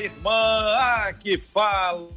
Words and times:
irmã. 0.00 0.30
Ah, 0.32 1.12
que 1.18 1.38
fala. 1.38 2.08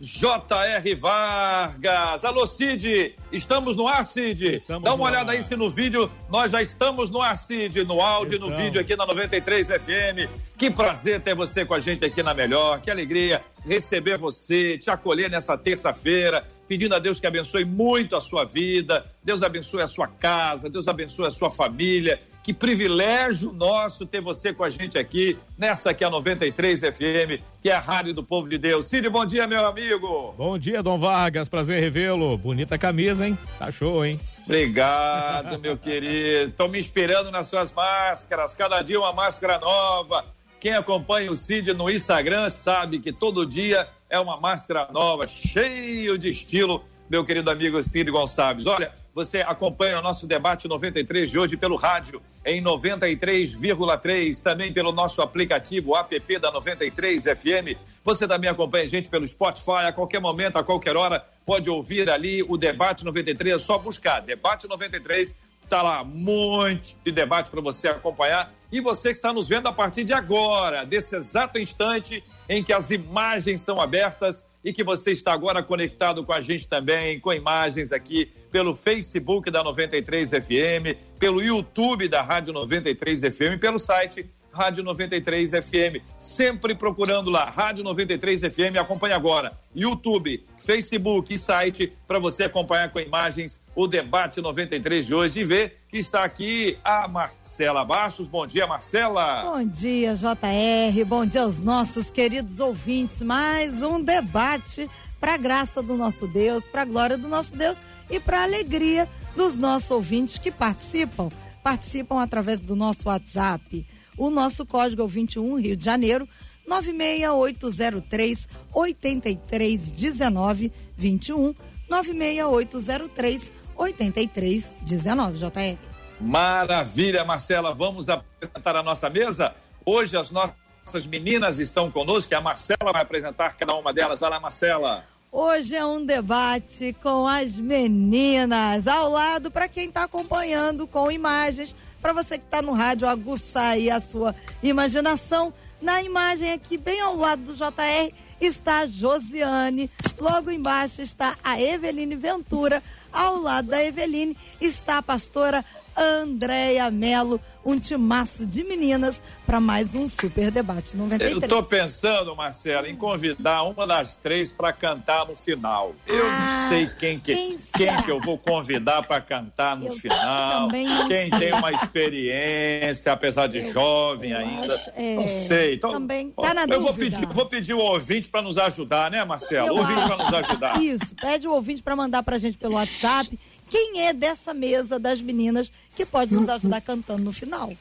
J.R. 0.00 0.94
Vargas. 0.96 2.24
Alô, 2.24 2.46
Cid. 2.46 3.14
Estamos 3.32 3.76
no 3.76 3.86
ar, 3.86 4.04
Cid. 4.04 4.56
Estamos 4.56 4.82
Dá 4.82 4.94
uma 4.94 5.04
olhada 5.04 5.30
ar. 5.30 5.36
aí 5.36 5.42
se 5.42 5.56
no 5.56 5.70
vídeo 5.70 6.10
nós 6.28 6.52
já 6.52 6.60
estamos 6.60 7.10
no 7.10 7.22
ar, 7.22 7.36
Cid. 7.36 7.84
No 7.84 8.00
áudio, 8.00 8.34
estamos. 8.34 8.56
no 8.56 8.62
vídeo 8.62 8.80
aqui 8.80 8.96
na 8.96 9.06
93 9.06 9.68
FM. 9.68 10.30
Que 10.58 10.70
prazer 10.70 11.20
ter 11.20 11.34
você 11.34 11.64
com 11.64 11.74
a 11.74 11.80
gente 11.80 12.04
aqui 12.04 12.22
na 12.22 12.34
Melhor. 12.34 12.80
Que 12.80 12.90
alegria 12.90 13.40
receber 13.64 14.18
você, 14.18 14.76
te 14.76 14.90
acolher 14.90 15.30
nessa 15.30 15.56
terça-feira. 15.56 16.46
Pedindo 16.66 16.94
a 16.94 16.98
Deus 16.98 17.20
que 17.20 17.26
abençoe 17.26 17.64
muito 17.64 18.16
a 18.16 18.20
sua 18.20 18.44
vida. 18.44 19.06
Deus 19.22 19.42
abençoe 19.42 19.82
a 19.82 19.86
sua 19.86 20.08
casa. 20.08 20.68
Deus 20.68 20.88
abençoe 20.88 21.26
a 21.26 21.30
sua 21.30 21.50
família 21.50 22.20
que 22.44 22.52
privilégio 22.52 23.54
nosso 23.54 24.04
ter 24.04 24.20
você 24.20 24.52
com 24.52 24.62
a 24.62 24.68
gente 24.68 24.98
aqui, 24.98 25.38
nessa 25.56 25.90
aqui 25.90 26.04
é 26.04 26.06
a 26.06 26.10
93 26.10 26.80
FM, 26.80 27.42
que 27.62 27.70
é 27.70 27.72
a 27.72 27.80
Rádio 27.80 28.12
do 28.12 28.22
Povo 28.22 28.50
de 28.50 28.58
Deus. 28.58 28.86
Cid, 28.86 29.08
bom 29.08 29.24
dia, 29.24 29.46
meu 29.46 29.66
amigo. 29.66 30.34
Bom 30.36 30.58
dia, 30.58 30.82
Dom 30.82 30.98
Vargas, 30.98 31.48
prazer 31.48 31.80
revê-lo. 31.80 32.36
Bonita 32.36 32.76
camisa, 32.76 33.26
hein? 33.26 33.38
Tá 33.58 33.72
show, 33.72 34.04
hein? 34.04 34.20
Obrigado, 34.44 35.58
meu 35.58 35.78
querido. 35.78 36.50
Estou 36.50 36.68
me 36.68 36.78
inspirando 36.78 37.30
nas 37.30 37.48
suas 37.48 37.72
máscaras, 37.72 38.54
cada 38.54 38.82
dia 38.82 39.00
uma 39.00 39.14
máscara 39.14 39.58
nova. 39.58 40.26
Quem 40.60 40.74
acompanha 40.74 41.32
o 41.32 41.36
Cid 41.36 41.72
no 41.72 41.90
Instagram 41.90 42.50
sabe 42.50 42.98
que 42.98 43.10
todo 43.10 43.46
dia 43.46 43.88
é 44.10 44.20
uma 44.20 44.38
máscara 44.38 44.86
nova, 44.92 45.26
cheio 45.26 46.18
de 46.18 46.28
estilo, 46.28 46.84
meu 47.08 47.24
querido 47.24 47.50
amigo 47.50 47.82
Cid 47.82 48.10
Gonçalves. 48.10 48.66
Olha, 48.66 48.92
você 49.14 49.42
acompanha 49.42 50.00
o 50.00 50.02
nosso 50.02 50.26
debate 50.26 50.66
93 50.66 51.30
de 51.30 51.38
hoje 51.38 51.56
pelo 51.56 51.76
rádio 51.76 52.20
em 52.44 52.60
93,3, 52.60 54.42
também 54.42 54.72
pelo 54.72 54.90
nosso 54.90 55.22
aplicativo 55.22 55.96
app 55.96 56.38
da 56.38 56.50
93 56.50 57.22
FM. 57.22 57.78
Você 58.04 58.26
também 58.26 58.50
acompanha 58.50 58.84
a 58.84 58.88
gente 58.88 59.08
pelo 59.08 59.26
Spotify, 59.26 59.86
a 59.86 59.92
qualquer 59.92 60.20
momento, 60.20 60.56
a 60.56 60.64
qualquer 60.64 60.96
hora, 60.96 61.24
pode 61.46 61.70
ouvir 61.70 62.10
ali 62.10 62.42
o 62.42 62.56
debate 62.56 63.04
93, 63.04 63.54
é 63.54 63.58
só 63.58 63.78
buscar 63.78 64.20
debate 64.20 64.66
93 64.68 65.32
Tá 65.68 65.80
lá, 65.80 66.02
um 66.02 66.04
monte 66.04 66.96
de 67.02 67.10
debate 67.10 67.50
para 67.50 67.60
você 67.60 67.88
acompanhar. 67.88 68.52
E 68.70 68.80
você 68.80 69.08
que 69.08 69.16
está 69.16 69.32
nos 69.32 69.48
vendo 69.48 69.66
a 69.66 69.72
partir 69.72 70.04
de 70.04 70.12
agora, 70.12 70.84
desse 70.84 71.16
exato 71.16 71.58
instante 71.58 72.22
em 72.48 72.62
que 72.62 72.72
as 72.72 72.90
imagens 72.90 73.62
são 73.62 73.80
abertas 73.80 74.44
e 74.64 74.72
que 74.72 74.82
você 74.82 75.12
está 75.12 75.32
agora 75.32 75.62
conectado 75.62 76.24
com 76.24 76.32
a 76.32 76.40
gente 76.40 76.66
também, 76.66 77.20
com 77.20 77.32
imagens 77.32 77.92
aqui 77.92 78.30
pelo 78.50 78.74
Facebook 78.74 79.50
da 79.50 79.62
93 79.62 80.30
FM, 80.30 80.96
pelo 81.18 81.42
YouTube 81.42 82.08
da 82.08 82.22
Rádio 82.22 82.52
93 82.52 83.20
FM, 83.20 83.60
pelo 83.60 83.78
site 83.78 84.26
Rádio 84.54 84.84
93 84.84 85.50
FM. 85.50 86.00
Sempre 86.16 86.74
procurando 86.74 87.28
lá, 87.28 87.50
Rádio 87.50 87.82
93 87.82 88.42
FM. 88.42 88.76
Acompanhe 88.80 89.12
agora. 89.12 89.58
YouTube, 89.74 90.46
Facebook 90.58 91.34
e 91.34 91.38
site 91.38 91.92
para 92.06 92.20
você 92.20 92.44
acompanhar 92.44 92.90
com 92.90 93.00
imagens 93.00 93.60
o 93.74 93.88
debate 93.88 94.40
93 94.40 95.06
de 95.06 95.12
hoje 95.12 95.40
e 95.40 95.44
ver 95.44 95.80
que 95.88 95.98
está 95.98 96.22
aqui 96.22 96.78
a 96.84 97.08
Marcela 97.08 97.84
Bastos. 97.84 98.28
Bom 98.28 98.46
dia, 98.46 98.66
Marcela. 98.66 99.42
Bom 99.42 99.66
dia, 99.66 100.14
JR. 100.14 101.04
Bom 101.04 101.26
dia 101.26 101.42
aos 101.42 101.60
nossos 101.60 102.10
queridos 102.10 102.60
ouvintes. 102.60 103.20
Mais 103.22 103.82
um 103.82 104.00
debate 104.00 104.88
para 105.18 105.34
a 105.34 105.38
graça 105.38 105.82
do 105.82 105.96
nosso 105.96 106.28
Deus, 106.28 106.64
para 106.68 106.82
a 106.82 106.84
glória 106.84 107.18
do 107.18 107.26
nosso 107.26 107.56
Deus 107.56 107.80
e 108.08 108.20
para 108.20 108.40
a 108.40 108.42
alegria 108.44 109.08
dos 109.34 109.56
nossos 109.56 109.90
ouvintes 109.90 110.38
que 110.38 110.52
participam. 110.52 111.28
Participam 111.62 112.22
através 112.22 112.60
do 112.60 112.76
nosso 112.76 113.08
WhatsApp 113.08 113.84
o 114.16 114.30
nosso 114.30 114.64
código 114.64 115.02
é 115.02 115.04
o 115.04 115.08
21 115.08 115.60
Rio 115.60 115.76
de 115.76 115.84
Janeiro 115.84 116.28
96803 116.66 118.48
8319 118.72 120.72
21 120.96 121.54
96803 121.88 123.52
8319 123.76 125.38
JR. 125.38 125.78
Maravilha, 126.20 127.24
Marcela. 127.24 127.74
Vamos 127.74 128.08
apresentar 128.08 128.76
a 128.76 128.82
nossa 128.82 129.10
mesa. 129.10 129.54
Hoje 129.84 130.16
as 130.16 130.30
nossas 130.30 131.06
meninas 131.06 131.58
estão 131.58 131.90
conosco, 131.90 132.34
a 132.34 132.40
Marcela 132.40 132.92
vai 132.92 133.02
apresentar 133.02 133.56
cada 133.56 133.74
uma 133.74 133.92
delas. 133.92 134.20
Vai 134.20 134.30
lá, 134.30 134.40
Marcela. 134.40 135.04
Hoje 135.36 135.74
é 135.74 135.84
um 135.84 136.06
debate 136.06 136.94
com 137.02 137.26
as 137.26 137.56
meninas 137.56 138.86
ao 138.86 139.10
lado 139.10 139.50
para 139.50 139.66
quem 139.66 139.88
está 139.88 140.04
acompanhando 140.04 140.86
com 140.86 141.10
imagens 141.10 141.74
para 142.04 142.12
você 142.12 142.36
que 142.36 142.44
está 142.44 142.60
no 142.60 142.72
rádio 142.72 143.08
aguçar 143.08 143.70
aí 143.70 143.90
a 143.90 143.98
sua 143.98 144.34
imaginação. 144.62 145.54
Na 145.80 146.02
imagem 146.02 146.52
aqui, 146.52 146.76
bem 146.76 147.00
ao 147.00 147.16
lado 147.16 147.44
do 147.44 147.54
JR, 147.54 148.12
está 148.38 148.80
a 148.80 148.86
Josiane. 148.86 149.90
Logo 150.20 150.50
embaixo 150.50 151.00
está 151.00 151.34
a 151.42 151.58
Eveline 151.58 152.14
Ventura. 152.14 152.82
Ao 153.10 153.40
lado 153.40 153.68
da 153.68 153.82
Eveline 153.82 154.36
está 154.60 154.98
a 154.98 155.02
pastora 155.02 155.64
Andréia 155.96 156.90
Melo 156.90 157.40
um 157.64 157.78
timaço 157.78 158.44
de 158.44 158.62
meninas 158.62 159.22
para 159.46 159.60
mais 159.60 159.94
um 159.94 160.08
super 160.08 160.50
debate 160.50 160.96
93. 160.96 161.32
Eu 161.32 161.38
estou 161.38 161.62
pensando, 161.62 162.34
Marcela, 162.36 162.88
em 162.88 162.96
convidar 162.96 163.62
uma 163.62 163.86
das 163.86 164.16
três 164.16 164.52
para 164.52 164.72
cantar 164.72 165.26
no 165.26 165.34
final. 165.34 165.94
Eu 166.06 166.26
ah, 166.26 166.38
não 166.38 166.68
sei 166.68 166.90
quem 166.98 167.18
que 167.18 167.34
quem, 167.34 167.58
quem 167.76 168.02
que 168.02 168.10
eu 168.10 168.20
vou 168.20 168.36
convidar 168.38 169.02
para 169.02 169.20
cantar 169.20 169.76
no 169.76 169.86
eu 169.86 169.92
final. 169.92 170.68
Quem 171.08 171.30
sei. 171.30 171.38
tem 171.38 171.52
uma 171.52 171.72
experiência, 171.72 173.12
apesar 173.12 173.46
de 173.46 173.58
eu, 173.58 173.72
jovem 173.72 174.32
eu 174.32 174.38
ainda. 174.38 174.74
Acho, 174.74 174.90
é, 174.94 175.14
não 175.14 175.28
sei. 175.28 175.74
Então, 175.74 175.92
também 175.92 176.30
tá 176.30 176.52
na 176.52 176.62
eu 176.62 176.66
dúvida. 176.66 176.84
vou 176.84 176.94
pedir, 176.94 177.26
vou 177.26 177.46
pedir 177.46 177.74
o 177.74 177.78
ouvinte 177.78 178.28
para 178.28 178.42
nos 178.42 178.58
ajudar, 178.58 179.10
né, 179.10 179.24
Marcela? 179.24 179.72
O 179.72 179.78
ouvinte 179.78 180.00
para 180.00 180.16
nos 180.16 180.34
ajudar. 180.34 180.82
Isso, 180.82 181.14
pede 181.20 181.48
o 181.48 181.52
ouvinte 181.52 181.82
para 181.82 181.96
mandar 181.96 182.22
para 182.22 182.36
a 182.36 182.38
gente 182.38 182.58
pelo 182.58 182.74
WhatsApp. 182.74 183.38
Quem 183.70 184.02
é 184.02 184.12
dessa 184.12 184.52
mesa 184.52 184.98
das 184.98 185.20
meninas 185.22 185.70
que 185.94 186.04
pode 186.04 186.34
nos 186.34 186.48
ajudar 186.48 186.80
cantando 186.80 187.22
no 187.22 187.32
final. 187.32 187.72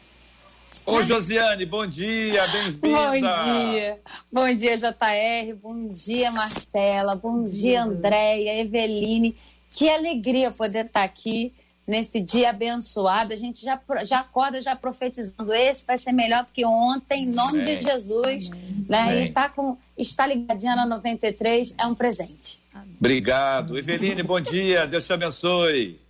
Ô, 0.86 1.02
Josiane, 1.02 1.66
bom 1.66 1.86
dia, 1.86 2.46
bem-vinda. 2.48 2.88
Bom 2.88 3.12
dia. 3.14 4.00
Bom 4.32 4.54
dia, 4.54 4.76
JR. 4.76 5.56
Bom 5.62 5.88
dia, 5.88 6.32
Marcela. 6.32 7.16
Bom, 7.16 7.46
dia, 7.46 7.54
dia, 7.54 7.84
Andréia, 7.84 8.60
Eveline. 8.62 9.36
Que 9.70 9.90
alegria 9.90 10.52
poder 10.52 10.86
estar 10.86 11.04
aqui 11.04 11.54
nesse 11.88 12.20
dia 12.20 12.50
abençoado. 12.50 13.34
A 13.34 13.36
gente 13.36 13.64
já, 13.64 13.80
já 14.04 14.20
acorda 14.20 14.60
já 14.60 14.76
profetizando. 14.76 15.54
Esse 15.54 15.86
vai 15.86 15.98
ser 15.98 16.12
melhor 16.12 16.44
do 16.44 16.50
que 16.50 16.66
ontem, 16.66 17.24
em 17.24 17.32
nome 17.32 17.62
Amém. 17.62 17.78
de 17.78 17.86
Jesus. 17.86 18.50
Né? 18.90 19.26
E 19.26 19.32
tá 19.32 19.48
com, 19.50 19.78
está 19.98 20.26
ligadinha 20.26 20.76
na 20.76 20.86
93 20.86 21.76
é 21.78 21.86
um 21.86 21.96
presente. 21.96 22.60
Amém. 22.74 22.96
Obrigado. 23.00 23.78
Eveline, 23.78 24.24
bom 24.24 24.40
dia. 24.40 24.86
Deus 24.86 25.06
te 25.06 25.14
abençoe. 25.14 26.03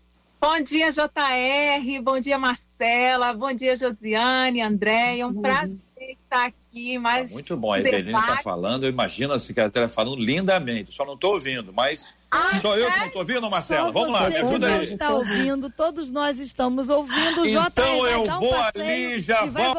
Bom 0.44 0.60
dia, 0.60 0.92
JR. 0.92 2.02
Bom 2.04 2.20
dia, 2.20 2.38
Marcela. 2.38 3.34
Bom 3.34 3.54
dia, 3.54 3.78
Josiane, 3.78 4.62
André. 4.62 5.20
É 5.20 5.26
um 5.26 5.34
prazer 5.34 5.78
estar 6.02 6.48
aqui. 6.48 7.00
Mais 7.00 7.32
tá 7.32 7.36
muito 7.36 7.56
bom. 7.56 7.72
A 7.72 7.80
Eveline 7.80 8.10
está 8.20 8.40
falando. 8.40 8.84
Eu 8.84 8.90
imagino 8.90 9.32
a 9.32 9.40
secretária 9.40 9.88
falando 9.88 10.22
lindamente. 10.22 10.94
Só 10.94 11.06
não 11.06 11.14
estou 11.14 11.36
ouvindo, 11.36 11.72
mas 11.72 12.10
ah, 12.30 12.60
só 12.60 12.78
eu 12.78 12.92
que 12.92 13.00
não 13.00 13.06
estou 13.06 13.22
ouvindo, 13.22 13.50
Marcela. 13.50 13.90
Vamos 13.90 14.12
lá, 14.12 14.30
me 14.30 14.36
ajuda 14.36 14.68
aí. 14.68 14.84
está 14.84 15.12
ouvindo, 15.12 15.70
todos 15.70 16.12
nós 16.12 16.38
estamos 16.42 16.90
ouvindo. 16.90 17.46
Então 17.46 18.02
JR, 18.02 18.12
eu 18.12 18.26
vou 18.26 18.54
um 18.54 18.64
ali 18.64 19.20
já 19.22 19.46
vou. 19.46 19.76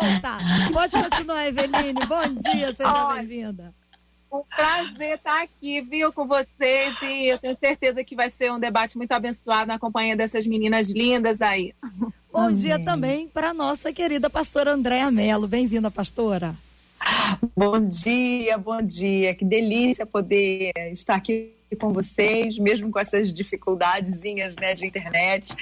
Pode 0.72 0.96
continuar, 0.96 1.46
Eveline. 1.46 1.92
Bom 1.92 2.42
dia, 2.42 2.74
seja 2.74 3.14
bem-vinda. 3.14 3.83
Um 4.34 4.42
prazer 4.42 5.14
estar 5.14 5.44
aqui, 5.44 5.80
viu, 5.80 6.12
com 6.12 6.26
vocês. 6.26 7.00
E 7.02 7.28
eu 7.28 7.38
tenho 7.38 7.56
certeza 7.56 8.02
que 8.02 8.16
vai 8.16 8.28
ser 8.28 8.50
um 8.50 8.58
debate 8.58 8.98
muito 8.98 9.12
abençoado 9.12 9.68
na 9.68 9.78
companhia 9.78 10.16
dessas 10.16 10.44
meninas 10.44 10.90
lindas 10.90 11.40
aí. 11.40 11.72
Bom 12.32 12.46
Amém. 12.46 12.56
dia 12.56 12.82
também 12.82 13.28
para 13.28 13.54
nossa 13.54 13.92
querida 13.92 14.28
pastora 14.28 14.72
Andréa 14.72 15.08
Mello. 15.08 15.46
Bem-vinda, 15.46 15.88
pastora. 15.88 16.52
Bom 17.56 17.78
dia, 17.86 18.58
bom 18.58 18.82
dia. 18.82 19.32
Que 19.34 19.44
delícia 19.44 20.04
poder 20.04 20.72
estar 20.90 21.14
aqui 21.14 21.52
com 21.78 21.92
vocês, 21.92 22.58
mesmo 22.58 22.90
com 22.90 22.98
essas 22.98 23.32
dificuldadezinhas 23.32 24.56
né, 24.56 24.74
de 24.74 24.84
internet. 24.84 25.54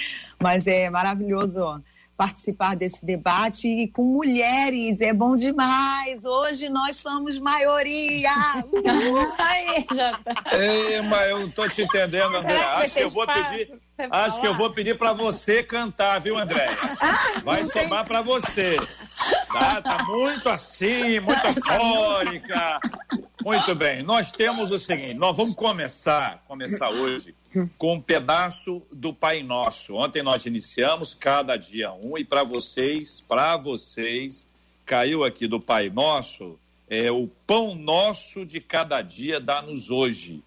Mas 0.42 0.66
é 0.66 0.88
maravilhoso 0.88 1.82
participar 2.22 2.76
desse 2.76 3.04
debate 3.04 3.66
e 3.66 3.88
com 3.88 4.04
mulheres. 4.04 5.00
É 5.00 5.12
bom 5.12 5.34
demais. 5.34 6.24
Hoje 6.24 6.68
nós 6.68 6.96
somos 6.96 7.36
maioria. 7.36 8.30
Aí, 9.38 9.84
já 9.92 10.12
tá. 10.18 10.56
Ei, 10.56 11.00
mas 11.00 11.30
eu 11.30 11.40
não 11.40 11.50
tô 11.50 11.68
te 11.68 11.82
entendendo, 11.82 12.36
André. 12.36 12.62
Acho 12.62 12.94
que 12.94 13.00
eu 13.00 13.10
vou 13.10 13.26
pedir. 13.26 13.72
Acho 14.10 14.40
que 14.40 14.46
eu 14.46 14.56
vou 14.56 14.70
pedir 14.70 14.96
para 14.96 15.12
você 15.12 15.62
cantar, 15.62 16.18
viu, 16.18 16.38
André? 16.38 16.68
Vai 17.44 17.66
sobrar 17.66 18.06
para 18.06 18.22
você. 18.22 18.76
Tá, 19.52 19.82
tá 19.82 20.04
muito 20.04 20.48
assim, 20.48 21.20
muito 21.20 21.46
afórica. 21.46 22.80
Muito 23.44 23.74
bem. 23.74 24.02
Nós 24.02 24.30
temos 24.30 24.70
o 24.70 24.78
seguinte, 24.78 25.14
nós 25.14 25.36
vamos 25.36 25.54
começar, 25.54 26.42
começar 26.46 26.90
hoje 26.90 27.34
com 27.76 27.94
um 27.94 28.00
pedaço 28.00 28.82
do 28.90 29.12
Pai 29.12 29.42
Nosso. 29.42 29.94
Ontem 29.94 30.22
nós 30.22 30.46
iniciamos 30.46 31.12
cada 31.12 31.56
dia 31.56 31.92
um 31.92 32.16
e 32.16 32.24
para 32.24 32.44
vocês, 32.44 33.20
para 33.28 33.56
vocês, 33.56 34.46
caiu 34.86 35.24
aqui 35.24 35.46
do 35.46 35.60
Pai 35.60 35.90
Nosso, 35.90 36.58
é 36.88 37.10
o 37.10 37.28
pão 37.46 37.74
nosso 37.74 38.46
de 38.46 38.60
cada 38.60 39.02
dia 39.02 39.40
dá-nos 39.40 39.90
hoje. 39.90 40.42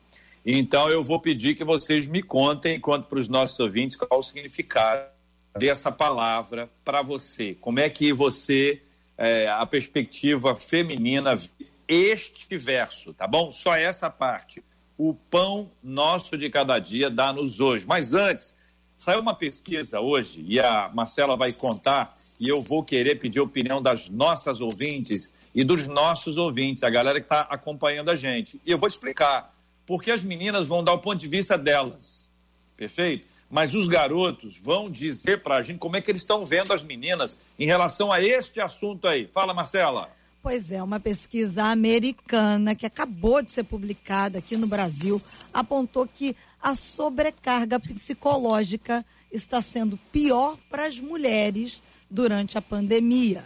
Então 0.46 0.90
eu 0.90 1.04
vou 1.04 1.20
pedir 1.20 1.56
que 1.56 1.64
vocês 1.64 2.06
me 2.06 2.22
contem, 2.22 2.76
enquanto 2.76 3.08
para 3.08 3.20
os 3.20 3.28
nossos 3.28 3.60
ouvintes, 3.60 3.96
qual 3.96 4.20
o 4.20 4.24
significado 4.24 5.10
dessa 5.58 5.92
palavra 5.92 6.70
para 6.84 7.02
você. 7.02 7.56
Como 7.60 7.80
é 7.80 7.90
que 7.90 8.14
você, 8.14 8.82
é, 9.18 9.48
a 9.48 9.66
perspectiva 9.66 10.56
feminina, 10.56 11.40
este 11.88 12.58
verso, 12.58 13.14
tá 13.14 13.26
bom? 13.26 13.52
Só 13.52 13.74
essa 13.74 14.10
parte 14.10 14.64
o 14.98 15.14
pão 15.14 15.72
nosso 15.84 16.38
de 16.38 16.50
cada 16.50 16.80
dia 16.80 17.10
dá-nos 17.10 17.60
hoje. 17.60 17.86
Mas 17.86 18.14
antes, 18.14 18.54
saiu 18.96 19.20
uma 19.20 19.34
pesquisa 19.34 20.00
hoje 20.00 20.44
e 20.48 20.60
a 20.60 20.90
Marcela 20.94 21.36
vai 21.36 21.52
contar 21.52 22.14
e 22.40 22.48
eu 22.48 22.62
vou 22.62 22.84
querer 22.84 23.20
pedir 23.20 23.40
a 23.40 23.44
opinião 23.44 23.82
das 23.82 24.10
nossas 24.10 24.62
ouvintes 24.62 25.34
e 25.54 25.64
dos 25.64 25.88
nossos 25.88 26.38
ouvintes, 26.38 26.84
a 26.84 26.90
galera 26.90 27.20
que 27.20 27.26
está 27.26 27.42
acompanhando 27.42 28.10
a 28.10 28.16
gente. 28.16 28.60
E 28.66 28.72
eu 28.72 28.78
vou 28.78 28.88
explicar, 28.88 29.54
porque 29.86 30.12
as 30.12 30.24
meninas 30.24 30.68
vão 30.68 30.84
dar 30.84 30.94
o 30.94 31.00
ponto 31.00 31.18
de 31.18 31.28
vista 31.28 31.58
delas, 31.58 32.30
perfeito? 32.76 33.26
Mas 33.50 33.74
os 33.74 33.88
garotos 33.88 34.58
vão 34.58 34.90
dizer 34.90 35.44
para 35.44 35.56
a 35.56 35.64
gente 35.64 35.78
como 35.78 35.96
é 35.96 36.02
que 36.02 36.10
eles 36.10 36.24
estão 36.24 36.46
vendo 36.46 36.74
as 36.74 36.84
meninas 36.84 37.38
em 37.60 37.66
relação 37.66 38.12
a 38.12 38.22
este 38.22 38.60
assunto 38.60 39.08
aí. 39.08 39.28
Fala, 39.28 39.54
Marcela. 39.54 40.10
Pois 40.42 40.72
é, 40.72 40.82
uma 40.82 41.00
pesquisa 41.00 41.64
americana 41.66 42.76
que 42.76 42.86
acabou 42.86 43.42
de 43.42 43.52
ser 43.52 43.64
publicada 43.64 44.40
aqui 44.40 44.56
no 44.56 44.68
Brasil 44.68 45.22
apontou 45.54 46.08
que 46.08 46.36
a 46.62 46.76
sobrecarga 46.76 47.80
psicológica 47.80 49.06
está 49.32 49.62
sendo 49.62 49.98
pior 50.12 50.58
para 50.70 50.86
as 50.86 51.00
mulheres 51.00 51.82
durante 52.10 52.58
a 52.58 52.62
pandemia. 52.62 53.44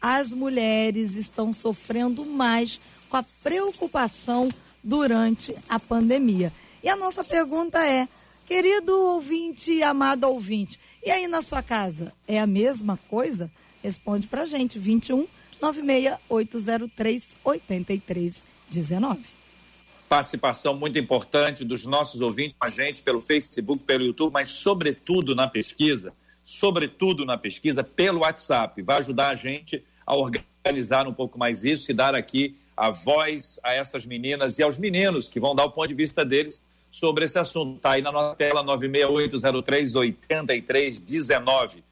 As 0.00 0.32
mulheres 0.32 1.16
estão 1.16 1.52
sofrendo 1.52 2.24
mais 2.24 2.80
com 3.08 3.16
a 3.16 3.24
preocupação 3.42 4.48
durante 4.86 5.52
a 5.68 5.80
pandemia. 5.80 6.52
E 6.82 6.88
a 6.88 6.94
nossa 6.94 7.24
pergunta 7.24 7.84
é, 7.84 8.06
querido 8.46 8.92
ouvinte, 8.96 9.82
amado 9.82 10.28
ouvinte, 10.28 10.78
e 11.04 11.10
aí 11.10 11.26
na 11.26 11.42
sua 11.42 11.60
casa, 11.60 12.12
é 12.28 12.38
a 12.38 12.46
mesma 12.46 12.96
coisa? 13.10 13.50
Responde 13.82 14.28
pra 14.28 14.44
gente, 14.44 14.78
21 14.78 15.26
96803 15.60 17.36
8319. 17.44 19.20
Participação 20.08 20.76
muito 20.76 20.96
importante 21.00 21.64
dos 21.64 21.84
nossos 21.84 22.20
ouvintes 22.20 22.54
com 22.56 22.66
a 22.66 22.70
gente 22.70 23.02
pelo 23.02 23.20
Facebook, 23.20 23.82
pelo 23.82 24.04
YouTube, 24.04 24.32
mas 24.32 24.50
sobretudo 24.50 25.34
na 25.34 25.48
pesquisa, 25.48 26.12
sobretudo 26.44 27.24
na 27.24 27.36
pesquisa 27.36 27.82
pelo 27.82 28.20
WhatsApp. 28.20 28.80
Vai 28.82 28.98
ajudar 28.98 29.30
a 29.30 29.34
gente 29.34 29.82
a 30.06 30.14
organizar 30.14 31.08
um 31.08 31.12
pouco 31.12 31.36
mais 31.36 31.64
isso 31.64 31.90
e 31.90 31.94
dar 31.94 32.14
aqui 32.14 32.56
a 32.76 32.90
voz 32.90 33.58
a 33.62 33.72
essas 33.72 34.04
meninas 34.04 34.58
e 34.58 34.62
aos 34.62 34.78
meninos 34.78 35.28
que 35.28 35.40
vão 35.40 35.54
dar 35.54 35.64
o 35.64 35.70
ponto 35.70 35.88
de 35.88 35.94
vista 35.94 36.24
deles 36.24 36.62
sobre 36.90 37.24
esse 37.24 37.38
assunto. 37.38 37.76
Está 37.76 37.92
aí 37.92 38.02
na 38.02 38.12
nossa 38.12 38.36
tela 38.36 38.62
96803 38.62 39.94
8319 39.94 41.84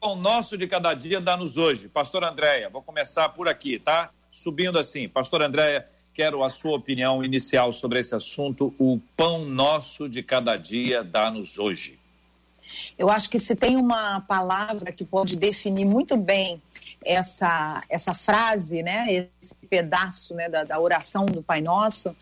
pão 0.00 0.16
nosso 0.16 0.56
de 0.56 0.66
cada 0.66 0.94
dia 0.94 1.20
dá-nos 1.20 1.58
hoje. 1.58 1.86
Pastor 1.86 2.24
Andréia, 2.24 2.70
vou 2.70 2.82
começar 2.82 3.28
por 3.28 3.46
aqui, 3.46 3.78
tá? 3.78 4.10
Subindo 4.32 4.78
assim. 4.78 5.06
Pastor 5.06 5.42
Andréia, 5.42 5.86
quero 6.14 6.42
a 6.42 6.48
sua 6.48 6.76
opinião 6.76 7.22
inicial 7.22 7.70
sobre 7.70 8.00
esse 8.00 8.14
assunto. 8.14 8.74
O 8.78 8.98
pão 9.14 9.44
nosso 9.44 10.08
de 10.08 10.22
cada 10.22 10.56
dia 10.56 11.04
dá-nos 11.04 11.58
hoje. 11.58 11.98
Eu 12.96 13.10
acho 13.10 13.28
que 13.28 13.38
se 13.38 13.54
tem 13.54 13.76
uma 13.76 14.20
palavra 14.22 14.90
que 14.90 15.04
pode 15.04 15.36
definir 15.36 15.84
muito 15.84 16.16
bem 16.16 16.62
essa, 17.04 17.78
essa 17.88 18.14
frase, 18.14 18.82
né, 18.82 19.06
esse 19.40 19.54
pedaço 19.68 20.34
né, 20.34 20.48
da, 20.48 20.64
da 20.64 20.78
oração 20.78 21.26
do 21.26 21.42
Pai 21.42 21.60
Nosso, 21.60 22.14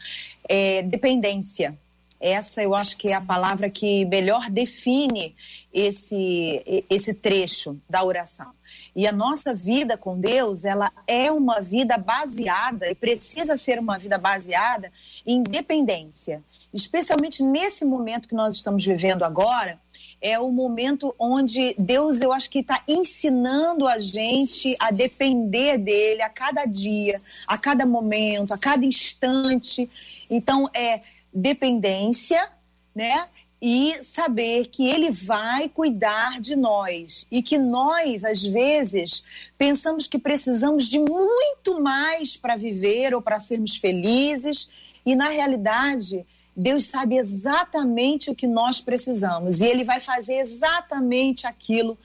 é 0.48 0.82
dependência. 0.82 1.76
Essa 2.20 2.62
eu 2.62 2.74
acho 2.74 2.96
que 2.96 3.08
é 3.08 3.14
a 3.14 3.20
palavra 3.20 3.70
que 3.70 4.04
melhor 4.06 4.50
define 4.50 5.36
esse, 5.72 6.84
esse 6.90 7.14
trecho 7.14 7.80
da 7.88 8.02
oração. 8.02 8.50
E 8.94 9.06
a 9.06 9.12
nossa 9.12 9.54
vida 9.54 9.96
com 9.96 10.18
Deus, 10.18 10.64
ela 10.64 10.90
é 11.06 11.30
uma 11.30 11.60
vida 11.60 11.96
baseada 11.96 12.90
e 12.90 12.94
precisa 12.94 13.56
ser 13.56 13.78
uma 13.78 13.98
vida 13.98 14.18
baseada 14.18 14.90
em 15.24 15.42
dependência. 15.42 16.42
Especialmente 16.74 17.42
nesse 17.42 17.84
momento 17.84 18.28
que 18.28 18.34
nós 18.34 18.56
estamos 18.56 18.84
vivendo 18.84 19.22
agora, 19.22 19.78
é 20.20 20.38
o 20.38 20.50
momento 20.50 21.14
onde 21.18 21.74
Deus, 21.78 22.20
eu 22.20 22.32
acho 22.32 22.50
que 22.50 22.58
está 22.58 22.82
ensinando 22.88 23.86
a 23.86 23.98
gente 23.98 24.76
a 24.78 24.90
depender 24.90 25.78
dele 25.78 26.22
a 26.22 26.28
cada 26.28 26.64
dia, 26.64 27.20
a 27.46 27.56
cada 27.56 27.86
momento, 27.86 28.52
a 28.52 28.58
cada 28.58 28.84
instante. 28.84 29.88
Então, 30.28 30.68
é 30.74 31.02
dependência, 31.32 32.50
né? 32.94 33.28
E 33.60 33.94
saber 34.04 34.66
que 34.66 34.88
ele 34.88 35.10
vai 35.10 35.68
cuidar 35.68 36.40
de 36.40 36.54
nós 36.54 37.26
e 37.28 37.42
que 37.42 37.58
nós, 37.58 38.24
às 38.24 38.42
vezes, 38.42 39.24
pensamos 39.56 40.06
que 40.06 40.18
precisamos 40.18 40.86
de 40.86 40.98
muito 40.98 41.80
mais 41.80 42.36
para 42.36 42.56
viver 42.56 43.14
ou 43.14 43.20
para 43.20 43.40
sermos 43.40 43.76
felizes, 43.76 44.68
e 45.04 45.16
na 45.16 45.30
realidade, 45.30 46.24
Deus 46.58 46.86
sabe 46.86 47.16
exatamente 47.16 48.30
o 48.30 48.34
que 48.34 48.46
nós 48.46 48.80
precisamos 48.80 49.60
e 49.60 49.66
Ele 49.66 49.84
vai 49.84 50.00
fazer 50.00 50.38
exatamente 50.38 51.46
aquilo 51.46 51.96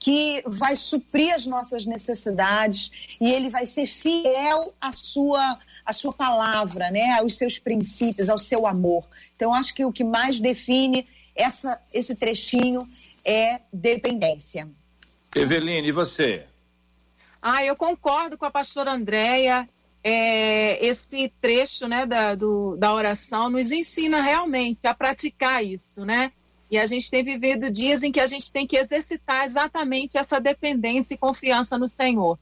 que 0.00 0.42
vai 0.44 0.74
suprir 0.74 1.32
as 1.32 1.46
nossas 1.46 1.86
necessidades 1.86 2.90
e 3.20 3.32
Ele 3.32 3.48
vai 3.48 3.66
ser 3.66 3.86
fiel 3.86 4.74
à 4.80 4.90
sua 4.90 5.56
a 5.84 5.92
sua 5.92 6.12
palavra, 6.12 6.90
né, 6.90 7.18
aos 7.18 7.36
seus 7.36 7.58
princípios, 7.58 8.28
ao 8.28 8.38
seu 8.38 8.66
amor. 8.66 9.04
Então, 9.34 9.52
acho 9.52 9.74
que 9.74 9.84
o 9.84 9.92
que 9.92 10.04
mais 10.04 10.38
define 10.38 11.06
essa, 11.34 11.80
esse 11.92 12.14
trechinho 12.14 12.86
é 13.24 13.60
dependência. 13.72 14.68
Eveline, 15.34 15.88
e 15.88 15.92
você? 15.92 16.44
Ah, 17.40 17.64
eu 17.64 17.74
concordo 17.74 18.36
com 18.36 18.44
a 18.44 18.50
pastora 18.50 18.92
Andréia. 18.92 19.68
É, 20.02 20.84
esse 20.84 21.30
trecho 21.40 21.86
né, 21.86 22.06
da, 22.06 22.34
do, 22.34 22.76
da 22.76 22.94
oração 22.94 23.50
nos 23.50 23.70
ensina 23.70 24.22
realmente 24.22 24.80
a 24.84 24.94
praticar 24.94 25.64
isso, 25.64 26.04
né? 26.04 26.32
E 26.70 26.78
a 26.78 26.86
gente 26.86 27.10
tem 27.10 27.22
vivido 27.22 27.70
dias 27.70 28.02
em 28.02 28.12
que 28.12 28.20
a 28.20 28.26
gente 28.26 28.50
tem 28.52 28.66
que 28.66 28.76
exercitar 28.76 29.44
exatamente 29.44 30.16
essa 30.16 30.40
dependência 30.40 31.14
e 31.14 31.18
confiança 31.18 31.76
no 31.76 31.88
Senhor 31.88 32.38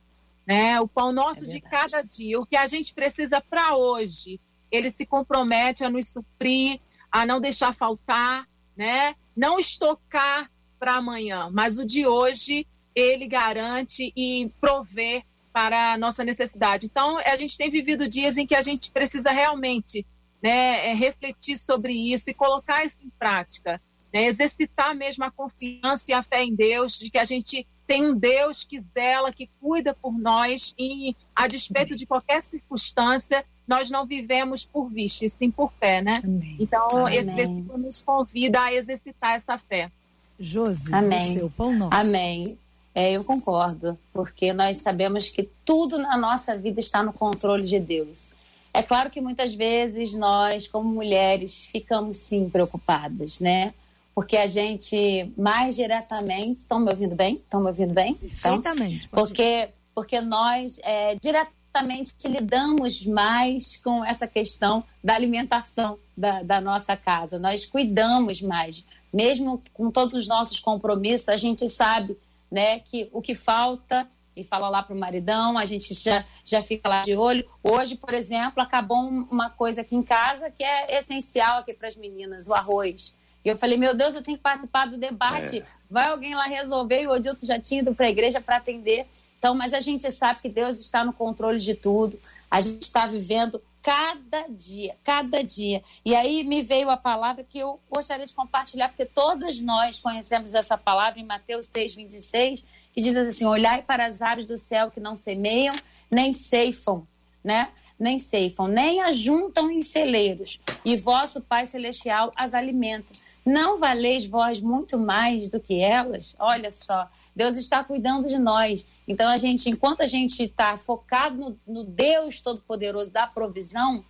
né? 0.48 0.80
O 0.80 0.88
pão 0.88 1.12
nosso 1.12 1.44
é 1.44 1.48
de 1.48 1.60
cada 1.60 2.00
dia, 2.00 2.40
o 2.40 2.46
que 2.46 2.56
a 2.56 2.64
gente 2.64 2.94
precisa 2.94 3.38
para 3.38 3.76
hoje, 3.76 4.40
ele 4.70 4.88
se 4.88 5.04
compromete 5.04 5.84
a 5.84 5.90
nos 5.90 6.08
suprir, 6.08 6.80
a 7.12 7.26
não 7.26 7.38
deixar 7.38 7.74
faltar, 7.74 8.48
né? 8.74 9.14
Não 9.36 9.58
estocar 9.58 10.50
para 10.78 10.94
amanhã, 10.94 11.50
mas 11.52 11.78
o 11.78 11.84
de 11.84 12.06
hoje 12.06 12.66
ele 12.94 13.26
garante 13.26 14.10
e 14.16 14.50
provê 14.58 15.22
para 15.52 15.92
a 15.92 15.98
nossa 15.98 16.24
necessidade. 16.24 16.86
Então, 16.86 17.18
a 17.18 17.36
gente 17.36 17.56
tem 17.56 17.70
vivido 17.70 18.08
dias 18.08 18.36
em 18.36 18.46
que 18.46 18.54
a 18.54 18.60
gente 18.60 18.90
precisa 18.90 19.30
realmente 19.30 20.06
né, 20.42 20.90
é, 20.90 20.94
refletir 20.94 21.58
sobre 21.58 21.92
isso 21.92 22.30
e 22.30 22.34
colocar 22.34 22.84
isso 22.84 23.04
em 23.04 23.10
prática. 23.18 23.80
Né, 24.12 24.24
exercitar 24.24 24.94
mesmo 24.94 25.24
a 25.24 25.30
confiança 25.30 26.04
e 26.08 26.14
a 26.14 26.22
fé 26.22 26.42
em 26.42 26.54
Deus, 26.54 26.98
de 26.98 27.10
que 27.10 27.18
a 27.18 27.24
gente 27.24 27.66
tem 27.86 28.06
um 28.06 28.14
Deus 28.14 28.64
que 28.64 28.78
zela, 28.78 29.32
que 29.32 29.48
cuida 29.60 29.94
por 29.94 30.12
nós 30.12 30.74
e, 30.78 31.16
a 31.34 31.46
despeito 31.46 31.96
de 31.96 32.06
qualquer 32.06 32.42
circunstância, 32.42 33.44
nós 33.66 33.90
não 33.90 34.06
vivemos 34.06 34.64
por 34.64 34.88
vista, 34.88 35.24
e 35.24 35.28
sim 35.30 35.50
por 35.50 35.72
fé, 35.72 36.02
né? 36.02 36.20
Amém. 36.22 36.56
Então, 36.60 37.06
Amém. 37.06 37.18
esse 37.18 37.34
versículo 37.34 37.78
nos 37.78 38.02
convida 38.02 38.62
a 38.62 38.72
exercitar 38.72 39.34
essa 39.34 39.58
fé. 39.58 39.90
Josi, 40.38 40.94
Amém. 40.94 41.34
seu 41.34 41.50
pão 41.50 41.74
nosso. 41.74 41.94
Amém. 41.94 42.58
É, 42.98 43.12
eu 43.12 43.22
concordo, 43.22 43.96
porque 44.12 44.52
nós 44.52 44.78
sabemos 44.78 45.28
que 45.30 45.48
tudo 45.64 45.98
na 45.98 46.16
nossa 46.16 46.56
vida 46.56 46.80
está 46.80 47.02
no 47.02 47.12
controle 47.12 47.62
de 47.62 47.78
Deus. 47.78 48.32
É 48.74 48.82
claro 48.82 49.08
que 49.08 49.20
muitas 49.20 49.54
vezes 49.54 50.14
nós, 50.14 50.66
como 50.66 50.88
mulheres, 50.88 51.64
ficamos 51.70 52.16
sim 52.16 52.48
preocupadas, 52.48 53.38
né? 53.38 53.72
porque 54.18 54.36
a 54.36 54.48
gente 54.48 55.32
mais 55.36 55.76
diretamente. 55.76 56.58
Estão 56.58 56.80
me 56.80 56.90
ouvindo 56.90 57.14
bem? 57.14 57.34
Estão 57.34 57.60
me 57.60 57.68
ouvindo 57.68 57.94
bem? 57.94 58.18
Então, 58.20 58.60
Perfeitamente. 58.60 59.08
Porque, 59.10 59.68
porque 59.94 60.20
nós 60.20 60.80
é, 60.82 61.14
diretamente 61.22 62.14
lidamos 62.24 63.06
mais 63.06 63.76
com 63.76 64.04
essa 64.04 64.26
questão 64.26 64.82
da 65.04 65.14
alimentação 65.14 66.00
da, 66.16 66.42
da 66.42 66.60
nossa 66.60 66.96
casa. 66.96 67.38
Nós 67.38 67.64
cuidamos 67.64 68.42
mais. 68.42 68.84
Mesmo 69.12 69.62
com 69.72 69.88
todos 69.88 70.14
os 70.14 70.26
nossos 70.26 70.58
compromissos, 70.58 71.28
a 71.28 71.36
gente 71.36 71.68
sabe 71.68 72.16
né, 72.50 72.80
que 72.80 73.08
o 73.12 73.20
que 73.20 73.34
falta 73.34 74.08
e 74.34 74.44
fala 74.44 74.68
lá 74.68 74.82
para 74.82 74.94
o 74.94 74.98
maridão, 74.98 75.58
a 75.58 75.64
gente 75.64 75.94
já, 75.94 76.24
já 76.44 76.62
fica 76.62 76.88
lá 76.88 77.02
de 77.02 77.16
olho. 77.16 77.48
Hoje, 77.62 77.96
por 77.96 78.14
exemplo, 78.14 78.62
acabou 78.62 79.08
uma 79.08 79.50
coisa 79.50 79.80
aqui 79.80 79.96
em 79.96 80.02
casa 80.02 80.50
que 80.50 80.62
é 80.62 80.96
essencial 80.96 81.58
aqui 81.58 81.74
para 81.74 81.88
as 81.88 81.96
meninas, 81.96 82.46
o 82.46 82.54
arroz. 82.54 83.16
E 83.44 83.48
eu 83.48 83.56
falei, 83.56 83.76
meu 83.76 83.96
Deus, 83.96 84.14
eu 84.14 84.22
tenho 84.22 84.36
que 84.36 84.42
participar 84.42 84.86
do 84.86 84.96
debate. 84.96 85.58
É. 85.58 85.64
Vai 85.90 86.06
alguém 86.08 86.34
lá 86.34 86.44
resolver? 86.44 87.02
E 87.02 87.06
o 87.06 87.12
Odilto 87.12 87.44
já 87.44 87.58
tinha 87.58 87.80
ido 87.80 87.94
para 87.94 88.06
a 88.06 88.10
igreja 88.10 88.40
para 88.40 88.56
atender. 88.56 89.06
Então, 89.38 89.54
mas 89.54 89.72
a 89.72 89.80
gente 89.80 90.10
sabe 90.10 90.40
que 90.40 90.48
Deus 90.48 90.78
está 90.78 91.04
no 91.04 91.12
controle 91.12 91.58
de 91.58 91.74
tudo. 91.74 92.18
A 92.50 92.60
gente 92.60 92.82
está 92.82 93.06
vivendo 93.06 93.60
cada 93.82 94.46
dia, 94.48 94.96
cada 95.04 95.42
dia. 95.42 95.82
E 96.04 96.14
aí 96.14 96.44
me 96.44 96.62
veio 96.62 96.90
a 96.90 96.96
palavra 96.96 97.44
que 97.44 97.58
eu 97.58 97.80
gostaria 97.90 98.26
de 98.26 98.34
compartilhar, 98.34 98.88
porque 98.88 99.06
todas 99.06 99.60
nós 99.60 99.98
conhecemos 99.98 100.54
essa 100.54 100.76
palavra 100.76 101.20
em 101.20 101.24
Mateus 101.24 101.66
6, 101.66 101.94
26, 101.94 102.64
que 102.92 103.00
diz 103.00 103.16
assim: 103.16 103.46
Olhai 103.46 103.82
para 103.82 104.06
as 104.06 104.20
aves 104.20 104.46
do 104.46 104.56
céu 104.56 104.90
que 104.90 105.00
não 105.00 105.14
semeiam, 105.14 105.80
nem 106.10 106.32
ceifam, 106.32 107.06
né? 107.42 107.68
Nem 107.98 108.18
ceifam, 108.18 108.68
nem 108.68 109.00
ajuntam 109.00 109.70
em 109.70 109.82
celeiros, 109.82 110.60
e 110.84 110.96
vosso 110.96 111.40
Pai 111.40 111.66
Celestial 111.66 112.32
as 112.36 112.54
alimenta. 112.54 113.12
Não 113.44 113.78
valeis 113.78 114.24
vós 114.24 114.60
muito 114.60 114.98
mais 114.98 115.48
do 115.48 115.58
que 115.58 115.80
elas? 115.80 116.36
Olha 116.38 116.70
só, 116.70 117.08
Deus 117.38 117.56
está 117.56 117.84
cuidando 117.84 118.26
de 118.26 118.36
nós. 118.36 118.84
Então, 119.06 119.28
a 119.28 119.38
gente, 119.38 119.70
enquanto 119.70 120.00
a 120.00 120.06
gente 120.06 120.42
está 120.42 120.76
focado 120.76 121.36
no, 121.38 121.58
no 121.72 121.84
Deus 121.84 122.40
Todo-Poderoso 122.40 123.12
da 123.12 123.28
provisão, 123.28 124.04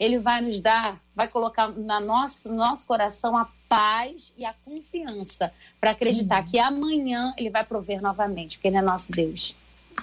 Ele 0.00 0.18
vai 0.18 0.40
nos 0.40 0.60
dar, 0.60 0.98
vai 1.14 1.28
colocar 1.28 1.68
na 1.68 2.00
nossa, 2.00 2.48
no 2.48 2.56
nosso 2.56 2.84
coração 2.84 3.36
a 3.38 3.48
paz 3.68 4.32
e 4.36 4.44
a 4.44 4.50
confiança 4.64 5.52
para 5.80 5.92
acreditar 5.92 6.42
uhum. 6.42 6.48
que 6.48 6.58
amanhã 6.58 7.32
Ele 7.38 7.50
vai 7.50 7.64
prover 7.64 8.02
novamente, 8.02 8.58
porque 8.58 8.66
Ele 8.66 8.78
é 8.78 8.82
nosso 8.82 9.12
Deus. 9.12 9.54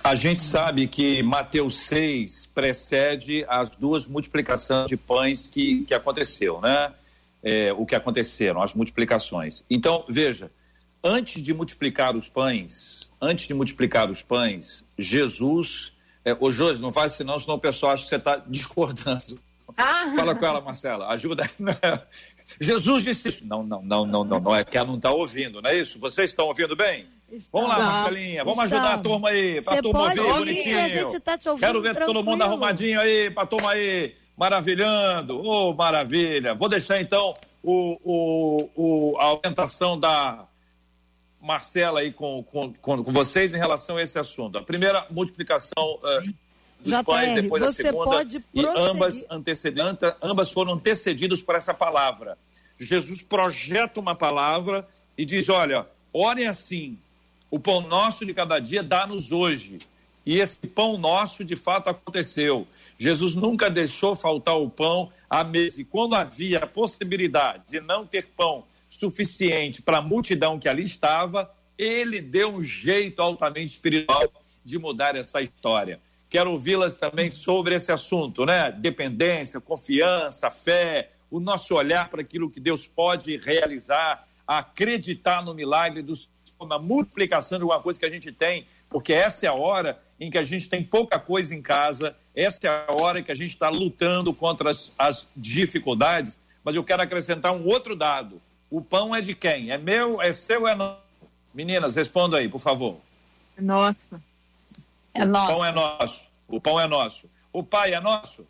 A 0.01 0.15
gente 0.15 0.41
sabe 0.41 0.87
que 0.87 1.21
Mateus 1.21 1.75
6 1.79 2.45
precede 2.55 3.45
as 3.49 3.71
duas 3.71 4.07
multiplicações 4.07 4.87
de 4.87 4.95
pães 4.95 5.47
que, 5.47 5.83
que 5.83 5.93
aconteceu, 5.93 6.61
né? 6.61 6.93
É, 7.43 7.73
o 7.73 7.85
que 7.85 7.95
aconteceram, 7.95 8.61
as 8.61 8.73
multiplicações. 8.73 9.63
Então, 9.69 10.05
veja, 10.07 10.51
antes 11.03 11.41
de 11.41 11.53
multiplicar 11.53 12.15
os 12.15 12.29
pães, 12.29 13.11
antes 13.21 13.47
de 13.47 13.53
multiplicar 13.53 14.09
os 14.09 14.21
pães, 14.21 14.85
Jesus. 14.97 15.93
É, 16.23 16.35
ô, 16.39 16.51
Josi, 16.51 16.81
não 16.81 16.91
faz 16.91 17.13
assim 17.13 17.23
não, 17.23 17.39
senão 17.39 17.55
o 17.55 17.59
pessoal 17.59 17.93
acha 17.93 18.03
que 18.03 18.09
você 18.09 18.17
está 18.17 18.37
discordando. 18.47 19.39
Ah. 19.77 20.11
Fala 20.15 20.35
com 20.35 20.45
ela, 20.45 20.61
Marcela, 20.61 21.07
ajuda. 21.09 21.49
Jesus 22.59 23.03
disse 23.03 23.29
isso. 23.29 23.45
Não, 23.45 23.63
não, 23.63 23.81
não, 23.81 24.05
não, 24.05 24.23
não, 24.23 24.39
não 24.39 24.55
é 24.55 24.63
que 24.63 24.77
ela 24.77 24.87
não 24.87 24.95
está 24.95 25.11
ouvindo, 25.11 25.61
não 25.61 25.69
é 25.69 25.77
isso? 25.77 25.99
Vocês 25.99 26.31
estão 26.31 26.47
ouvindo 26.47 26.75
bem? 26.75 27.07
Vamos 27.51 27.69
lá, 27.69 27.79
Marcelinha, 27.79 28.43
vamos 28.43 28.59
ajudar 28.63 28.93
a 28.95 28.97
turma 28.97 29.29
aí, 29.29 29.61
para 29.61 29.77
a 29.77 29.81
turma 29.83 30.01
ouvir 30.01 30.23
bonitinho. 30.23 30.79
A 30.79 30.87
gente 30.87 31.19
tá 31.19 31.37
te 31.37 31.47
ouvindo 31.47 31.65
Quero 31.65 31.81
ver 31.81 31.93
tranquilo. 31.93 32.19
todo 32.19 32.25
mundo 32.25 32.41
arrumadinho 32.41 32.99
aí, 32.99 33.29
para 33.29 33.43
a 33.43 33.45
turma 33.45 33.71
aí, 33.71 34.15
maravilhando. 34.35 35.37
Ô, 35.39 35.69
oh, 35.69 35.73
maravilha. 35.73 36.55
Vou 36.55 36.67
deixar 36.67 36.99
então 36.99 37.33
o, 37.61 37.99
o, 38.03 38.69
o, 38.75 39.17
a 39.19 39.33
orientação 39.33 39.99
da 39.99 40.48
Marcela 41.41 42.01
aí 42.01 42.11
com, 42.11 42.43
com, 42.43 42.73
com, 42.73 43.03
vocês 43.03 43.53
em 43.53 43.57
relação 43.57 43.97
a 43.97 44.03
esse 44.03 44.19
assunto. 44.19 44.57
A 44.57 44.63
primeira 44.63 45.05
multiplicação 45.09 45.99
uh, 46.03 46.33
dos 46.79 46.93
JR, 46.93 47.03
pães, 47.03 47.35
depois 47.35 47.63
a 47.63 47.71
segunda, 47.71 48.23
e 48.53 48.65
ambas, 48.65 49.25
antecedentes, 49.29 50.11
ambas 50.21 50.51
foram 50.51 50.73
antecedidas 50.73 51.41
por 51.41 51.55
essa 51.55 51.73
palavra. 51.73 52.37
Jesus 52.77 53.21
projeta 53.21 53.99
uma 53.99 54.15
palavra 54.15 54.87
e 55.17 55.25
diz: 55.25 55.49
Olha, 55.49 55.87
orem 56.13 56.47
assim, 56.47 56.97
o 57.49 57.59
pão 57.59 57.81
nosso 57.81 58.25
de 58.25 58.33
cada 58.33 58.59
dia 58.59 58.83
dá-nos 58.83 59.31
hoje. 59.31 59.79
E 60.25 60.39
esse 60.39 60.67
pão 60.67 60.97
nosso 60.97 61.43
de 61.43 61.55
fato 61.55 61.89
aconteceu. 61.89 62.67
Jesus 62.97 63.33
nunca 63.33 63.69
deixou 63.69 64.15
faltar 64.15 64.57
o 64.57 64.69
pão 64.69 65.11
à 65.29 65.43
mesa. 65.43 65.81
E 65.81 65.85
quando 65.85 66.15
havia 66.15 66.59
a 66.59 66.67
possibilidade 66.67 67.63
de 67.67 67.79
não 67.79 68.05
ter 68.05 68.27
pão 68.35 68.65
suficiente 68.99 69.81
para 69.81 69.99
a 69.99 70.01
multidão 70.01 70.59
que 70.59 70.67
ali 70.67 70.83
estava, 70.83 71.49
ele 71.77 72.19
deu 72.19 72.53
um 72.53 72.61
jeito 72.61 73.21
altamente 73.21 73.71
espiritual 73.71 74.29
de 74.63 74.77
mudar 74.77 75.15
essa 75.15 75.41
história. 75.41 76.01
Quero 76.29 76.51
ouvi-las 76.51 76.95
também 76.95 77.31
sobre 77.31 77.75
esse 77.75 77.93
assunto, 77.93 78.45
né? 78.45 78.71
Dependência, 78.71 79.61
confiança, 79.61 80.51
fé, 80.51 81.11
o 81.31 81.39
nosso 81.39 81.75
olhar 81.75 82.09
para 82.09 82.21
aquilo 82.21 82.49
que 82.49 82.59
Deus 82.59 82.85
pode 82.85 83.37
realizar, 83.37 84.27
acreditar 84.45 85.43
no 85.43 85.53
milagre 85.53 86.01
do 86.01 86.13
na 86.67 86.77
multiplicação 86.77 87.57
de 87.57 87.63
alguma 87.63 87.81
coisa 87.81 87.97
que 87.97 88.05
a 88.05 88.09
gente 88.09 88.33
tem, 88.33 88.67
porque 88.89 89.13
essa 89.13 89.45
é 89.45 89.49
a 89.49 89.53
hora 89.53 89.97
em 90.19 90.29
que 90.29 90.37
a 90.37 90.43
gente 90.43 90.67
tem 90.67 90.83
pouca 90.83 91.17
coisa 91.17 91.55
em 91.55 91.61
casa, 91.61 92.17
essa 92.35 92.59
é 92.63 92.67
a 92.67 93.01
hora 93.01 93.21
em 93.21 93.23
que 93.23 93.31
a 93.31 93.35
gente 93.35 93.51
está 93.51 93.69
lutando 93.69 94.33
contra 94.33 94.69
as, 94.69 94.91
as 94.99 95.25
dificuldades. 95.37 96.37
Mas 96.65 96.75
eu 96.75 96.83
quero 96.83 97.01
acrescentar 97.01 97.53
um 97.53 97.65
outro 97.65 97.95
dado 97.95 98.41
o 98.69 98.81
pão 98.81 99.15
é 99.15 99.21
de 99.21 99.33
quem? 99.33 99.71
É 99.71 99.77
meu, 99.77 100.21
é 100.21 100.31
seu, 100.31 100.67
é 100.67 100.75
nosso? 100.75 101.01
Meninas, 101.53 101.95
respondam 101.95 102.39
aí, 102.39 102.47
por 102.47 102.59
favor. 102.59 102.97
É 103.57 103.61
nosso. 103.61 104.21
É 105.13 105.25
nosso. 105.25 105.51
O 105.51 105.55
pão 105.55 105.65
é 105.65 105.71
nosso. 105.71 106.23
O 106.47 106.61
pão 106.61 106.79
é 106.79 106.87
nosso. 106.87 107.29
O 107.51 107.63
pai 107.63 107.93
é 107.93 107.99
nosso? 107.99 108.47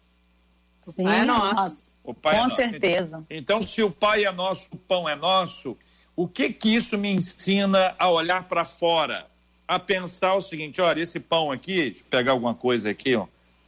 Sim, 0.83 1.03
o 1.03 1.05
pai 1.05 1.19
é 1.19 1.25
nosso. 1.25 1.89
O 2.03 2.13
pai 2.13 2.35
é 2.35 2.39
Com 2.39 2.45
é 2.45 2.49
certeza. 2.49 3.25
Então, 3.29 3.61
se 3.61 3.81
o 3.81 3.91
pai 3.91 4.25
é 4.25 4.31
nosso, 4.31 4.67
o 4.71 4.77
pão 4.77 5.07
é 5.07 5.15
nosso, 5.15 5.77
o 6.15 6.27
que 6.27 6.51
que 6.51 6.75
isso 6.75 6.97
me 6.97 7.09
ensina 7.09 7.95
a 7.97 8.09
olhar 8.09 8.43
para 8.47 8.65
fora? 8.65 9.27
A 9.67 9.79
pensar 9.79 10.35
o 10.35 10.41
seguinte, 10.41 10.81
olha, 10.81 11.01
esse 11.01 11.19
pão 11.19 11.51
aqui, 11.51 11.75
deixa 11.75 11.99
eu 11.99 12.05
pegar 12.09 12.31
alguma 12.31 12.55
coisa 12.55 12.89
aqui, 12.89 13.15
ó. 13.15 13.27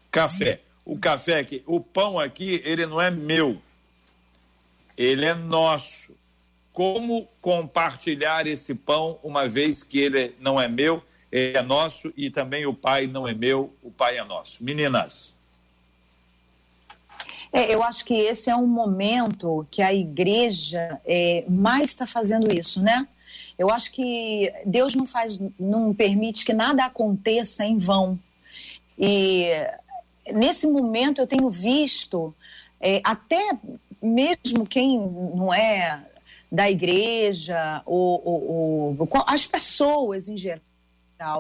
Café. 0.10 0.62
O 0.84 0.98
café 0.98 1.39
aqui, 1.39 1.63
o 1.67 1.79
pão 1.79 2.20
aqui, 2.20 2.60
ele 2.65 2.86
não 2.88 3.00
é 3.00 3.12
meu. 3.12 3.62
Ele 4.98 5.25
é 5.25 5.34
nosso 5.36 6.00
como 6.73 7.27
compartilhar 7.39 8.47
esse 8.47 8.73
pão, 8.73 9.19
uma 9.23 9.47
vez 9.47 9.83
que 9.83 9.99
ele 9.99 10.35
não 10.39 10.59
é 10.59 10.67
meu, 10.67 11.03
é 11.31 11.61
nosso, 11.61 12.11
e 12.15 12.29
também 12.29 12.65
o 12.65 12.73
pai 12.73 13.07
não 13.07 13.27
é 13.27 13.33
meu, 13.33 13.73
o 13.81 13.91
pai 13.91 14.17
é 14.17 14.23
nosso. 14.23 14.63
Meninas. 14.63 15.35
É, 17.53 17.73
eu 17.73 17.83
acho 17.83 18.05
que 18.05 18.13
esse 18.13 18.49
é 18.49 18.55
um 18.55 18.67
momento 18.67 19.67
que 19.69 19.81
a 19.81 19.93
igreja 19.93 20.99
é, 21.05 21.43
mais 21.49 21.89
está 21.89 22.07
fazendo 22.07 22.53
isso, 22.53 22.81
né? 22.81 23.07
Eu 23.57 23.69
acho 23.69 23.91
que 23.91 24.51
Deus 24.65 24.95
não 24.95 25.05
faz, 25.05 25.39
não 25.59 25.93
permite 25.93 26.45
que 26.45 26.53
nada 26.53 26.85
aconteça 26.85 27.65
em 27.65 27.77
vão. 27.77 28.17
E 28.97 29.49
nesse 30.33 30.65
momento 30.67 31.19
eu 31.19 31.27
tenho 31.27 31.49
visto 31.49 32.33
é, 32.79 33.01
até 33.03 33.51
mesmo 34.01 34.65
quem 34.65 34.97
não 34.99 35.53
é 35.53 35.95
da 36.51 36.70
igreja, 36.70 37.81
ou, 37.86 38.22
ou, 38.25 38.98
ou, 39.00 39.24
as 39.25 39.48
pessoas 39.48 40.27
em 40.27 40.38
geral, 40.38 40.62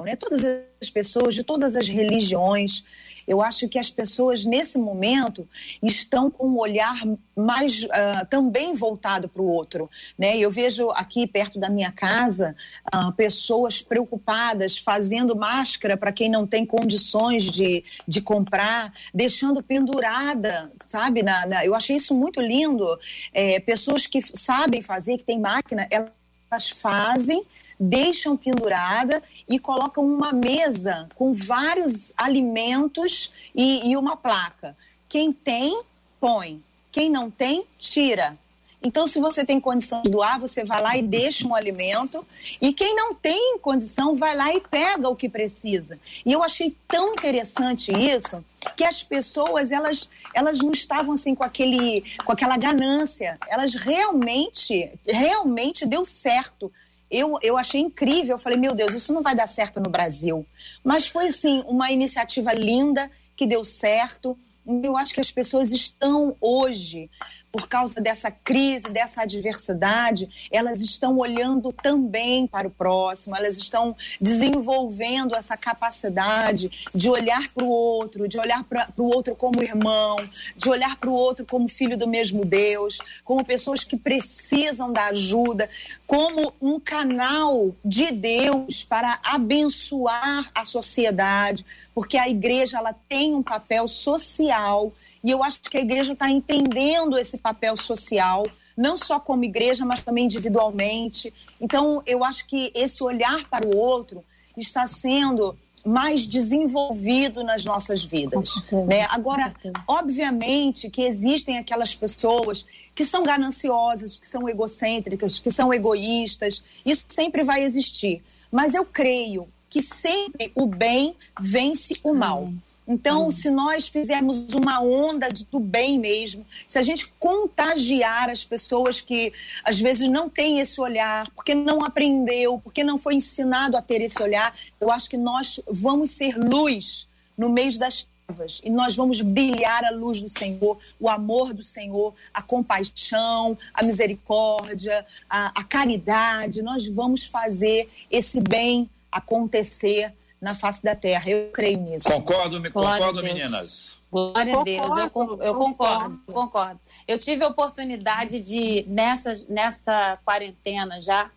né? 0.03 0.15
todas 0.15 0.43
as 0.81 0.89
pessoas 0.89 1.35
de 1.35 1.43
todas 1.43 1.75
as 1.75 1.87
religiões. 1.87 2.83
Eu 3.27 3.41
acho 3.41 3.67
que 3.69 3.79
as 3.79 3.89
pessoas, 3.89 4.45
nesse 4.45 4.77
momento, 4.77 5.47
estão 5.81 6.29
com 6.29 6.47
um 6.47 6.57
olhar 6.57 7.01
mais 7.35 7.83
uh, 7.83 8.25
também 8.29 8.73
voltado 8.73 9.29
para 9.29 9.41
o 9.41 9.47
outro. 9.47 9.89
Né? 10.17 10.37
Eu 10.37 10.51
vejo 10.51 10.89
aqui 10.91 11.27
perto 11.27 11.59
da 11.59 11.69
minha 11.69 11.91
casa 11.91 12.55
uh, 12.93 13.11
pessoas 13.13 13.81
preocupadas 13.81 14.77
fazendo 14.77 15.35
máscara 15.35 15.95
para 15.95 16.11
quem 16.11 16.29
não 16.29 16.45
tem 16.45 16.65
condições 16.65 17.43
de, 17.43 17.83
de 18.07 18.21
comprar, 18.21 18.91
deixando 19.13 19.63
pendurada, 19.63 20.71
sabe? 20.81 21.23
Na, 21.23 21.45
na, 21.45 21.65
eu 21.65 21.75
achei 21.75 21.95
isso 21.95 22.15
muito 22.15 22.41
lindo. 22.41 22.97
É, 23.33 23.59
pessoas 23.59 24.07
que 24.07 24.21
sabem 24.33 24.81
fazer, 24.81 25.17
que 25.17 25.23
têm 25.23 25.39
máquina, 25.39 25.87
elas 25.89 26.69
fazem 26.69 27.45
deixam 27.81 28.37
pendurada 28.37 29.23
e 29.49 29.57
colocam 29.57 30.05
uma 30.05 30.31
mesa 30.31 31.09
com 31.15 31.33
vários 31.33 32.13
alimentos 32.15 33.31
e, 33.55 33.89
e 33.89 33.97
uma 33.97 34.15
placa. 34.15 34.77
Quem 35.09 35.33
tem, 35.33 35.81
põe. 36.19 36.61
Quem 36.91 37.09
não 37.09 37.31
tem, 37.31 37.65
tira. 37.79 38.37
Então, 38.83 39.05
se 39.05 39.19
você 39.19 39.45
tem 39.45 39.59
condição 39.59 40.01
de 40.01 40.09
doar, 40.09 40.39
você 40.39 40.63
vai 40.63 40.81
lá 40.81 40.97
e 40.97 41.03
deixa 41.03 41.47
um 41.47 41.53
alimento. 41.53 42.25
E 42.59 42.73
quem 42.73 42.95
não 42.95 43.13
tem 43.13 43.57
condição, 43.59 44.15
vai 44.15 44.35
lá 44.35 44.53
e 44.53 44.59
pega 44.59 45.07
o 45.07 45.15
que 45.15 45.29
precisa. 45.29 45.99
E 46.25 46.31
eu 46.31 46.43
achei 46.43 46.75
tão 46.87 47.13
interessante 47.13 47.91
isso 47.91 48.43
que 48.75 48.83
as 48.83 49.01
pessoas 49.01 49.71
elas 49.71 50.07
elas 50.35 50.59
não 50.59 50.71
estavam 50.71 51.13
assim 51.13 51.33
com 51.33 51.43
aquele 51.43 52.03
com 52.23 52.31
aquela 52.31 52.55
ganância 52.57 53.39
elas 53.47 53.73
realmente 53.73 54.91
realmente 55.03 55.83
deu 55.83 56.05
certo 56.05 56.71
eu, 57.11 57.37
eu 57.41 57.57
achei 57.57 57.81
incrível. 57.81 58.35
Eu 58.35 58.39
falei, 58.39 58.57
meu 58.57 58.73
Deus, 58.73 58.95
isso 58.95 59.11
não 59.11 59.21
vai 59.21 59.35
dar 59.35 59.47
certo 59.47 59.79
no 59.79 59.89
Brasil. 59.89 60.45
Mas 60.83 61.07
foi, 61.07 61.27
assim, 61.27 61.61
uma 61.67 61.91
iniciativa 61.91 62.53
linda 62.53 63.11
que 63.35 63.45
deu 63.45 63.65
certo. 63.65 64.37
Eu 64.81 64.95
acho 64.95 65.13
que 65.13 65.19
as 65.19 65.31
pessoas 65.31 65.71
estão 65.71 66.35
hoje 66.39 67.09
por 67.51 67.67
causa 67.67 67.99
dessa 67.99 68.31
crise, 68.31 68.89
dessa 68.89 69.23
adversidade, 69.23 70.47
elas 70.51 70.81
estão 70.81 71.17
olhando 71.17 71.73
também 71.73 72.47
para 72.47 72.67
o 72.67 72.71
próximo, 72.71 73.35
elas 73.35 73.57
estão 73.57 73.95
desenvolvendo 74.19 75.35
essa 75.35 75.57
capacidade 75.57 76.89
de 76.95 77.09
olhar 77.09 77.49
para 77.49 77.63
o 77.63 77.69
outro, 77.69 78.27
de 78.27 78.39
olhar 78.39 78.63
para 78.63 78.87
o 78.97 79.03
outro 79.03 79.35
como 79.35 79.61
irmão, 79.61 80.17
de 80.55 80.69
olhar 80.69 80.95
para 80.95 81.09
o 81.09 81.13
outro 81.13 81.45
como 81.45 81.67
filho 81.67 81.97
do 81.97 82.07
mesmo 82.07 82.45
Deus, 82.45 82.99
como 83.23 83.43
pessoas 83.43 83.83
que 83.83 83.97
precisam 83.97 84.91
da 84.93 85.07
ajuda, 85.07 85.69
como 86.07 86.53
um 86.61 86.79
canal 86.79 87.75
de 87.83 88.11
Deus 88.11 88.83
para 88.83 89.19
abençoar 89.23 90.49
a 90.55 90.63
sociedade, 90.63 91.65
porque 91.93 92.17
a 92.17 92.29
igreja 92.29 92.77
ela 92.77 92.93
tem 92.93 93.35
um 93.35 93.43
papel 93.43 93.87
social 93.87 94.93
e 95.23 95.31
eu 95.31 95.43
acho 95.43 95.61
que 95.61 95.77
a 95.77 95.81
igreja 95.81 96.13
está 96.13 96.29
entendendo 96.29 97.17
esse 97.17 97.37
papel 97.37 97.77
social, 97.77 98.43
não 98.75 98.97
só 98.97 99.19
como 99.19 99.43
igreja, 99.43 99.85
mas 99.85 100.01
também 100.01 100.25
individualmente. 100.25 101.33
Então, 101.59 102.01
eu 102.05 102.23
acho 102.23 102.47
que 102.47 102.71
esse 102.73 103.03
olhar 103.03 103.47
para 103.49 103.67
o 103.67 103.75
outro 103.75 104.23
está 104.57 104.87
sendo 104.87 105.55
mais 105.85 106.27
desenvolvido 106.27 107.43
nas 107.43 107.65
nossas 107.65 108.03
vidas. 108.03 108.53
Né? 108.87 109.05
Agora, 109.09 109.53
obviamente 109.87 110.89
que 110.89 111.01
existem 111.01 111.57
aquelas 111.57 111.95
pessoas 111.95 112.65
que 112.93 113.03
são 113.03 113.23
gananciosas, 113.23 114.15
que 114.15 114.27
são 114.27 114.47
egocêntricas, 114.47 115.39
que 115.39 115.49
são 115.49 115.73
egoístas. 115.73 116.63
Isso 116.85 117.05
sempre 117.09 117.43
vai 117.43 117.63
existir. 117.63 118.21
Mas 118.51 118.73
eu 118.73 118.85
creio 118.85 119.47
que 119.69 119.81
sempre 119.81 120.51
o 120.53 120.65
bem 120.65 121.15
vence 121.39 121.99
o 122.03 122.13
mal. 122.13 122.51
Então, 122.91 123.27
hum. 123.27 123.31
se 123.31 123.49
nós 123.49 123.87
fizermos 123.87 124.53
uma 124.53 124.81
onda 124.81 125.29
de, 125.29 125.45
do 125.45 125.61
bem 125.61 125.97
mesmo, 125.97 126.45
se 126.67 126.77
a 126.77 126.81
gente 126.81 127.07
contagiar 127.17 128.29
as 128.29 128.43
pessoas 128.43 128.99
que 128.99 129.31
às 129.63 129.79
vezes 129.79 130.09
não 130.09 130.29
têm 130.29 130.59
esse 130.59 130.79
olhar, 130.81 131.29
porque 131.31 131.55
não 131.55 131.85
aprendeu, 131.85 132.59
porque 132.61 132.83
não 132.83 132.97
foi 132.97 133.15
ensinado 133.15 133.77
a 133.77 133.81
ter 133.81 134.01
esse 134.01 134.21
olhar, 134.21 134.53
eu 134.79 134.91
acho 134.91 135.09
que 135.09 135.15
nós 135.15 135.61
vamos 135.69 136.11
ser 136.11 136.37
luz 136.37 137.07
no 137.37 137.49
meio 137.49 137.79
das 137.79 138.05
trevas 138.27 138.59
e 138.61 138.69
nós 138.69 138.93
vamos 138.93 139.21
brilhar 139.21 139.85
a 139.85 139.91
luz 139.91 140.19
do 140.19 140.29
Senhor, 140.29 140.77
o 140.99 141.07
amor 141.07 141.53
do 141.53 141.63
Senhor, 141.63 142.13
a 142.33 142.41
compaixão, 142.41 143.57
a 143.73 143.83
misericórdia, 143.83 145.05
a, 145.29 145.61
a 145.61 145.63
caridade. 145.63 146.61
Nós 146.61 146.85
vamos 146.87 147.23
fazer 147.25 147.89
esse 148.11 148.41
bem 148.41 148.89
acontecer 149.09 150.13
na 150.41 150.55
face 150.55 150.83
da 150.83 150.95
terra. 150.95 151.29
Eu 151.29 151.51
creio 151.51 151.79
nisso. 151.79 152.09
Concordo, 152.09 152.59
me 152.59 152.71
concordo, 152.71 153.21
meninas. 153.21 153.91
Glória 154.11 154.59
a 154.59 154.63
Deus, 154.63 154.97
eu, 154.97 155.09
concordo, 155.09 155.43
eu 155.43 155.55
concordo, 155.55 156.21
concordo. 156.25 156.79
Eu 157.07 157.17
tive 157.17 157.45
a 157.45 157.47
oportunidade 157.47 158.41
de, 158.41 158.83
nessa, 158.85 159.33
nessa 159.47 160.19
quarentena 160.25 160.99
já, 160.99 161.31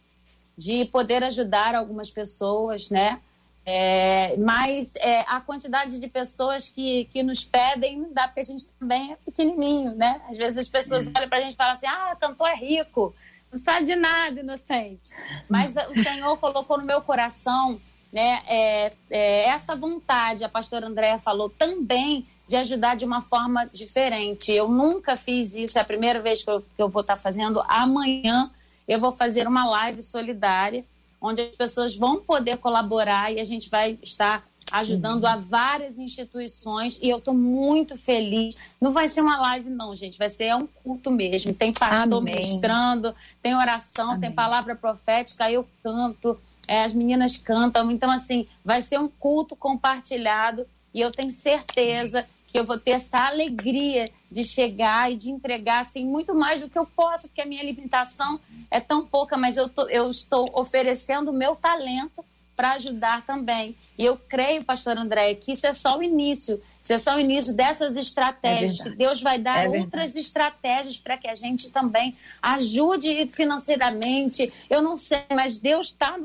de 0.57 0.85
poder 0.87 1.23
ajudar 1.23 1.77
algumas 1.77 2.11
pessoas, 2.11 2.91
né? 2.91 3.21
É, 3.67 4.37
mas 4.37 4.95
é, 4.97 5.21
a 5.21 5.41
quantidade 5.41 6.01
de 6.01 6.09
pessoas 6.09 6.69
que, 6.69 7.05
que 7.07 7.23
nos 7.23 7.45
pedem 7.45 7.99
não 7.99 8.13
dá, 8.13 8.27
porque 8.27 8.41
a 8.41 8.45
gente 8.45 8.67
também 8.79 9.13
é 9.13 9.17
pequenininho, 9.25 9.95
né? 9.95 10.21
Às 10.29 10.37
vezes 10.37 10.59
as 10.59 10.69
pessoas 10.69 11.07
hum. 11.07 11.13
olham 11.17 11.29
para 11.29 11.39
a 11.39 11.41
gente 11.43 11.55
e 11.55 11.57
falam 11.57 11.75
assim: 11.75 11.87
ah, 11.87 12.17
cantor 12.21 12.49
é 12.49 12.57
rico, 12.57 13.15
não 13.53 13.59
sabe 13.61 13.87
de 13.87 13.95
nada, 13.95 14.41
inocente. 14.41 15.11
Mas 15.49 15.75
o 15.91 15.95
Senhor 16.03 16.37
colocou 16.39 16.77
no 16.77 16.85
meu 16.85 17.01
coração 17.01 17.79
né, 18.15 18.45
é, 18.47 18.93
é, 19.11 19.49
essa 19.49 19.75
vontade, 19.75 20.45
a 20.45 20.49
pastora 20.49 20.87
Andréa 20.87 21.19
falou 21.19 21.51
também, 21.51 22.25
de 22.47 22.55
ajudar 22.55 22.95
de 22.95 23.05
uma 23.05 23.23
forma 23.23 23.65
diferente. 23.65 24.53
Eu 24.53 24.69
nunca 24.69 25.17
fiz 25.17 25.53
isso, 25.55 25.79
é 25.79 25.81
a 25.81 25.85
primeira 25.85 26.21
vez 26.21 26.41
que 26.41 26.49
eu, 26.49 26.61
que 26.61 26.81
eu 26.81 26.89
vou 26.89 27.01
estar 27.01 27.17
fazendo. 27.17 27.61
Amanhã 27.67 28.53
eu 28.87 29.01
vou 29.01 29.11
fazer 29.11 29.49
uma 29.49 29.67
live 29.67 30.01
solidária, 30.01 30.85
onde 31.21 31.43
as 31.43 31.57
pessoas 31.57 31.97
vão 31.97 32.21
poder 32.21 32.59
colaborar 32.59 33.33
e 33.33 33.41
a 33.41 33.45
gente 33.45 33.69
vai 33.69 33.99
estar 34.01 34.47
ajudando 34.71 35.25
a 35.27 35.37
várias 35.37 35.99
instituições 35.99 36.99
e 37.03 37.09
eu 37.09 37.19
estou 37.19 37.35
muito 37.35 37.99
feliz. 37.99 38.57
Não 38.81 38.93
vai 38.93 39.09
ser 39.09 39.23
uma 39.23 39.41
live, 39.41 39.71
não, 39.71 39.97
gente, 39.97 40.19
vai 40.19 40.29
ser 40.29 40.55
um 40.55 40.69
culto 40.69 41.11
mesmo. 41.11 41.53
Tem 41.53 41.73
pastor 41.73 42.19
Amém. 42.19 42.35
ministrando, 42.35 43.13
tem 43.43 43.57
oração, 43.57 44.11
Amém. 44.11 44.21
tem 44.21 44.33
palavra 44.33 44.77
profética, 44.77 45.51
eu 45.51 45.67
canto 45.83 46.39
é, 46.67 46.83
as 46.83 46.95
meninas 46.95 47.37
cantam. 47.37 47.91
Então, 47.91 48.11
assim, 48.11 48.47
vai 48.65 48.81
ser 48.81 48.99
um 48.99 49.09
culto 49.09 49.57
compartilhado 49.57 50.67
e 50.93 51.01
eu 51.01 51.11
tenho 51.11 51.31
certeza 51.31 52.27
que 52.47 52.59
eu 52.59 52.65
vou 52.65 52.79
ter 52.79 52.93
essa 52.93 53.27
alegria 53.27 54.09
de 54.31 54.45
chegar 54.45 55.11
e 55.11 55.17
de 55.17 55.31
entregar 55.31 55.81
assim 55.81 56.05
muito 56.05 56.35
mais 56.35 56.61
do 56.61 56.69
que 56.69 56.79
eu 56.79 56.87
posso, 56.87 57.27
porque 57.27 57.41
a 57.41 57.47
minha 57.47 57.65
limitação 57.65 58.39
é 58.71 58.79
tão 58.79 59.05
pouca, 59.05 59.37
mas 59.37 59.57
eu, 59.57 59.69
tô, 59.69 59.89
eu 59.89 60.09
estou 60.09 60.51
oferecendo 60.55 61.31
o 61.31 61.35
meu 61.35 61.57
talento 61.57 62.25
para 62.57 62.73
ajudar 62.73 63.25
também. 63.27 63.77
E 63.99 64.05
eu 64.05 64.17
creio, 64.17 64.65
pastor 64.65 64.97
André, 64.99 65.35
que 65.35 65.53
isso 65.53 65.67
é 65.67 65.73
só 65.73 65.99
o 65.99 66.03
início. 66.03 66.61
Isso 66.83 66.93
é 66.93 66.99
só 66.99 67.17
o 67.17 67.21
início 67.21 67.55
dessas 67.55 67.97
estratégias. 67.97 68.81
É 68.81 68.83
que 68.83 68.91
Deus 68.91 69.23
vai 69.23 69.39
dar 69.39 69.65
é 69.65 69.69
outras 69.69 70.15
estratégias 70.17 70.99
para 70.99 71.17
que 71.17 71.29
a 71.29 71.35
gente 71.35 71.71
também 71.71 72.17
ajude 72.43 73.31
financeiramente. 73.33 74.53
Eu 74.69 74.83
não 74.83 74.97
sei, 74.97 75.23
mas 75.31 75.59
Deus 75.59 75.87
está 75.87 76.19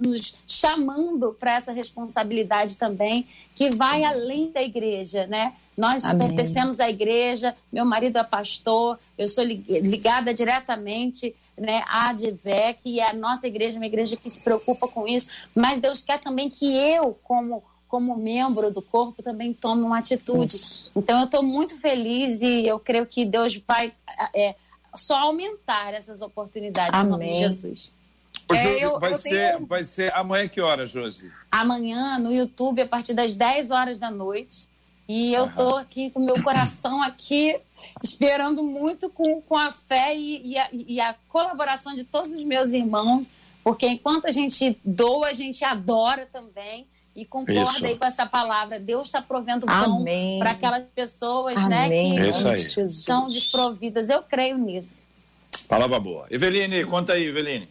nos 0.00 0.34
chamando 0.46 1.34
para 1.38 1.54
essa 1.54 1.72
responsabilidade 1.72 2.76
também, 2.76 3.26
que 3.54 3.70
vai 3.70 4.04
além 4.04 4.50
da 4.50 4.62
igreja, 4.62 5.26
né? 5.26 5.54
Nós 5.76 6.04
Amém. 6.04 6.28
pertencemos 6.28 6.80
à 6.80 6.88
igreja, 6.88 7.54
meu 7.72 7.84
marido 7.84 8.18
é 8.18 8.24
pastor, 8.24 8.98
eu 9.16 9.28
sou 9.28 9.44
ligada 9.44 10.32
diretamente 10.32 11.34
né, 11.56 11.82
a 11.86 12.10
ADVEC, 12.10 12.80
e 12.84 13.00
a 13.00 13.12
nossa 13.12 13.46
igreja 13.46 13.76
é 13.76 13.80
uma 13.80 13.86
igreja 13.86 14.16
que 14.16 14.28
se 14.28 14.40
preocupa 14.40 14.86
com 14.88 15.06
isso, 15.08 15.28
mas 15.54 15.80
Deus 15.80 16.02
quer 16.02 16.20
também 16.20 16.50
que 16.50 16.66
eu, 16.76 17.16
como 17.22 17.62
como 17.88 18.16
membro 18.16 18.70
do 18.70 18.82
corpo, 18.82 19.22
também 19.22 19.54
tome 19.54 19.82
uma 19.82 19.98
atitude. 19.98 20.56
Isso. 20.56 20.90
Então, 20.94 21.20
eu 21.20 21.26
estou 21.26 21.42
muito 21.42 21.78
feliz 21.78 22.42
e 22.42 22.66
eu 22.66 22.80
creio 22.80 23.06
que 23.06 23.24
Deus 23.24 23.56
vai 23.56 23.92
é, 24.34 24.56
só 24.94 25.16
aumentar 25.18 25.94
essas 25.94 26.20
oportunidades 26.20 26.92
Amém. 26.92 27.06
em 27.06 27.10
nome 27.10 27.26
de 27.26 27.38
Jesus. 27.38 27.92
Ô, 28.48 28.54
Josi, 28.54 28.66
é, 28.66 28.84
eu, 28.84 28.98
vai, 28.98 29.12
eu 29.12 29.18
ser, 29.18 29.52
tenho... 29.52 29.66
vai 29.66 29.84
ser 29.84 30.12
amanhã 30.14 30.48
que 30.48 30.60
hora, 30.60 30.86
Josi? 30.86 31.30
Amanhã 31.50 32.18
no 32.18 32.32
YouTube, 32.32 32.82
a 32.82 32.86
partir 32.86 33.14
das 33.14 33.34
10 33.34 33.70
horas 33.70 33.98
da 33.98 34.10
noite. 34.10 34.68
E 35.08 35.32
eu 35.32 35.46
estou 35.46 35.76
aqui 35.76 36.10
com 36.10 36.20
meu 36.20 36.42
coração 36.42 37.00
aqui 37.02 37.56
esperando 38.02 38.62
muito 38.62 39.10
com, 39.10 39.40
com 39.42 39.56
a 39.56 39.72
fé 39.72 40.16
e, 40.16 40.52
e, 40.52 40.58
a, 40.58 40.68
e, 40.72 41.00
a, 41.00 41.14
colaboração 41.28 41.94
de 41.94 42.04
todos 42.04 42.32
os 42.32 42.44
meus 42.44 42.70
irmãos, 42.70 43.26
porque 43.62 43.86
enquanto 43.86 44.26
a 44.26 44.30
gente 44.30 44.78
doa, 44.84 45.28
a 45.28 45.32
gente 45.32 45.64
adora 45.64 46.28
também. 46.32 46.86
E 47.14 47.24
concorda 47.24 47.62
Isso. 47.62 47.86
aí 47.86 47.96
com 47.96 48.04
essa 48.04 48.26
palavra. 48.26 48.78
Deus 48.78 49.08
está 49.08 49.22
provendo 49.22 49.64
pão 49.64 50.04
para 50.38 50.50
aquelas 50.50 50.84
pessoas 50.94 51.54
né, 51.66 51.88
que 51.88 52.90
são 52.90 53.30
desprovidas. 53.30 54.10
Eu 54.10 54.22
creio 54.22 54.58
nisso. 54.58 55.02
Palavra 55.66 55.98
boa. 55.98 56.26
Eveline, 56.30 56.84
conta 56.84 57.14
aí, 57.14 57.24
Eveline. 57.24 57.70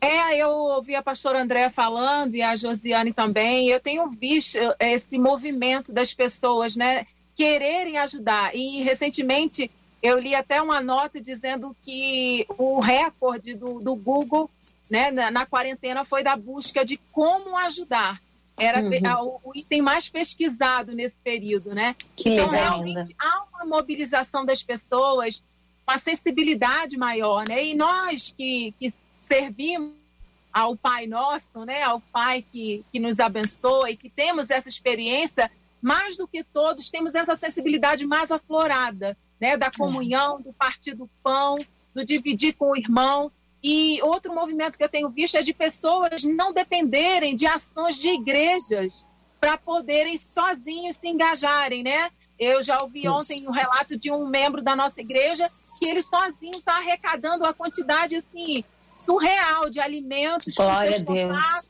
É, 0.00 0.42
eu 0.42 0.48
ouvi 0.48 0.94
a 0.94 1.02
pastora 1.02 1.42
Andréa 1.42 1.68
falando 1.68 2.34
e 2.34 2.40
a 2.40 2.56
Josiane 2.56 3.12
também. 3.12 3.68
Eu 3.68 3.78
tenho 3.78 4.08
visto 4.08 4.58
esse 4.78 5.18
movimento 5.18 5.92
das 5.92 6.14
pessoas, 6.14 6.74
né? 6.74 7.06
Quererem 7.40 7.96
ajudar. 7.96 8.54
E 8.54 8.82
recentemente 8.82 9.70
eu 10.02 10.18
li 10.18 10.34
até 10.34 10.60
uma 10.60 10.78
nota 10.82 11.18
dizendo 11.18 11.74
que 11.80 12.44
o 12.58 12.80
recorde 12.80 13.54
do, 13.54 13.80
do 13.80 13.96
Google 13.96 14.50
né, 14.90 15.10
na, 15.10 15.30
na, 15.30 15.46
quarentena 15.46 16.04
foi 16.04 16.22
da 16.22 16.36
busca 16.36 16.84
de 16.84 16.98
como 17.10 17.56
ajudar. 17.56 18.20
Era 18.58 18.82
uhum. 18.82 19.40
o, 19.42 19.50
o, 19.50 19.52
item 19.54 19.80
mais 19.80 20.06
pesquisado 20.06 20.92
nesse 20.92 21.18
período, 21.18 21.74
né? 21.74 21.96
Que 22.14 22.28
então, 22.28 22.46
realmente 22.46 22.98
ainda. 22.98 23.08
há 23.18 23.44
uma 23.54 23.64
mobilização 23.64 24.44
das 24.44 24.62
pessoas, 24.62 25.42
uma 25.88 25.96
sensibilidade 25.96 26.98
maior, 26.98 27.48
né? 27.48 27.64
E 27.64 27.74
nós 27.74 28.34
que, 28.36 28.74
que 28.78 28.92
servimos 29.16 29.94
ao 30.52 30.76
Pai 30.76 31.06
Nosso, 31.06 31.64
né? 31.64 31.82
Ao 31.84 32.00
Pai 32.00 32.44
que, 32.52 32.84
que 32.92 33.00
nos 33.00 33.18
abençoa 33.18 33.90
e 33.90 33.96
que 33.96 34.10
temos 34.10 34.50
essa 34.50 34.68
experiência, 34.68 35.50
mais 35.80 36.16
do 36.16 36.28
que 36.28 36.44
todos, 36.44 36.90
temos 36.90 37.14
essa 37.14 37.34
sensibilidade 37.36 38.04
mais 38.06 38.30
aflorada, 38.30 39.16
né, 39.40 39.56
da 39.56 39.70
comunhão, 39.70 40.40
do 40.40 40.52
partir 40.52 40.94
do 40.94 41.08
pão. 41.22 41.58
do 41.94 42.04
dividir 42.04 42.54
com 42.54 42.70
o 42.70 42.76
irmão. 42.76 43.32
E 43.62 44.00
outro 44.02 44.34
movimento 44.34 44.78
que 44.78 44.84
eu 44.84 44.88
tenho 44.88 45.10
visto 45.10 45.36
é 45.36 45.42
de 45.42 45.52
pessoas 45.52 46.22
não 46.22 46.52
dependerem 46.52 47.34
de 47.34 47.46
ações 47.46 47.96
de 47.96 48.08
igrejas 48.08 49.04
para 49.38 49.56
poderem 49.56 50.16
sozinhos 50.16 50.96
se 50.96 51.08
engajarem, 51.08 51.82
né? 51.82 52.10
Eu 52.38 52.62
já 52.62 52.80
ouvi 52.80 53.00
Isso. 53.00 53.10
ontem 53.10 53.46
um 53.46 53.50
relato 53.50 53.98
de 53.98 54.10
um 54.10 54.26
membro 54.26 54.62
da 54.62 54.74
nossa 54.74 55.00
igreja 55.00 55.48
que 55.78 55.86
ele 55.86 56.02
sozinho 56.02 56.58
está 56.58 56.78
arrecadando 56.78 57.44
uma 57.44 57.52
quantidade 57.52 58.16
assim 58.16 58.64
surreal 58.94 59.68
de 59.68 59.78
alimentos. 59.78 60.54
Glória 60.54 60.96
a 60.96 60.98
Deus. 60.98 61.69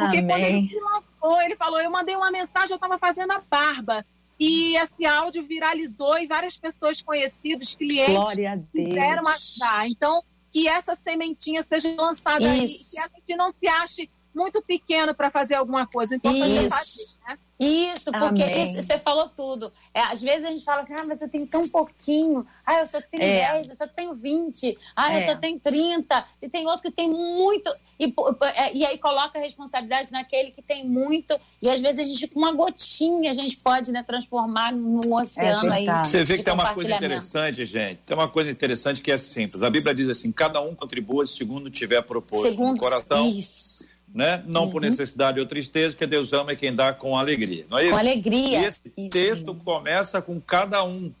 Porque 0.00 0.18
Amém. 0.18 0.28
quando 0.28 0.44
ele 0.44 0.68
se 0.68 0.80
lançou, 0.80 1.42
ele 1.42 1.56
falou: 1.56 1.80
Eu 1.80 1.90
mandei 1.90 2.16
uma 2.16 2.30
mensagem, 2.30 2.70
eu 2.70 2.76
estava 2.76 2.98
fazendo 2.98 3.32
a 3.32 3.40
barba. 3.40 4.04
E 4.38 4.74
esse 4.76 5.04
áudio 5.04 5.46
viralizou 5.46 6.18
e 6.18 6.26
várias 6.26 6.56
pessoas 6.56 7.02
conhecidas, 7.02 7.74
clientes, 7.74 8.34
quiseram 8.74 9.28
ajudar. 9.28 9.86
Então, 9.86 10.22
que 10.50 10.66
essa 10.66 10.94
sementinha 10.94 11.62
seja 11.62 11.94
lançada 11.94 12.42
Isso. 12.56 12.84
aí, 12.84 12.90
que 12.90 12.98
a 12.98 13.18
gente 13.18 13.36
não 13.36 13.52
se 13.52 13.68
ache 13.68 14.10
muito 14.34 14.62
pequeno 14.62 15.14
para 15.14 15.30
fazer 15.30 15.56
alguma 15.56 15.86
coisa. 15.86 16.16
Então, 16.16 16.32
Isso. 16.32 17.16
né? 17.28 17.38
Isso, 17.60 18.10
porque 18.10 18.42
isso, 18.42 18.80
você 18.80 18.98
falou 18.98 19.28
tudo. 19.28 19.70
É, 19.92 20.00
às 20.00 20.22
vezes 20.22 20.46
a 20.46 20.48
gente 20.48 20.64
fala 20.64 20.80
assim, 20.80 20.94
ah, 20.94 21.04
mas 21.06 21.20
eu 21.20 21.28
tenho 21.28 21.46
tão 21.46 21.68
pouquinho. 21.68 22.46
Ah, 22.64 22.78
eu 22.78 22.86
só 22.86 23.02
tenho 23.02 23.22
é. 23.22 23.52
10, 23.52 23.68
eu 23.68 23.74
só 23.74 23.86
tenho 23.86 24.14
20. 24.14 24.78
Ah, 24.96 25.12
é. 25.12 25.16
eu 25.16 25.26
só 25.26 25.36
tenho 25.36 25.60
30. 25.60 26.24
E 26.40 26.48
tem 26.48 26.66
outro 26.66 26.82
que 26.82 26.90
tem 26.90 27.10
muito. 27.10 27.70
E, 27.98 28.14
é, 28.56 28.74
e 28.74 28.86
aí 28.86 28.96
coloca 28.96 29.38
a 29.38 29.42
responsabilidade 29.42 30.10
naquele 30.10 30.52
que 30.52 30.62
tem 30.62 30.88
muito. 30.88 31.38
E 31.60 31.68
às 31.68 31.82
vezes 31.82 32.00
a 32.00 32.04
gente, 32.04 32.26
com 32.28 32.38
uma 32.38 32.52
gotinha, 32.52 33.30
a 33.30 33.34
gente 33.34 33.58
pode 33.58 33.92
né, 33.92 34.02
transformar 34.02 34.72
num 34.72 35.12
oceano 35.12 35.70
aí. 35.70 35.84
Você 36.02 36.24
vê 36.24 36.38
que 36.38 36.42
tem 36.42 36.54
uma 36.54 36.72
coisa 36.72 36.94
interessante, 36.94 37.66
gente. 37.66 37.98
Tem 38.06 38.16
uma 38.16 38.28
coisa 38.28 38.50
interessante 38.50 39.02
que 39.02 39.12
é 39.12 39.18
simples. 39.18 39.62
A 39.62 39.68
Bíblia 39.68 39.94
diz 39.94 40.08
assim: 40.08 40.32
cada 40.32 40.62
um 40.62 40.74
contribua 40.74 41.26
segundo 41.26 41.68
tiver 41.68 42.00
proposto 42.00 42.48
segundo, 42.48 42.76
no 42.76 42.78
coração. 42.78 43.28
Isso 43.28 43.89
né? 44.14 44.42
Não 44.46 44.64
uhum. 44.64 44.70
por 44.70 44.80
necessidade 44.80 45.38
ou 45.38 45.46
tristeza, 45.46 45.92
porque 45.92 46.06
Deus 46.06 46.32
ama 46.32 46.54
quem 46.54 46.74
dá 46.74 46.92
com 46.92 47.16
alegria. 47.16 47.64
Não 47.70 47.78
é 47.78 47.84
isso? 47.84 47.92
Com 47.92 47.98
alegria. 47.98 48.60
E 48.60 48.64
esse 48.64 48.80
isso. 48.96 49.10
texto 49.10 49.54
começa 49.54 50.20
com 50.20 50.40
cada 50.40 50.82
um. 50.84 51.12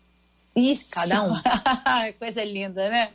Isso. 0.54 0.90
Cada 0.90 1.22
um. 1.22 1.40
Coisa 2.18 2.42
linda, 2.44 2.88
né? 2.88 3.08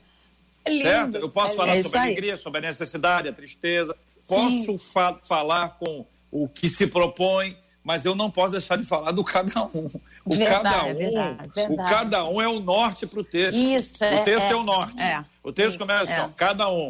É 0.64 0.70
lindo. 0.70 0.84
Certo? 0.84 1.18
Eu 1.18 1.30
posso 1.30 1.54
é 1.54 1.58
falar 1.58 1.84
sobre 1.84 1.98
a 1.98 2.02
alegria, 2.04 2.38
sobre 2.38 2.58
a 2.60 2.62
necessidade, 2.62 3.28
a 3.28 3.34
tristeza. 3.34 3.96
Posso 4.28 4.78
fa 4.80 5.20
falar 5.22 5.78
com 5.78 6.06
o 6.32 6.48
que 6.48 6.68
se 6.68 6.88
propõe, 6.88 7.56
mas 7.84 8.04
eu 8.06 8.16
não 8.16 8.32
posso 8.32 8.54
deixar 8.54 8.78
de 8.78 8.86
falar 8.86 9.12
do 9.12 9.24
cada 9.24 9.64
um. 9.66 9.90
O 10.26 10.34
verdade, 10.34 10.64
cada 10.64 10.86
um, 10.86 10.96
verdade, 10.96 11.50
verdade. 11.54 11.74
o 11.74 11.78
cada 11.78 12.26
um 12.26 12.42
é 12.42 12.48
o 12.48 12.60
norte 12.60 13.06
para 13.06 13.20
o 13.20 13.24
texto. 13.24 13.58
Isso. 13.58 14.04
O 14.04 14.24
texto 14.24 14.48
é, 14.48 14.52
é 14.52 14.56
o 14.56 14.64
norte. 14.64 15.00
É. 15.00 15.24
O 15.44 15.54
texto 15.54 15.70
Isso, 15.70 15.80
começa 15.80 16.04
assim, 16.04 16.34
é. 16.34 16.36
cada 16.36 16.68
um. 16.70 16.90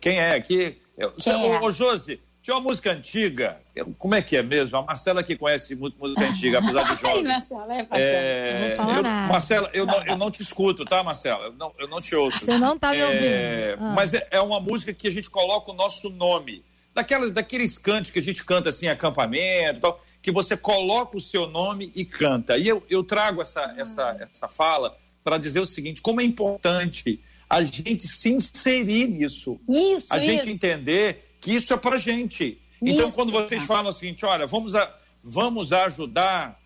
Quem 0.00 0.18
é 0.18 0.34
aqui? 0.34 0.76
Eu, 1.00 1.12
Quem 1.12 1.54
é? 1.54 1.60
Ô, 1.60 1.70
Josi, 1.70 2.20
tinha 2.42 2.54
uma 2.54 2.62
música 2.62 2.92
antiga, 2.92 3.58
como 3.98 4.14
é 4.14 4.20
que 4.20 4.36
é 4.36 4.42
mesmo? 4.42 4.76
A 4.76 4.82
Marcela 4.82 5.22
que 5.22 5.34
conhece 5.34 5.74
muito 5.74 5.98
música 5.98 6.26
antiga, 6.26 6.58
apesar 6.58 6.94
de 6.94 6.96
jovem. 7.00 7.22
Marcela, 7.22 7.74
é, 7.74 7.88
é, 7.92 8.74
eu, 8.78 9.02
Marcela, 9.02 9.70
eu 9.72 9.86
não, 9.86 10.06
eu 10.06 10.16
não 10.16 10.30
te 10.30 10.42
escuto, 10.42 10.84
tá, 10.84 11.02
Marcela? 11.02 11.46
Eu 11.46 11.52
não, 11.54 11.72
eu 11.78 11.88
não 11.88 12.00
te 12.02 12.14
ouço. 12.14 12.40
Você 12.40 12.58
não 12.58 12.78
tá 12.78 12.92
me 12.92 13.02
ouvindo. 13.02 13.24
É, 13.24 13.76
ah. 13.78 13.92
Mas 13.94 14.12
é, 14.12 14.26
é, 14.30 14.40
uma 14.40 14.60
música 14.60 14.92
que 14.92 15.08
a 15.08 15.10
gente 15.10 15.30
coloca 15.30 15.70
o 15.70 15.74
nosso 15.74 16.10
nome. 16.10 16.62
Daquelas, 16.94 17.30
daqueles 17.30 17.78
cantos 17.78 18.10
que 18.10 18.18
a 18.18 18.22
gente 18.22 18.44
canta 18.44 18.68
assim, 18.68 18.88
acampamento 18.88 19.80
tal, 19.80 20.04
que 20.20 20.30
você 20.30 20.56
coloca 20.56 21.16
o 21.16 21.20
seu 21.20 21.46
nome 21.46 21.92
e 21.94 22.04
canta. 22.04 22.58
E 22.58 22.68
eu, 22.68 22.84
eu 22.90 23.02
trago 23.02 23.40
essa, 23.40 23.60
ah. 23.60 23.74
essa, 23.76 24.28
essa 24.30 24.48
fala 24.48 24.96
para 25.24 25.38
dizer 25.38 25.60
o 25.60 25.66
seguinte: 25.66 26.02
como 26.02 26.20
é 26.20 26.24
importante 26.24 27.20
a 27.50 27.64
gente 27.64 28.06
se 28.06 28.30
inserir 28.30 29.08
nisso. 29.08 29.60
Isso, 29.68 30.14
A 30.14 30.20
gente 30.20 30.48
entender 30.48 31.34
que 31.40 31.52
isso 31.52 31.74
é 31.74 31.76
para 31.76 31.96
gente. 31.96 32.62
Então, 32.80 33.08
isso. 33.08 33.16
quando 33.16 33.32
vocês 33.32 33.64
falam 33.64 33.90
o 33.90 33.92
seguinte, 33.92 34.24
olha, 34.24 34.46
vamos, 34.46 34.76
a, 34.76 34.96
vamos 35.22 35.72
ajudar, 35.72 36.60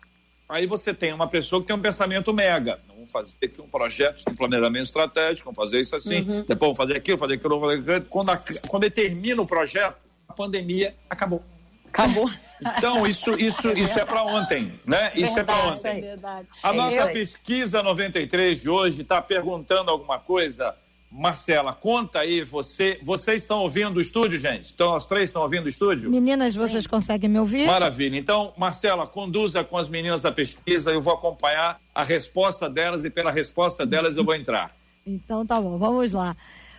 aí 0.47 0.67
você 0.67 0.93
tem 0.93 1.11
uma 1.11 1.27
pessoa 1.27 1.59
que 1.59 1.67
tem 1.67 1.75
um 1.75 1.81
pensamento 1.81 2.31
mega. 2.31 2.79
Vamos 2.87 3.11
fazer 3.11 3.33
aqui 3.43 3.59
um 3.59 3.67
projeto 3.67 4.23
de 4.29 4.37
planejamento 4.37 4.85
estratégico, 4.85 5.51
vamos 5.51 5.57
fazer 5.57 5.81
isso 5.81 5.95
assim, 5.95 6.19
uhum. 6.19 6.45
depois 6.47 6.59
vamos 6.59 6.77
fazer 6.77 6.97
aquilo, 6.97 7.17
fazer 7.17 7.33
aquilo, 7.33 7.59
fazer 7.59 7.79
aquilo. 7.79 8.05
Quando, 8.05 8.29
a, 8.29 8.43
quando 8.69 8.83
ele 8.83 8.91
termina 8.91 9.41
o 9.41 9.47
projeto, 9.47 9.97
a 10.27 10.33
pandemia 10.33 10.95
acabou. 11.09 11.43
Acabou. 11.87 12.29
Então, 12.61 13.05
isso, 13.05 13.37
isso, 13.39 13.69
isso 13.71 13.99
é 13.99 14.05
para 14.05 14.23
ontem, 14.23 14.79
né? 14.85 15.11
Isso 15.15 15.37
é 15.39 15.43
para 15.43 15.67
ontem. 15.67 16.01
Verdade. 16.01 16.47
A 16.63 16.73
nossa 16.73 16.95
Eu... 16.95 17.11
pesquisa 17.11 17.83
93 17.83 18.61
de 18.61 18.69
hoje 18.69 19.01
está 19.01 19.21
perguntando 19.21 19.91
alguma 19.91 20.19
coisa. 20.19 20.75
Marcela, 21.11 21.73
conta 21.73 22.19
aí, 22.19 22.43
você, 22.43 22.99
vocês 23.01 23.43
estão 23.43 23.59
ouvindo 23.59 23.97
o 23.97 24.01
estúdio, 24.01 24.37
gente? 24.37 24.73
Então, 24.73 24.95
as 24.95 25.05
três 25.05 25.29
estão 25.29 25.43
ouvindo 25.43 25.65
o 25.65 25.69
estúdio? 25.69 26.09
Meninas, 26.09 26.55
vocês 26.55 26.83
Sim. 26.83 26.89
conseguem 26.89 27.29
me 27.29 27.39
ouvir? 27.39 27.67
Maravilha. 27.67 28.17
Então, 28.17 28.51
Marcela, 28.57 29.07
conduza 29.07 29.63
com 29.63 29.77
as 29.77 29.87
meninas 29.87 30.23
da 30.23 30.31
pesquisa, 30.31 30.91
eu 30.91 31.01
vou 31.01 31.13
acompanhar 31.13 31.79
a 31.93 32.03
resposta 32.03 32.69
delas 32.69 33.05
e 33.05 33.09
pela 33.09 33.31
resposta 33.31 33.85
delas 33.85 34.17
eu 34.17 34.25
vou 34.25 34.35
entrar. 34.35 34.75
Então, 35.05 35.45
tá 35.45 35.61
bom, 35.61 35.77
vamos 35.77 36.11
lá. 36.11 36.35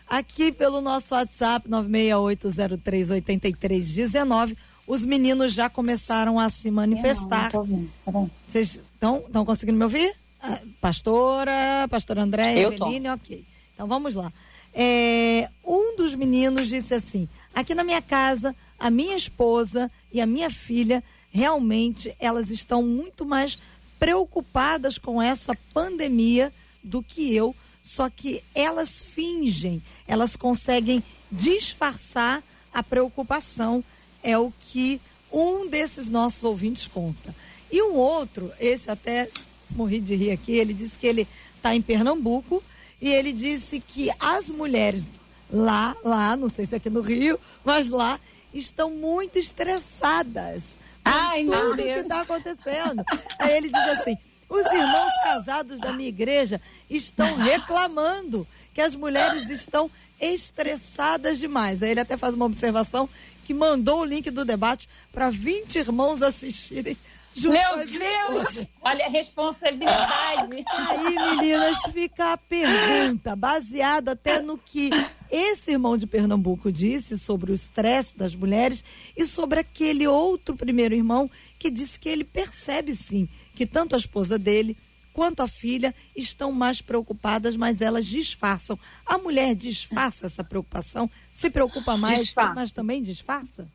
Aqui 0.06 0.52
pelo 0.52 0.80
nosso 0.80 1.14
WhatsApp, 1.14 1.68
968038319, 1.68 4.56
os 4.87 5.05
meninos 5.05 5.53
já 5.53 5.68
começaram 5.68 6.38
a 6.38 6.49
se 6.49 6.70
manifestar. 6.70 7.51
Não, 7.53 7.88
não 8.07 8.31
Vocês 8.49 8.79
estão 8.94 9.44
conseguindo 9.44 9.79
me 9.79 9.85
ouvir? 9.85 10.14
Ah, 10.40 10.61
pastora, 10.81 11.88
pastora 11.90 12.22
André, 12.22 12.61
Eveline, 12.61 13.09
ok. 13.09 13.44
Então 13.75 13.87
vamos 13.87 14.14
lá. 14.14 14.33
É, 14.72 15.51
um 15.64 15.96
dos 15.96 16.14
meninos 16.14 16.68
disse 16.68 16.94
assim: 16.94 17.29
aqui 17.55 17.75
na 17.75 17.83
minha 17.83 18.01
casa, 18.01 18.55
a 18.79 18.90
minha 18.90 19.16
esposa 19.16 19.90
e 20.12 20.20
a 20.20 20.27
minha 20.27 20.51
filha 20.51 21.03
realmente 21.31 22.14
elas 22.20 22.51
estão 22.51 22.83
muito 22.83 23.25
mais 23.27 23.59
preocupadas 23.99 24.99
com 24.99 25.20
essa 25.20 25.57
pandemia 25.72 26.53
do 26.83 27.03
que 27.03 27.35
eu, 27.35 27.57
só 27.83 28.09
que 28.09 28.42
elas 28.55 29.01
fingem, 29.01 29.83
elas 30.07 30.37
conseguem 30.37 31.03
disfarçar 31.33 32.42
a 32.72 32.83
preocupação 32.83 33.83
é 34.26 34.36
o 34.36 34.52
que 34.60 35.00
um 35.32 35.68
desses 35.68 36.10
nossos 36.10 36.42
ouvintes 36.42 36.88
conta. 36.88 37.32
E 37.70 37.80
um 37.80 37.94
outro, 37.94 38.52
esse 38.58 38.90
até 38.90 39.28
morri 39.70 40.00
de 40.00 40.16
rir 40.16 40.32
aqui, 40.32 40.52
ele 40.52 40.74
disse 40.74 40.98
que 40.98 41.06
ele 41.06 41.28
está 41.54 41.74
em 41.76 41.80
Pernambuco 41.80 42.62
e 43.00 43.08
ele 43.08 43.32
disse 43.32 43.78
que 43.78 44.10
as 44.18 44.50
mulheres 44.50 45.06
lá, 45.48 45.96
lá, 46.04 46.36
não 46.36 46.48
sei 46.48 46.66
se 46.66 46.74
é 46.74 46.78
aqui 46.78 46.90
no 46.90 47.00
Rio, 47.00 47.38
mas 47.64 47.88
lá, 47.88 48.18
estão 48.52 48.90
muito 48.90 49.38
estressadas 49.38 50.76
com 51.04 51.10
Ai, 51.10 51.44
tudo 51.44 51.76
que 51.76 51.88
está 51.88 52.22
acontecendo. 52.22 53.04
Aí 53.38 53.56
ele 53.56 53.68
diz 53.68 53.88
assim: 54.00 54.18
os 54.48 54.64
irmãos 54.66 55.12
casados 55.22 55.78
da 55.78 55.92
minha 55.92 56.08
igreja 56.08 56.60
estão 56.90 57.36
reclamando 57.36 58.46
que 58.74 58.80
as 58.80 58.96
mulheres 58.96 59.48
estão 59.50 59.88
estressadas 60.20 61.38
demais. 61.38 61.82
Aí 61.82 61.90
ele 61.90 62.00
até 62.00 62.16
faz 62.16 62.34
uma 62.34 62.46
observação 62.46 63.08
que 63.46 63.54
mandou 63.54 64.00
o 64.00 64.04
link 64.04 64.28
do 64.28 64.44
debate 64.44 64.88
para 65.12 65.30
20 65.30 65.76
irmãos 65.76 66.20
assistirem. 66.20 66.96
Meu 67.37 67.87
Deus! 67.87 68.66
Olha 68.80 69.06
a 69.06 69.09
responsabilidade. 69.09 70.64
Aí, 70.66 71.14
meninas, 71.14 71.78
fica 71.92 72.32
a 72.32 72.37
pergunta, 72.37 73.37
baseada 73.37 74.12
até 74.12 74.40
no 74.40 74.59
que 74.59 74.90
esse 75.30 75.70
irmão 75.70 75.96
de 75.96 76.06
Pernambuco 76.06 76.72
disse 76.72 77.18
sobre 77.18 77.52
o 77.52 77.54
estresse 77.54 78.16
das 78.16 78.35
mulheres 78.35 78.82
e 79.16 79.26
sobre 79.26 79.61
aquele 79.61 80.09
outro 80.09 80.56
primeiro 80.56 80.94
irmão 80.94 81.30
que 81.59 81.70
disse 81.70 82.00
que 82.00 82.09
ele 82.09 82.24
percebe 82.24 82.96
sim 82.96 83.28
que 83.54 83.66
tanto 83.66 83.94
a 83.94 83.98
esposa 83.98 84.38
dele 84.38 84.76
quanto 85.16 85.40
a 85.40 85.48
filha 85.48 85.94
estão 86.14 86.52
mais 86.52 86.83
preocupadas, 86.83 87.57
mas 87.57 87.81
elas 87.81 88.05
disfarçam. 88.05 88.79
A 89.07 89.16
mulher 89.16 89.55
disfarça 89.55 90.26
essa 90.26 90.44
preocupação, 90.44 91.11
se 91.33 91.48
preocupa 91.48 91.96
mais, 91.96 92.20
disfarça. 92.20 92.55
mas 92.55 92.70
também 92.70 93.02
disfarça? 93.02 93.66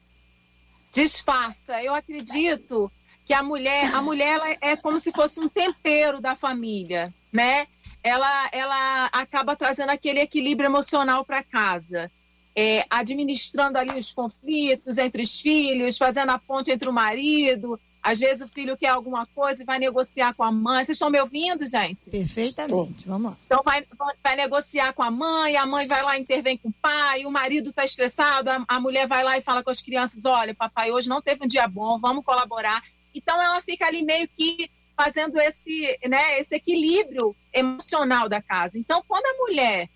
Disfarça. 0.93 1.83
Eu 1.83 1.95
acredito 1.95 2.91
que 3.25 3.33
a 3.33 3.41
mulher, 3.41 3.91
a 3.91 4.03
mulher 4.03 4.59
é 4.61 4.75
como 4.75 4.99
se 4.99 5.11
fosse 5.11 5.39
um 5.39 5.49
tempero 5.49 6.21
da 6.21 6.35
família, 6.35 7.11
né? 7.33 7.65
Ela, 8.03 8.49
ela 8.51 9.05
acaba 9.07 9.55
trazendo 9.55 9.89
aquele 9.89 10.19
equilíbrio 10.19 10.67
emocional 10.67 11.25
para 11.25 11.41
casa. 11.41 12.11
É, 12.55 12.85
administrando 12.87 13.79
ali 13.79 13.97
os 13.97 14.11
conflitos 14.11 14.99
entre 14.99 15.23
os 15.23 15.41
filhos, 15.41 15.97
fazendo 15.97 16.29
a 16.29 16.37
ponte 16.37 16.69
entre 16.69 16.87
o 16.87 16.93
marido, 16.93 17.79
às 18.01 18.19
vezes 18.19 18.41
o 18.41 18.47
filho 18.47 18.77
quer 18.77 18.89
alguma 18.89 19.25
coisa 19.27 19.61
e 19.61 19.65
vai 19.65 19.77
negociar 19.77 20.33
com 20.35 20.43
a 20.43 20.51
mãe. 20.51 20.83
Vocês 20.83 20.95
estão 20.95 21.09
me 21.09 21.19
ouvindo, 21.19 21.67
gente? 21.67 22.09
Perfeitamente. 22.09 23.07
Vamos 23.07 23.31
lá. 23.31 23.37
Então 23.45 23.61
vai, 23.63 23.85
vai 24.23 24.35
negociar 24.35 24.93
com 24.93 25.03
a 25.03 25.11
mãe, 25.11 25.55
a 25.55 25.65
mãe 25.65 25.85
vai 25.87 26.01
lá 26.01 26.17
e 26.17 26.21
intervém 26.21 26.57
com 26.57 26.69
o 26.69 26.73
pai, 26.73 27.25
o 27.25 27.31
marido 27.31 27.69
está 27.69 27.85
estressado, 27.85 28.49
a, 28.49 28.63
a 28.67 28.79
mulher 28.79 29.07
vai 29.07 29.23
lá 29.23 29.37
e 29.37 29.41
fala 29.41 29.63
com 29.63 29.69
as 29.69 29.81
crianças: 29.81 30.25
olha, 30.25 30.55
papai, 30.55 30.91
hoje 30.91 31.07
não 31.07 31.21
teve 31.21 31.45
um 31.45 31.47
dia 31.47 31.67
bom, 31.67 31.99
vamos 31.99 32.25
colaborar. 32.25 32.83
Então 33.13 33.41
ela 33.41 33.61
fica 33.61 33.85
ali 33.85 34.03
meio 34.03 34.27
que 34.27 34.69
fazendo 34.95 35.39
esse, 35.39 35.97
né, 36.07 36.39
esse 36.39 36.55
equilíbrio 36.55 37.35
emocional 37.53 38.29
da 38.29 38.41
casa. 38.41 38.77
Então, 38.77 39.03
quando 39.07 39.25
a 39.25 39.37
mulher 39.37 39.89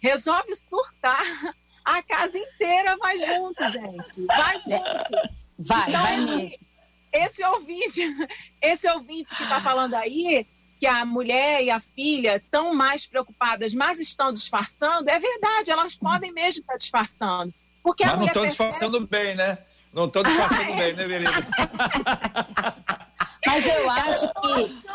resolve 0.00 0.54
surtar, 0.54 1.52
a 1.84 2.02
casa 2.02 2.38
inteira 2.38 2.96
vai 2.96 3.18
junto, 3.20 3.64
gente. 3.66 4.26
Vai 4.26 4.58
junto. 4.58 5.38
Vai, 5.58 5.88
então, 5.88 6.02
vai 6.02 6.16
mesmo. 6.20 6.67
Esse 7.18 7.44
ouvinte, 7.44 8.02
esse 8.62 8.88
ouvinte 8.88 9.34
que 9.34 9.42
está 9.42 9.60
falando 9.60 9.94
aí, 9.94 10.46
que 10.78 10.86
a 10.86 11.04
mulher 11.04 11.62
e 11.62 11.70
a 11.70 11.80
filha 11.80 12.36
estão 12.36 12.72
mais 12.74 13.04
preocupadas, 13.04 13.74
mas 13.74 13.98
estão 13.98 14.32
disfarçando, 14.32 15.10
é 15.10 15.18
verdade, 15.18 15.70
elas 15.70 15.96
podem 15.96 16.32
mesmo 16.32 16.60
estar 16.60 16.76
disfarçando. 16.76 17.52
Porque 17.82 18.04
mas 18.04 18.14
não 18.14 18.26
estão 18.26 18.42
percebe... 18.42 18.68
disfarçando 18.68 19.06
bem, 19.06 19.34
né? 19.34 19.58
Não 19.92 20.04
estão 20.04 20.22
disfarçando 20.22 20.76
bem, 20.76 20.92
né, 20.94 21.08
Beleza? 21.08 21.48
mas 23.46 23.66
eu 23.66 23.90
acho 23.90 24.28
que. 24.28 24.88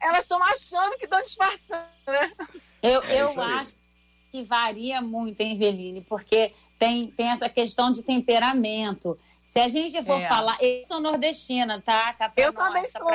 Elas 0.00 0.20
estão 0.20 0.42
achando 0.42 0.96
que 0.96 1.04
estão 1.04 1.20
disfarçando, 1.20 1.86
né? 2.06 2.30
Eu, 2.82 3.02
é 3.02 3.22
eu 3.22 3.40
acho 3.40 3.72
que 4.30 4.42
varia 4.44 5.00
muito, 5.00 5.40
hein, 5.40 5.58
Veline? 5.58 6.00
Porque 6.02 6.54
tem, 6.78 7.08
tem 7.08 7.30
essa 7.30 7.48
questão 7.48 7.90
de 7.90 8.02
temperamento. 8.02 9.18
Se 9.46 9.60
a 9.60 9.68
gente 9.68 10.02
for 10.02 10.20
é. 10.20 10.28
falar, 10.28 10.58
eu 10.60 10.84
sou 10.84 11.00
nordestina, 11.00 11.80
tá? 11.80 12.12
Cá 12.14 12.32
eu 12.36 12.52
nós, 12.52 12.66
também 12.66 12.86
sou. 12.86 13.06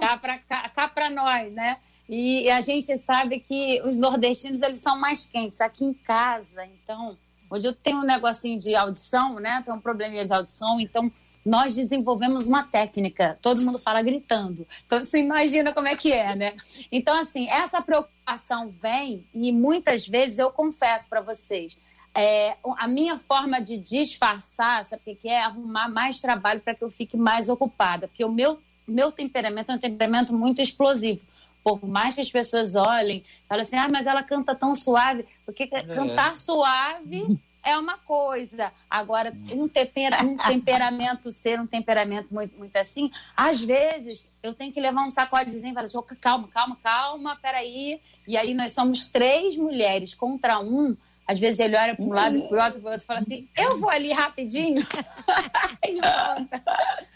Cá 0.00 0.16
pra, 0.16 0.38
cá, 0.38 0.68
cá 0.70 0.88
pra 0.88 1.10
nós, 1.10 1.52
né? 1.52 1.76
E 2.08 2.50
a 2.50 2.62
gente 2.62 2.96
sabe 2.96 3.38
que 3.38 3.82
os 3.82 3.94
nordestinos, 3.94 4.62
eles 4.62 4.78
são 4.78 4.98
mais 4.98 5.26
quentes. 5.26 5.60
Aqui 5.60 5.84
em 5.84 5.92
casa, 5.92 6.64
então, 6.64 7.18
hoje 7.50 7.68
eu 7.68 7.74
tenho 7.74 7.98
um 7.98 8.02
negocinho 8.02 8.58
de 8.58 8.74
audição, 8.74 9.38
né? 9.38 9.62
Tenho 9.62 9.76
um 9.76 9.80
probleminha 9.80 10.24
de 10.24 10.32
audição, 10.32 10.80
então 10.80 11.12
nós 11.44 11.74
desenvolvemos 11.74 12.46
uma 12.46 12.64
técnica. 12.64 13.38
Todo 13.42 13.60
mundo 13.60 13.78
fala 13.78 14.00
gritando. 14.00 14.66
Então, 14.86 15.04
você 15.04 15.20
imagina 15.20 15.70
como 15.70 15.86
é 15.86 15.94
que 15.94 16.10
é, 16.10 16.34
né? 16.34 16.56
Então, 16.90 17.14
assim, 17.20 17.48
essa 17.50 17.82
preocupação 17.82 18.70
vem 18.70 19.26
e 19.34 19.52
muitas 19.52 20.08
vezes 20.08 20.38
eu 20.38 20.50
confesso 20.50 21.06
para 21.08 21.20
vocês, 21.20 21.76
é, 22.14 22.56
a 22.78 22.86
minha 22.86 23.18
forma 23.18 23.60
de 23.60 23.76
disfarçar, 23.76 24.84
sabe 24.84 25.02
o 25.06 25.16
que 25.16 25.28
é? 25.28 25.42
Arrumar 25.42 25.88
mais 25.88 26.20
trabalho 26.20 26.60
para 26.60 26.74
que 26.74 26.84
eu 26.84 26.90
fique 26.90 27.16
mais 27.16 27.48
ocupada. 27.48 28.06
Porque 28.06 28.24
o 28.24 28.30
meu, 28.30 28.58
meu 28.86 29.10
temperamento 29.10 29.72
é 29.72 29.74
um 29.74 29.78
temperamento 29.78 30.32
muito 30.32 30.62
explosivo. 30.62 31.20
Por 31.62 31.84
mais 31.84 32.14
que 32.14 32.20
as 32.20 32.30
pessoas 32.30 32.76
olhem, 32.76 33.24
falem 33.48 33.62
assim, 33.62 33.76
ah, 33.76 33.88
mas 33.90 34.06
ela 34.06 34.22
canta 34.22 34.54
tão 34.54 34.74
suave. 34.74 35.26
Porque 35.44 35.68
é. 35.72 35.82
cantar 35.82 36.36
suave 36.36 37.38
é 37.64 37.76
uma 37.76 37.98
coisa. 37.98 38.70
Agora, 38.88 39.32
um, 39.50 39.66
tempera, 39.66 40.22
um 40.22 40.36
temperamento 40.36 41.32
ser 41.32 41.58
um 41.58 41.66
temperamento 41.66 42.28
muito, 42.30 42.56
muito 42.56 42.76
assim, 42.76 43.10
às 43.36 43.60
vezes 43.60 44.24
eu 44.42 44.52
tenho 44.52 44.72
que 44.72 44.80
levar 44.80 45.04
um 45.04 45.10
sacodezinho 45.10 45.72
e 45.72 45.74
falar 45.74 45.86
assim, 45.86 45.98
calma, 46.20 46.48
calma, 46.48 46.78
calma, 46.80 47.36
peraí. 47.36 48.00
E 48.28 48.36
aí 48.36 48.54
nós 48.54 48.72
somos 48.72 49.06
três 49.06 49.56
mulheres 49.56 50.14
contra 50.14 50.60
um 50.60 50.96
às 51.26 51.38
vezes 51.38 51.58
ele 51.58 51.76
olha 51.76 51.94
para 51.94 52.04
um 52.04 52.12
lado 52.12 52.36
e 52.36 52.48
para 52.48 52.58
o 52.58 52.64
outro, 52.64 52.80
para 52.80 52.88
o 52.88 52.92
outro 52.92 53.04
e 53.04 53.06
fala 53.06 53.18
assim: 53.18 53.48
eu 53.56 53.78
vou 53.78 53.88
ali 53.88 54.12
rapidinho 54.12 54.82
e 55.82 55.94
volta. 55.94 56.62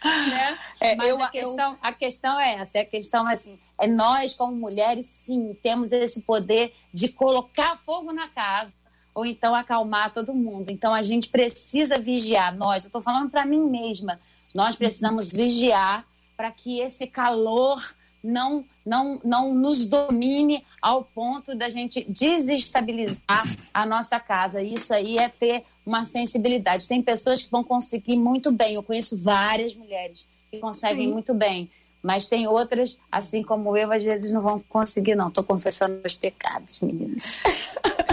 né? 0.03 0.59
É, 0.81 0.95
Mas 0.95 1.09
eu, 1.09 1.23
a, 1.23 1.29
questão, 1.29 1.73
eu... 1.73 1.79
a 1.83 1.93
questão 1.93 2.41
é 2.41 2.55
essa: 2.55 2.81
a 2.81 2.85
questão 2.85 3.29
é 3.29 3.35
assim, 3.35 3.59
é 3.79 3.87
nós, 3.87 4.35
como 4.35 4.55
mulheres, 4.55 5.05
sim, 5.07 5.57
temos 5.63 5.93
esse 5.93 6.23
poder 6.23 6.75
de 6.93 7.09
colocar 7.09 7.77
fogo 7.77 8.13
na 8.13 8.29
casa 8.29 8.73
ou 9.15 9.27
então 9.27 9.55
acalmar 9.55 10.13
todo 10.13 10.33
mundo. 10.33 10.71
Então 10.71 10.95
a 10.95 11.03
gente 11.03 11.29
precisa 11.29 11.99
vigiar. 11.99 12.57
Nós, 12.57 12.85
eu 12.85 12.89
estou 12.89 13.03
falando 13.03 13.29
para 13.29 13.45
mim 13.45 13.61
mesma, 13.61 14.21
nós 14.55 14.77
precisamos 14.77 15.31
vigiar 15.31 16.07
para 16.37 16.51
que 16.53 16.81
esse 16.81 17.07
calor 17.07 17.83
não, 18.23 18.65
não, 18.85 19.21
não 19.25 19.55
nos 19.55 19.87
domine 19.87 20.65
ao 20.83 21.05
ponto 21.05 21.55
da 21.55 21.69
gente 21.69 22.05
desestabilizar 22.09 23.45
a 23.73 23.87
nossa 23.87 24.19
casa. 24.19 24.63
Isso 24.63 24.93
aí 24.93 25.19
é 25.19 25.29
ter 25.29 25.65
uma 25.85 26.05
sensibilidade. 26.05 26.89
Tem 26.89 27.03
pessoas 27.03 27.43
que 27.43 27.51
vão 27.51 27.65
conseguir 27.65 28.17
muito 28.17 28.51
bem. 28.51 28.75
Eu 28.75 28.83
conheço 28.83 29.17
várias 29.17 29.75
mulheres 29.75 30.27
que 30.51 30.59
conseguem 30.59 31.07
Sim. 31.07 31.13
muito 31.13 31.33
bem. 31.33 31.71
Mas 32.03 32.29
tem 32.29 32.47
outras, 32.47 32.99
assim 33.11 33.43
como 33.43 33.77
eu, 33.77 33.93
às 33.93 34.03
vezes 34.05 34.31
não 34.31 34.41
vão 34.41 34.63
conseguir, 34.69 35.15
não. 35.15 35.29
Estou 35.29 35.43
confessando 35.43 35.99
meus 36.01 36.15
pecados, 36.15 36.79
meninas. 36.81 37.35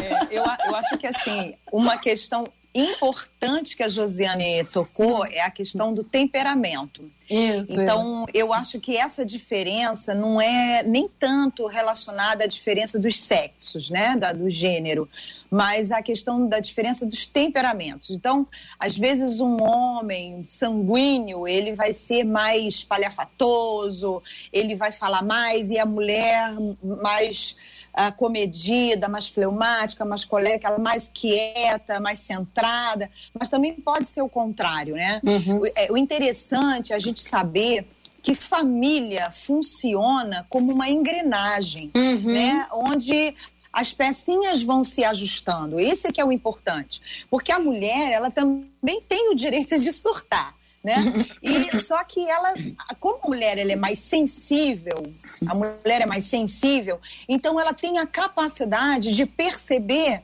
É, 0.02 0.26
eu, 0.32 0.44
eu 0.44 0.76
acho 0.76 0.98
que, 0.98 1.06
assim, 1.06 1.54
uma 1.72 1.98
questão 1.98 2.48
importante 2.75 3.75
que 3.75 3.83
a 3.83 3.88
Josiane 3.88 4.65
tocou 4.65 5.25
é 5.25 5.39
a 5.39 5.49
questão 5.49 5.93
do 5.93 6.03
temperamento. 6.03 7.09
Isso. 7.29 7.71
Então, 7.71 8.25
eu 8.33 8.53
acho 8.53 8.79
que 8.79 8.97
essa 8.97 9.25
diferença 9.25 10.13
não 10.13 10.39
é 10.39 10.83
nem 10.83 11.07
tanto 11.07 11.65
relacionada 11.65 12.43
à 12.43 12.47
diferença 12.47 12.99
dos 12.99 13.19
sexos, 13.19 13.89
né, 13.89 14.15
da, 14.15 14.31
do 14.31 14.49
gênero, 14.49 15.09
mas 15.49 15.89
a 15.89 16.03
questão 16.03 16.47
da 16.47 16.59
diferença 16.59 17.05
dos 17.05 17.25
temperamentos. 17.25 18.11
Então, 18.11 18.45
às 18.77 18.95
vezes 18.95 19.39
um 19.39 19.57
homem 19.63 20.43
sanguíneo, 20.43 21.47
ele 21.47 21.73
vai 21.73 21.93
ser 21.93 22.25
mais 22.25 22.83
palhafatoso, 22.83 24.21
ele 24.51 24.75
vai 24.75 24.91
falar 24.91 25.23
mais 25.23 25.71
e 25.71 25.79
a 25.79 25.85
mulher 25.85 26.53
mais 26.83 27.55
uh, 27.95 28.15
comedida, 28.15 29.08
mais 29.08 29.27
fleumática, 29.27 30.03
mais 30.03 30.25
colérica, 30.25 30.77
mais 30.77 31.10
quieta, 31.12 31.99
mais 31.99 32.19
centrada, 32.19 33.10
mas 33.38 33.49
também 33.49 33.73
pode 33.73 34.08
ser 34.08 34.21
o 34.21 34.29
contrário, 34.29 34.95
né? 34.95 35.21
Uhum. 35.23 35.62
O, 35.62 35.65
é, 35.67 35.91
o 35.91 35.97
interessante 35.97 36.91
é 36.93 36.95
a 36.95 36.99
gente 36.99 37.21
saber 37.21 37.88
que 38.21 38.36
família 38.36 39.31
funciona 39.31 40.45
como 40.49 40.73
uma 40.73 40.89
engrenagem, 40.89 41.91
uhum. 41.95 42.34
né? 42.34 42.67
Onde 42.71 43.36
as 43.71 43.93
pecinhas 43.93 44.63
vão 44.63 44.84
se 44.84 45.03
ajustando. 45.03 45.79
Esse 45.79 46.12
que 46.12 46.21
é 46.21 46.25
o 46.25 46.31
importante. 46.31 47.25
Porque 47.29 47.51
a 47.51 47.60
mulher, 47.60 48.12
ela 48.12 48.31
também 48.31 49.01
tem 49.08 49.29
o 49.29 49.36
direito 49.36 49.77
de 49.77 49.91
surtar 49.91 50.55
né? 50.86 51.26
E 51.41 51.78
só 51.80 52.04
que 52.04 52.30
ela, 52.30 52.54
como 53.00 53.19
a 53.24 53.28
mulher 53.28 53.58
ela 53.58 53.71
é 53.71 53.76
mais 53.76 54.00
sensível, 54.00 55.04
a 55.50 55.56
mulher 55.56 56.02
é 56.02 56.06
mais 56.06 56.26
sensível, 56.26 57.02
então 57.28 57.60
ela 57.60 57.74
tem 57.74 57.98
a 57.98 58.06
capacidade 58.06 59.12
de 59.12 59.26
perceber 59.26 60.21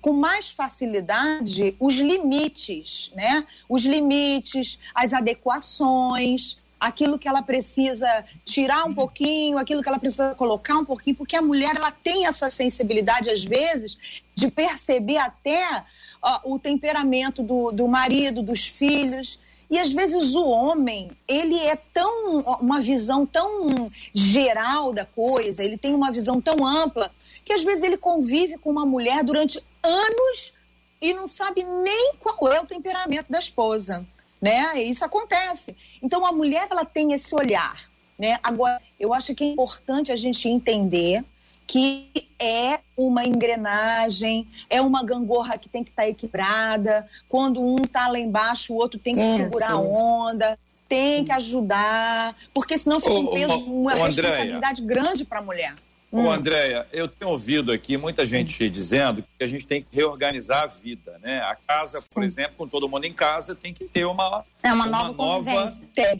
com 0.00 0.12
mais 0.12 0.50
facilidade 0.50 1.76
os 1.78 1.94
limites, 1.94 3.12
né? 3.14 3.46
Os 3.68 3.84
limites, 3.84 4.76
as 4.92 5.12
adequações, 5.12 6.58
aquilo 6.80 7.16
que 7.16 7.28
ela 7.28 7.42
precisa 7.42 8.24
tirar 8.44 8.84
um 8.84 8.92
pouquinho, 8.92 9.56
aquilo 9.56 9.82
que 9.82 9.88
ela 9.88 10.00
precisa 10.00 10.34
colocar 10.34 10.76
um 10.78 10.84
pouquinho, 10.84 11.14
porque 11.14 11.36
a 11.36 11.42
mulher 11.42 11.76
ela 11.76 11.92
tem 11.92 12.26
essa 12.26 12.50
sensibilidade 12.50 13.30
às 13.30 13.44
vezes 13.44 13.96
de 14.34 14.50
perceber 14.50 15.18
até 15.18 15.84
ó, 16.20 16.40
o 16.44 16.58
temperamento 16.58 17.40
do, 17.40 17.70
do 17.70 17.86
marido, 17.86 18.42
dos 18.42 18.66
filhos. 18.66 19.38
E 19.72 19.78
às 19.78 19.90
vezes 19.90 20.34
o 20.34 20.44
homem, 20.44 21.10
ele 21.26 21.58
é 21.58 21.74
tão 21.74 22.40
uma 22.60 22.78
visão 22.78 23.24
tão 23.24 23.90
geral 24.12 24.92
da 24.92 25.06
coisa, 25.06 25.64
ele 25.64 25.78
tem 25.78 25.94
uma 25.94 26.12
visão 26.12 26.42
tão 26.42 26.66
ampla, 26.66 27.10
que 27.42 27.54
às 27.54 27.62
vezes 27.62 27.82
ele 27.82 27.96
convive 27.96 28.58
com 28.58 28.68
uma 28.68 28.84
mulher 28.84 29.24
durante 29.24 29.64
anos 29.82 30.52
e 31.00 31.14
não 31.14 31.26
sabe 31.26 31.64
nem 31.64 32.16
qual 32.20 32.52
é 32.52 32.60
o 32.60 32.66
temperamento 32.66 33.32
da 33.32 33.38
esposa, 33.38 34.06
né? 34.42 34.78
Isso 34.82 35.06
acontece. 35.06 35.74
Então 36.02 36.26
a 36.26 36.32
mulher 36.32 36.68
ela 36.70 36.84
tem 36.84 37.14
esse 37.14 37.34
olhar, 37.34 37.88
né? 38.18 38.38
Agora, 38.42 38.78
eu 39.00 39.14
acho 39.14 39.34
que 39.34 39.42
é 39.42 39.52
importante 39.52 40.12
a 40.12 40.16
gente 40.16 40.50
entender 40.50 41.24
que 41.66 42.10
é 42.38 42.80
uma 42.96 43.24
engrenagem, 43.24 44.46
é 44.68 44.80
uma 44.80 45.04
gangorra 45.04 45.56
que 45.56 45.68
tem 45.68 45.82
que 45.82 45.90
estar 45.90 46.02
tá 46.02 46.08
equilibrada. 46.08 47.08
Quando 47.28 47.62
um 47.62 47.76
está 47.82 48.08
lá 48.08 48.18
embaixo, 48.18 48.72
o 48.72 48.76
outro 48.76 48.98
tem 48.98 49.14
que 49.14 49.22
isso, 49.22 49.36
segurar 49.36 49.72
a 49.72 49.78
onda, 49.78 50.58
tem 50.88 51.24
que 51.24 51.32
ajudar, 51.32 52.36
porque 52.52 52.76
senão 52.76 53.00
fica 53.00 53.14
um 53.14 53.26
peso, 53.28 53.54
uma 53.64 53.94
responsabilidade 53.94 54.82
grande 54.82 55.24
para 55.24 55.38
a 55.38 55.42
mulher. 55.42 55.74
Ô, 56.12 56.18
hum. 56.18 56.30
Andréia, 56.30 56.86
eu 56.92 57.08
tenho 57.08 57.30
ouvido 57.30 57.72
aqui 57.72 57.96
muita 57.96 58.26
gente 58.26 58.58
Sim. 58.58 58.70
dizendo 58.70 59.22
que 59.22 59.42
a 59.42 59.46
gente 59.46 59.66
tem 59.66 59.82
que 59.82 59.96
reorganizar 59.96 60.64
a 60.64 60.66
vida, 60.66 61.18
né? 61.22 61.38
A 61.40 61.56
casa, 61.56 62.04
por 62.12 62.22
Sim. 62.22 62.26
exemplo, 62.26 62.52
com 62.58 62.68
todo 62.68 62.86
mundo 62.86 63.06
em 63.06 63.14
casa, 63.14 63.54
tem 63.54 63.72
que 63.72 63.86
ter 63.86 64.04
uma, 64.04 64.44
é 64.62 64.70
uma, 64.70 64.86
uma 64.86 65.08
nova, 65.10 65.50
nova 65.50 65.72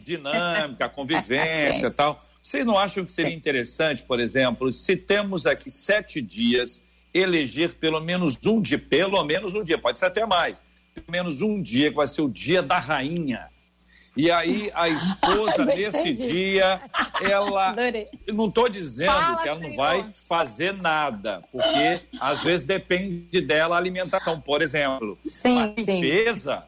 dinâmica, 0.02 0.88
convivência 0.88 1.88
e 1.88 1.90
tal. 1.90 2.18
Vocês 2.42 2.66
não 2.66 2.76
acham 2.76 3.04
que 3.04 3.12
seria 3.12 3.34
interessante, 3.34 4.02
por 4.02 4.18
exemplo, 4.18 4.72
se 4.72 4.96
temos 4.96 5.46
aqui 5.46 5.70
sete 5.70 6.20
dias, 6.20 6.82
eleger 7.14 7.74
pelo 7.74 8.00
menos 8.00 8.38
um 8.44 8.60
dia, 8.60 8.78
pelo 8.78 9.22
menos 9.24 9.54
um 9.54 9.62
dia, 9.62 9.78
pode 9.78 9.98
ser 9.98 10.06
até 10.06 10.26
mais, 10.26 10.60
pelo 10.92 11.06
menos 11.08 11.40
um 11.40 11.62
dia 11.62 11.90
que 11.90 11.96
vai 11.96 12.08
ser 12.08 12.22
o 12.22 12.28
dia 12.28 12.62
da 12.62 12.78
rainha. 12.78 13.48
E 14.16 14.30
aí 14.30 14.70
a 14.74 14.88
esposa 14.88 15.64
nesse 15.64 16.12
dia, 16.12 16.80
ela. 17.22 17.70
Adorei. 17.70 18.08
não 18.28 18.46
estou 18.46 18.68
dizendo 18.68 19.12
Fala, 19.12 19.42
que 19.42 19.48
ela 19.48 19.60
não 19.60 19.74
vai 19.74 20.04
fazer 20.06 20.74
nada, 20.74 21.42
porque 21.50 22.02
às 22.20 22.42
vezes 22.42 22.62
depende 22.62 23.40
dela 23.40 23.76
a 23.76 23.78
alimentação, 23.78 24.40
por 24.40 24.60
exemplo. 24.60 25.18
Sim, 25.24 25.62
a 25.62 25.66
limpeza, 25.66 26.64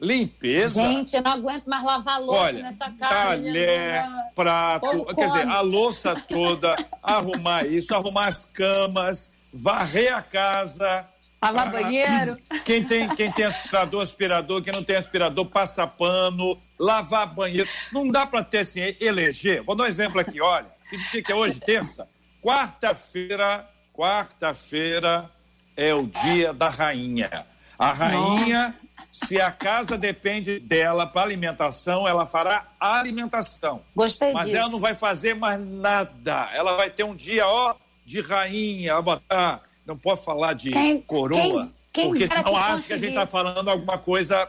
Limpeza? 0.00 0.80
Gente, 0.82 1.16
eu 1.16 1.22
não 1.22 1.32
aguento 1.32 1.66
mais 1.66 1.84
lavar 1.84 2.20
louça 2.20 2.40
Olha, 2.40 2.62
nessa 2.62 2.90
casa. 2.92 3.14
talher, 3.14 4.04
prato, 4.34 4.86
Como 4.86 5.06
quer 5.06 5.26
dizer, 5.26 5.48
a 5.48 5.60
louça 5.60 6.14
toda, 6.14 6.76
arrumar 7.02 7.66
isso, 7.66 7.92
arrumar 7.94 8.26
as 8.26 8.44
camas, 8.44 9.30
varrer 9.52 10.14
a 10.16 10.22
casa. 10.22 11.04
Lavar 11.42 11.68
Ah, 11.68 11.70
banheiro. 11.70 12.36
Quem 12.64 12.84
tem, 12.84 13.08
quem 13.08 13.30
tem 13.32 13.44
aspirador, 13.44 14.02
aspirador. 14.02 14.60
Quem 14.62 14.72
não 14.72 14.82
tem 14.82 14.96
aspirador, 14.96 15.46
passa 15.46 15.86
pano, 15.86 16.60
lavar 16.78 17.26
banheiro. 17.32 17.68
Não 17.92 18.08
dá 18.08 18.26
para 18.26 18.42
ter 18.44 18.58
assim, 18.58 18.80
eleger. 19.00 19.62
Vou 19.62 19.74
dar 19.76 19.84
um 19.84 19.86
exemplo 19.86 20.20
aqui, 20.20 20.40
olha. 20.40 20.66
Que 20.90 20.96
dia 20.96 21.22
que 21.22 21.30
é 21.32 21.34
hoje? 21.34 21.60
Terça? 21.60 22.08
Quarta-feira, 22.42 23.68
quarta-feira 23.92 25.30
é 25.76 25.94
o 25.94 26.06
dia 26.06 26.52
da 26.52 26.68
rainha. 26.68 27.46
A 27.78 27.92
rainha, 27.92 28.74
se 29.24 29.40
a 29.40 29.50
casa 29.50 29.98
depende 29.98 30.60
dela 30.60 31.06
para 31.06 31.22
alimentação, 31.22 32.06
ela 32.06 32.24
fará 32.26 32.68
alimentação. 32.78 33.82
Gostei 33.94 34.32
Mas 34.32 34.46
disso. 34.46 34.56
ela 34.56 34.68
não 34.68 34.78
vai 34.80 34.94
fazer 34.94 35.34
mais 35.34 35.58
nada. 35.60 36.48
Ela 36.54 36.76
vai 36.76 36.88
ter 36.90 37.02
um 37.04 37.14
dia, 37.16 37.46
ó, 37.46 37.74
de 38.06 38.20
rainha. 38.20 38.92
Ela 38.92 39.02
botar, 39.02 39.62
não 39.84 39.96
pode 39.98 40.24
falar 40.24 40.52
de 40.54 40.70
Quem- 40.70 41.00
coroa, 41.02 41.40
quem- 41.42 41.72
quem 41.92 42.08
porque 42.08 42.26
senão 42.28 42.44
que 42.52 42.56
acha 42.58 42.86
que 42.86 42.92
a 42.92 42.98
gente 42.98 43.08
está 43.08 43.26
falando 43.26 43.68
alguma 43.68 43.98
coisa 43.98 44.48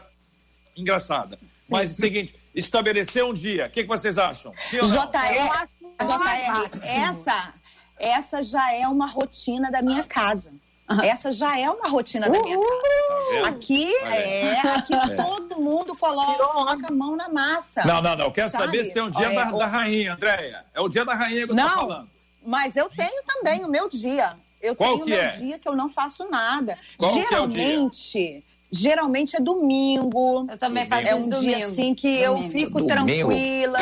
engraçada. 0.76 1.38
Mas 1.68 1.90
é 1.90 1.92
o 1.92 1.96
seguinte, 1.96 2.34
estabelecer 2.54 3.24
um 3.24 3.34
dia. 3.34 3.66
O 3.66 3.70
que, 3.70 3.82
que 3.82 3.88
vocês 3.88 4.18
acham? 4.18 4.52
Sim? 4.60 4.78
JR, 4.80 5.50
acho 5.52 5.74
JR, 6.06 6.86
essa, 6.88 7.54
essa 7.98 8.42
já 8.42 8.72
é 8.74 8.86
uma 8.88 9.06
rotina 9.08 9.70
da 9.70 9.82
minha 9.82 10.04
casa. 10.04 10.50
Essa 11.04 11.30
já 11.32 11.58
é 11.58 11.70
uma 11.70 11.88
rotina 11.88 12.28
da 12.28 12.42
minha 12.42 12.56
casa. 12.58 13.42
Tá? 13.42 13.48
Aqui 13.48 13.94
é, 13.96 14.58
aqui 14.60 14.92
todo 15.16 15.60
mundo 15.60 15.96
coloca 15.96 16.32
Tirou 16.32 16.68
a 16.68 16.76
mão 16.92 17.14
na 17.16 17.28
massa. 17.28 17.82
Não, 17.84 18.02
não, 18.02 18.16
não. 18.16 18.24
Eu 18.26 18.32
quero 18.32 18.50
Sabe? 18.50 18.64
saber 18.64 18.84
se 18.84 18.92
tem 18.92 19.02
um 19.02 19.10
dia 19.10 19.26
É, 19.26 19.34
da, 19.34 19.54
o- 19.54 19.58
da 19.58 19.66
rainha, 19.66 20.14
Andréia. 20.14 20.64
É 20.74 20.80
o 20.80 20.88
dia 20.88 21.04
da 21.04 21.14
rainha 21.14 21.46
que 21.46 21.52
eu 21.52 21.56
tô 21.56 21.62
Não, 21.62 21.68
falando. 21.68 22.10
mas 22.44 22.76
eu 22.76 22.88
tenho 22.88 23.22
também 23.26 23.64
o 23.64 23.68
meu 23.68 23.88
dia. 23.88 24.34
Eu 24.60 24.74
Qual 24.76 24.90
tenho 24.92 25.02
o 25.02 25.06
que 25.06 25.10
meu 25.12 25.20
é? 25.22 25.28
dia 25.28 25.58
que 25.58 25.68
eu 25.68 25.74
não 25.76 25.88
faço 25.88 26.28
nada. 26.28 26.76
Qual 26.98 27.10
é 27.12 27.14
geralmente, 27.14 28.44
geralmente 28.70 29.36
é 29.36 29.40
domingo. 29.40 30.46
Eu 30.50 30.58
também 30.58 30.84
faço 30.86 31.08
É 31.08 31.14
um 31.14 31.28
domingo. 31.28 31.40
dia 31.56 31.66
assim 31.66 31.94
que 31.94 32.08
eu 32.20 32.34
Domingo. 32.34 32.52
fico 32.52 32.72
Domingo? 32.82 32.88
tranquila. 32.88 33.78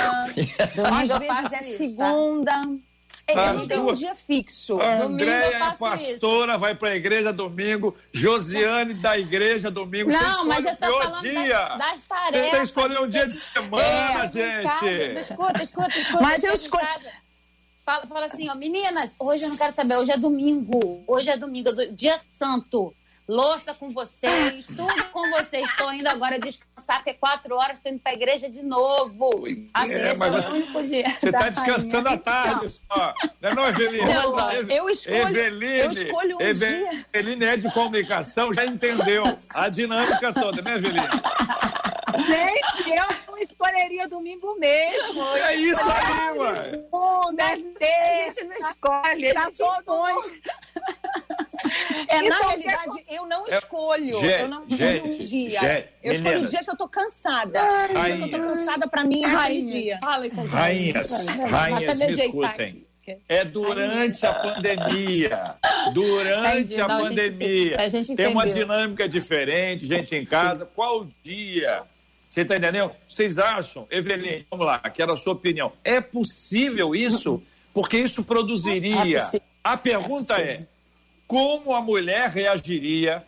Domingo 0.77 0.95
Às 0.95 1.11
eu 1.11 1.19
vezes 1.19 1.35
faço 1.35 1.55
é 1.55 1.59
tá? 1.59 1.65
segunda. 1.65 2.63
É, 3.29 3.53
não 3.53 3.69
tenho 3.69 3.91
um 3.91 3.95
dia 3.95 4.15
fixo. 4.15 4.81
A 4.81 5.03
Andréia 5.03 5.55
é 5.55 5.71
pastora, 5.77 6.57
vai 6.57 6.75
pra 6.75 6.97
igreja 6.97 7.31
domingo. 7.33 7.95
Josiane 8.11 8.95
da 8.95 9.19
igreja 9.19 9.71
domingo. 9.71 10.11
Você 10.11 10.17
Não, 10.19 10.47
mas 10.47 10.65
eu 10.65 10.75
pior 10.77 11.03
falando 11.03 11.21
dia. 11.21 11.45
das, 11.45 11.79
das 11.79 12.03
tarefas. 12.05 12.33
Você 12.33 12.41
tem 12.41 12.51
que 12.51 12.57
escolher 12.67 13.01
um 13.01 13.09
dia 13.09 13.27
de 13.29 13.39
semana, 13.39 13.85
É, 13.85 14.13
casa, 14.63 14.89
gente. 14.89 15.21
Escuta, 15.21 15.63
escuta, 15.63 15.99
escuta. 15.99 16.23
Mas 16.23 16.43
eu 16.43 16.55
escolho- 16.55 16.89
Fala, 17.85 18.07
fala 18.07 18.27
assim, 18.27 18.49
ó, 18.51 18.55
meninas, 18.55 19.15
hoje 19.19 19.45
eu 19.45 19.49
não 19.49 19.57
quero 19.57 19.73
saber, 19.73 19.97
hoje 19.97 20.11
é 20.11 20.17
domingo. 20.19 21.03
Hoje 21.07 21.31
é 21.31 21.37
domingo, 21.39 21.73
do- 21.73 21.91
dia 21.95 22.17
santo. 22.33 22.95
Louça 23.29 23.75
com 23.75 23.93
vocês, 23.93 24.67
tudo 24.67 25.05
com 25.13 25.29
vocês. 25.31 25.69
Estou 25.69 25.93
indo 25.93 26.09
agora 26.09 26.39
descansar, 26.39 26.97
porque 26.97 27.11
é 27.11 27.15
quatro 27.15 27.55
horas 27.57 27.77
estou 27.77 27.93
indo 27.93 28.01
para 28.01 28.13
a 28.13 28.15
igreja 28.15 28.49
de 28.49 28.63
novo. 28.63 29.29
Assim, 29.75 29.93
é, 29.93 30.13
esse 30.13 30.23
é 30.23 30.27
o 30.31 30.33
você- 30.33 30.53
único 30.53 30.83
dia. 30.83 31.11
Você 31.11 31.27
está 31.29 31.49
descansando 31.51 32.09
à 32.09 32.17
tarde 32.17 32.71
só. 32.71 33.15
Não 33.43 33.51
é 33.51 33.55
não, 33.55 33.69
Eveline? 33.69 34.15
Não, 34.15 34.51
eu 34.71 34.89
escolho- 34.89 35.17
Eveline, 35.39 35.79
eu 35.79 35.91
escolho 35.91 36.37
um 36.37 36.39
dia. 36.39 37.05
Eveline 37.13 37.45
é 37.45 37.57
de 37.59 37.71
comunicação, 37.73 38.55
já 38.55 38.65
entendeu 38.65 39.25
a 39.55 39.69
dinâmica 39.69 40.33
toda, 40.33 40.63
né, 40.63 40.77
Eveline? 40.77 41.07
Gente, 42.25 42.91
eu 42.91 43.07
não 43.27 43.39
escolheria 43.39 44.09
domingo 44.09 44.59
mesmo. 44.59 45.23
É 45.37 45.55
isso 45.57 45.81
aí, 45.91 46.39
ué. 46.39 46.71
Segunda, 46.71 47.45
A 47.45 47.57
sexta. 47.57 48.41
gente 48.41 48.45
não 48.45 48.57
escolhe, 48.57 49.29
a 49.31 49.35
Tá 49.35 49.43
gente 49.49 49.59
todo 49.59 49.81
impõe. 49.81 50.13
mundo. 50.15 50.31
É, 52.09 52.19
E 52.25 52.29
na 52.29 52.37
qualquer 52.39 52.59
realidade, 52.69 53.05
eu 53.09 53.27
não 53.27 53.47
escolho. 53.49 54.21
Gente, 54.21 54.41
eu 54.43 54.49
não 54.49 54.65
escolho 54.67 55.05
um 55.05 55.09
dia. 55.11 55.61
gente, 55.61 55.89
eu 56.03 56.13
escolho 56.13 56.41
o 56.43 56.45
dia 56.47 56.65
que 56.65 56.71
eu 56.71 56.77
tô 56.77 56.89
cansada. 56.89 57.61
O 57.61 57.87
dia 58.05 58.17
que 58.17 58.23
eu 58.23 58.31
tô 58.31 58.37
Rainhas. 58.37 58.57
cansada, 58.59 58.89
pra 58.89 59.05
mim, 59.05 59.23
é 59.25 59.27
aquele 59.27 59.37
Rainhas, 59.37 59.71
dia. 59.71 59.99
fala 60.01 60.25
aí 60.25 60.31
a. 60.31 60.43
Rainhas, 60.45 61.27
rainhas, 61.51 62.01
Até 62.01 62.07
me 62.07 62.13
escutem. 62.27 62.67
aqui. 63.07 63.23
É 63.29 63.45
durante 63.45 64.25
a 64.27 64.35
pandemia. 64.35 65.55
Durante 65.93 66.59
Entendi, 66.75 66.81
a 66.81 66.89
não, 66.89 66.95
a 66.97 67.03
gente- 67.03 67.09
pandemia. 67.09 67.81
a 67.81 67.89
gente 67.89 68.15
Tem 68.17 68.27
uma 68.29 68.47
dinâmica 68.49 69.09
diferente, 69.09 69.87
gente 69.87 70.15
em 70.15 70.25
casa. 70.25 70.65
Qual 70.65 71.07
dia? 71.23 71.83
Você 72.29 72.43
está 72.43 72.57
entendendo? 72.57 72.93
Vocês 73.09 73.39
acham, 73.39 73.87
Eveline, 73.91 74.47
vamos 74.51 74.67
lá, 74.67 74.79
quero 74.79 75.13
a 75.13 75.17
sua 75.17 75.33
opinião. 75.33 75.73
É 75.83 76.01
possível 76.01 76.95
isso? 76.95 77.43
Porque 77.73 77.99
isso 77.99 78.21
É 78.21 78.25
produziria. 78.25 79.21
possível. 79.23 79.47
A 79.65 79.77
pergunta 79.77 80.41
É 80.41 80.53
é, 80.53 80.67
como 81.27 81.75
a 81.75 81.81
mulher 81.81 82.31
reagiria 82.31 83.25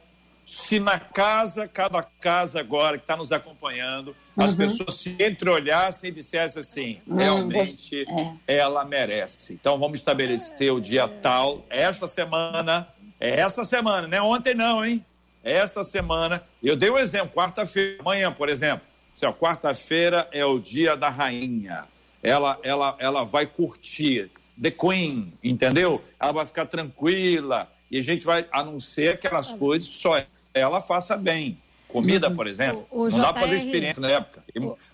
se 0.47 0.81
na 0.81 0.99
casa, 0.99 1.69
cada 1.69 2.03
casa 2.03 2.59
agora 2.59 2.99
que 2.99 3.05
está 3.05 3.17
nos 3.17 3.31
acompanhando, 3.31 4.17
as 4.37 4.53
pessoas 4.53 4.97
se 4.97 5.15
entreolhassem 5.21 6.11
e 6.11 6.13
dissessem 6.13 6.61
assim, 6.61 7.01
realmente 7.09 8.05
é. 8.49 8.57
ela 8.57 8.85
merece. 8.85 9.53
Então 9.53 9.79
vamos 9.79 10.01
estabelecer 10.01 10.73
o 10.73 10.81
dia 10.81 11.07
tal, 11.07 11.65
esta 11.71 12.09
semana, 12.09 12.89
é 13.21 13.39
essa 13.39 13.65
semana, 13.65 14.09
não 14.09 14.19
é 14.19 14.21
ontem 14.23 14.53
não, 14.55 14.85
hein? 14.85 15.05
Esta 15.45 15.85
semana, 15.85 16.43
eu 16.61 16.77
dei 16.77 16.91
um 16.91 16.99
exemplo, 16.99 17.31
quarta-feira, 17.31 17.99
amanhã, 18.01 18.33
por 18.33 18.49
exemplo. 18.49 18.90
Assim, 19.27 19.39
quarta-feira 19.39 20.29
é 20.33 20.45
o 20.45 20.59
dia 20.59 20.97
da 20.97 21.09
rainha. 21.09 21.85
Ela, 22.23 22.59
ela, 22.63 22.97
ela 22.99 23.25
vai 23.25 23.47
curtir. 23.47 24.31
The 24.61 24.71
Queen, 24.71 25.33
entendeu? 25.43 26.05
Ela 26.21 26.33
vai 26.33 26.47
ficar 26.47 26.67
tranquila. 26.67 27.71
E 27.91 27.99
a 27.99 28.03
gente 28.03 28.25
vai 28.27 28.47
anunciar 28.53 29.15
aquelas 29.15 29.53
coisas 29.55 29.89
que 29.89 29.95
só 29.95 30.23
ela 30.53 30.81
faça 30.83 31.17
bem. 31.17 31.57
Comida, 31.89 32.31
por 32.31 32.47
exemplo. 32.47 32.87
O- 32.91 33.05
o 33.05 33.11
não 33.11 33.19
dá 33.19 33.33
para 33.33 33.43
fazer 33.43 33.57
JR 33.57 33.65
experiência 33.67 34.01
na 34.03 34.11
época. 34.11 34.45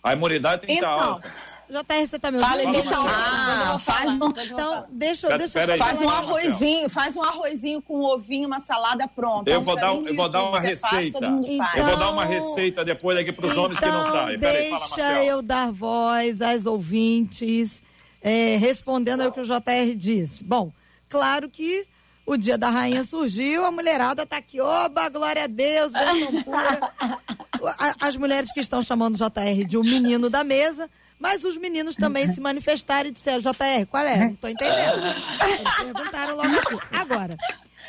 A 0.02 0.12
imunidade 0.12 0.62
tem 0.66 0.76
que 0.76 0.82
estar 0.84 0.96
Então, 0.96 1.10
alta. 1.14 1.34
JR, 1.68 2.06
você 2.06 2.18
tá 2.18 2.30
me 2.30 2.38
ouvindo? 2.38 2.84
Fala, 2.84 2.96
vou 2.96 3.08
Ah, 3.08 3.78
faz 3.78 4.20
um- 4.20 4.28
Então, 4.28 4.84
deixa, 4.90 5.26
Pera- 5.26 5.38
deixa 5.38 5.58
eu 5.64 5.72
aí, 5.72 5.78
Faz 5.78 6.00
um 6.00 6.08
arrozinho, 6.08 6.88
faz 6.88 7.16
um 7.16 7.22
arrozinho 7.22 7.82
com 7.82 8.00
ovinho, 8.02 8.46
uma 8.46 8.60
salada 8.60 9.08
pronta. 9.08 9.50
Eu 9.50 9.60
vou 9.62 9.74
dar 9.76 9.92
um- 9.92 10.06
eu 10.06 10.14
vou 10.14 10.28
dar 10.28 10.44
uma 10.44 10.60
faz, 10.60 10.64
receita. 10.64 11.28
mundo 11.28 11.46
faz. 11.58 11.76
Eu 11.76 11.84
vou 11.84 11.96
dar 11.96 12.02
Então- 12.04 12.12
uma 12.12 12.24
receita 12.24 12.84
depois 12.84 13.18
aqui 13.18 13.32
para 13.32 13.46
os 13.46 13.56
homens 13.56 13.78
que 13.80 13.86
não 13.86 14.00
Então, 14.00 14.12
sabem. 14.12 14.38
Deixa 14.38 15.24
eu 15.24 15.42
dar 15.42 15.72
voz 15.72 16.40
às 16.40 16.66
ouvintes, 16.66 17.82
é, 18.22 18.56
respondendo 18.56 19.22
ao 19.22 19.32
que 19.32 19.40
o 19.40 19.44
JR 19.44 19.94
disse. 19.96 20.44
Bom, 20.44 20.70
claro 21.08 21.48
que 21.50 21.86
o 22.24 22.36
dia 22.36 22.56
da 22.58 22.70
rainha 22.70 23.04
surgiu, 23.04 23.64
a 23.64 23.70
mulherada 23.70 24.24
tá 24.26 24.36
aqui, 24.36 24.60
oba, 24.60 25.08
glória 25.08 25.44
a 25.44 25.46
Deus, 25.46 25.92
bênção 25.92 26.42
pura. 26.42 26.92
As 28.00 28.16
mulheres 28.16 28.52
que 28.52 28.60
estão 28.60 28.82
chamando 28.82 29.14
o 29.14 29.18
JR 29.18 29.64
de 29.64 29.76
o 29.78 29.82
menino 29.82 30.28
da 30.30 30.44
mesa, 30.44 30.88
mas 31.18 31.44
os 31.44 31.56
meninos 31.56 31.96
também 31.96 32.32
se 32.32 32.40
manifestaram 32.40 33.08
e 33.08 33.12
disseram, 33.12 33.40
JR, 33.40 33.86
qual 33.90 34.04
é? 34.04 34.26
Não 34.26 34.34
tô 34.34 34.48
entendendo. 34.48 35.02
Eles 35.48 35.74
perguntaram 35.76 36.36
logo 36.36 36.54
aqui. 36.56 36.78
Agora, 36.92 37.36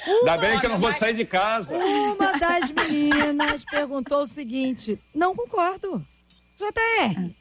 Ainda 0.06 0.38
bem 0.38 0.60
que 0.60 0.66
eu 0.66 0.70
não 0.70 0.78
vou 0.78 0.94
sair 0.94 1.16
de 1.16 1.26
casa. 1.26 1.76
uma 1.76 2.34
das 2.38 2.70
meninas 2.72 3.66
perguntou 3.66 4.22
o 4.22 4.28
seguinte: 4.28 5.00
não 5.14 5.36
concordo. 5.36 6.06
JR, 6.58 7.32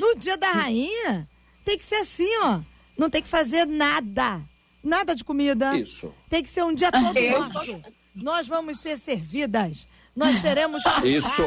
no 0.00 0.14
dia 0.16 0.36
da 0.36 0.50
rainha, 0.50 1.28
tem 1.64 1.76
que 1.76 1.84
ser 1.84 1.96
assim, 1.96 2.30
ó. 2.38 2.60
Não 2.96 3.10
tem 3.10 3.20
que 3.22 3.28
fazer 3.28 3.66
nada. 3.66 4.40
Nada 4.82 5.14
de 5.14 5.24
comida. 5.24 5.76
Isso. 5.76 6.14
Tem 6.30 6.42
que 6.42 6.48
ser 6.48 6.62
um 6.62 6.72
dia 6.74 6.92
todo 6.92 7.02
nosso. 7.30 7.82
Nós 8.14 8.46
vamos 8.46 8.78
ser 8.78 8.96
servidas. 8.96 9.88
Nós 10.14 10.40
seremos 10.40 10.82
Isso. 11.04 11.42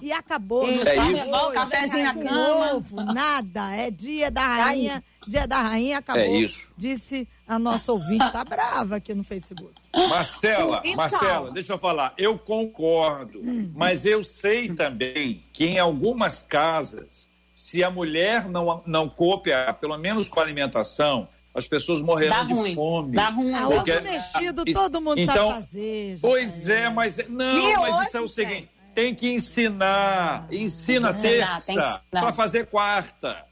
E 0.00 0.10
acabou. 0.12 0.66
Isso. 0.66 0.88
É 0.88 0.96
Não 0.96 1.10
isso. 1.10 1.24
tem 1.24 1.34
arroz, 1.34 1.54
Cafezinho 1.54 2.04
na 2.04 2.14
cama. 2.14 2.72
Ovo, 2.74 3.04
nada. 3.04 3.74
É 3.74 3.90
dia 3.90 4.30
da 4.30 4.46
rainha. 4.46 5.04
Dia 5.28 5.46
da 5.46 5.60
rainha 5.60 5.98
acabou. 5.98 6.22
É 6.22 6.28
isso. 6.30 6.70
Disse 6.76 7.28
a 7.46 7.58
nossa 7.58 7.92
ouvinte. 7.92 8.30
Tá 8.32 8.42
brava 8.42 8.96
aqui 8.96 9.12
no 9.14 9.22
Facebook. 9.22 9.74
Marcela, 10.08 10.80
Então. 10.84 10.96
Marcela, 10.96 11.50
deixa 11.50 11.74
eu 11.74 11.78
falar. 11.78 12.14
Eu 12.16 12.38
concordo, 12.38 13.40
mas 13.74 14.04
eu 14.06 14.24
sei 14.24 14.68
também 14.74 15.42
que 15.52 15.66
em 15.66 15.78
algumas 15.78 16.42
casas, 16.42 17.28
se 17.52 17.84
a 17.84 17.90
mulher 17.90 18.48
não, 18.48 18.82
não 18.86 19.08
cooperar, 19.08 19.74
pelo 19.74 19.98
menos 19.98 20.26
com 20.26 20.40
a 20.40 20.42
alimentação, 20.42 21.28
as 21.54 21.66
pessoas 21.66 22.00
morrerão 22.00 22.36
Dá 22.36 22.42
de 22.44 22.52
ruim. 22.52 22.74
fome. 22.74 23.16
Dá 23.16 23.28
ruim. 23.28 23.52
Ah, 23.54 23.66
Porque- 23.66 23.92
ovo 23.92 24.02
mexido, 24.02 24.62
Isso- 24.66 24.80
todo 24.80 25.00
mundo 25.00 25.18
então, 25.18 25.48
sabe 25.50 25.62
fazer. 25.62 26.18
Pois 26.20 26.64
JR. 26.64 26.72
é, 26.72 26.88
mas 26.90 27.18
não, 27.28 27.70
E 27.70 27.76
mas 27.76 28.06
isso 28.06 28.16
é 28.16 28.20
o 28.20 28.24
hoje, 28.24 28.34
seguinte: 28.34 28.68
tem 28.94 29.14
que 29.14 29.32
ensinar. 29.32 30.46
Ensina 30.50 31.12
tem 31.12 31.22
que 31.22 31.38
terça 31.38 32.02
para 32.10 32.32
fazer 32.32 32.66
quarta. 32.66 33.44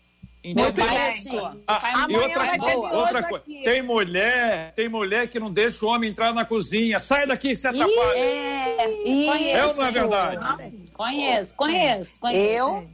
Entendeu? 0.44 0.84
É 0.86 1.08
assim. 1.08 1.36
Ah, 1.66 2.06
e 2.08 2.14
outra, 2.16 2.42
outra, 2.94 3.18
hoje 3.18 3.28
coisa, 3.28 3.36
aqui. 3.38 3.62
tem 3.64 3.82
mulher, 3.82 4.72
tem 4.74 4.88
mulher 4.88 5.26
que 5.28 5.38
não 5.40 5.50
deixa 5.52 5.84
o 5.84 5.88
homem 5.88 6.10
entrar 6.10 6.32
na 6.32 6.44
cozinha. 6.44 7.00
Sai 7.00 7.26
daqui, 7.26 7.54
você 7.56 7.66
atrapalha. 7.68 8.16
É, 8.16 9.50
É 9.50 9.66
ou 9.66 9.74
não 9.74 9.84
é 9.86 9.90
verdade? 9.90 10.72
Conheço, 10.94 11.56
conheço, 11.56 12.20
conheço. 12.20 12.40
Eu, 12.40 12.88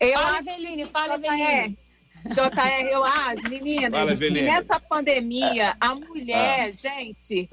Eu 0.00 0.12
Fala, 0.14 0.38
acho 0.38 0.50
Eveline, 0.50 0.84
fala, 0.86 1.18
JR, 1.18 1.26
Eveline. 1.34 1.78
JR, 2.26 2.86
eu 2.90 3.04
acho, 3.04 3.48
meninas, 3.48 3.90
Fala, 3.90 4.12
Eveline. 4.12 4.40
que 4.40 4.44
nessa 4.46 4.80
pandemia, 4.80 5.76
a 5.80 5.94
mulher, 5.94 6.66
Ah. 6.66 6.70
gente, 6.70 7.48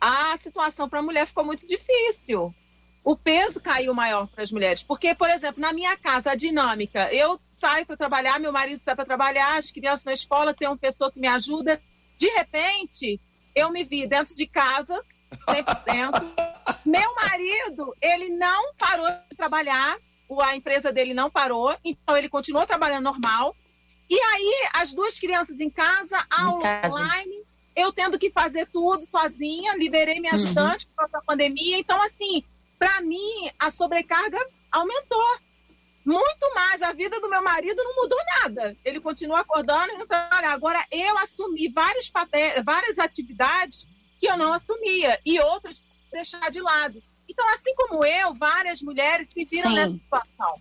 a 0.00 0.36
situação 0.36 0.88
para 0.88 0.98
a 1.00 1.02
mulher 1.02 1.26
ficou 1.26 1.44
muito 1.44 1.66
difícil. 1.66 2.54
O 3.02 3.16
peso 3.16 3.60
caiu 3.60 3.94
maior 3.94 4.26
para 4.26 4.42
as 4.42 4.50
mulheres. 4.50 4.82
Porque, 4.82 5.14
por 5.14 5.30
exemplo, 5.30 5.60
na 5.60 5.72
minha 5.72 5.96
casa, 5.96 6.32
a 6.32 6.34
dinâmica, 6.34 7.12
eu 7.14 7.40
saio 7.50 7.86
para 7.86 7.96
trabalhar, 7.96 8.40
meu 8.40 8.52
marido 8.52 8.80
sai 8.80 8.96
para 8.96 9.04
trabalhar, 9.04 9.56
as 9.56 9.70
crianças 9.70 10.04
na 10.04 10.12
escola, 10.12 10.52
tem 10.52 10.66
uma 10.66 10.76
pessoa 10.76 11.10
que 11.10 11.20
me 11.20 11.28
ajuda. 11.28 11.80
De 12.16 12.26
repente, 12.30 13.20
eu 13.54 13.70
me 13.70 13.84
vi 13.84 14.06
dentro 14.06 14.34
de 14.34 14.46
casa, 14.46 15.00
100%. 15.48 16.10
meu 16.84 17.14
marido, 17.14 17.94
ele 18.02 18.30
não 18.30 18.74
parou 18.74 19.08
de 19.30 19.36
trabalhar, 19.36 19.96
a 20.42 20.56
empresa 20.56 20.92
dele 20.92 21.14
não 21.14 21.30
parou, 21.30 21.76
então 21.84 22.16
ele 22.16 22.28
continuou 22.28 22.66
trabalhando 22.66 23.04
normal. 23.04 23.54
E 24.08 24.20
aí, 24.20 24.68
as 24.72 24.92
duas 24.94 25.18
crianças 25.18 25.60
em 25.60 25.70
casa, 25.70 26.24
aula 26.30 26.62
casa. 26.62 26.94
online, 26.94 27.42
eu 27.74 27.92
tendo 27.92 28.18
que 28.18 28.30
fazer 28.30 28.66
tudo 28.66 29.04
sozinha, 29.04 29.76
liberei 29.76 30.20
minha 30.20 30.34
ajudante 30.34 30.86
por 30.86 30.94
causa 30.96 31.12
da 31.12 31.20
pandemia. 31.22 31.76
Então, 31.78 32.00
assim, 32.00 32.44
para 32.78 33.00
mim, 33.00 33.50
a 33.58 33.70
sobrecarga 33.70 34.38
aumentou. 34.70 35.38
Muito 36.04 36.54
mais. 36.54 36.82
A 36.82 36.92
vida 36.92 37.18
do 37.18 37.28
meu 37.28 37.42
marido 37.42 37.82
não 37.82 37.96
mudou 37.96 38.18
nada. 38.40 38.76
Ele 38.84 39.00
continua 39.00 39.40
acordando 39.40 39.92
e 39.92 39.98
não 39.98 40.06
trabalha. 40.06 40.50
Agora, 40.50 40.86
eu 40.90 41.18
assumi 41.18 41.68
vários 41.68 42.08
papéis, 42.08 42.62
várias 42.64 42.96
atividades 42.98 43.88
que 44.18 44.26
eu 44.26 44.36
não 44.38 44.52
assumia 44.52 45.20
e 45.26 45.40
outras 45.40 45.84
deixar 46.12 46.48
de 46.50 46.60
lado. 46.60 47.02
Então, 47.28 47.46
assim 47.48 47.74
como 47.74 48.04
eu, 48.06 48.32
várias 48.34 48.80
mulheres 48.80 49.28
se 49.32 49.44
viram 49.44 49.70
Sim. 49.70 49.74
nessa 49.74 49.92
situação. 49.94 50.54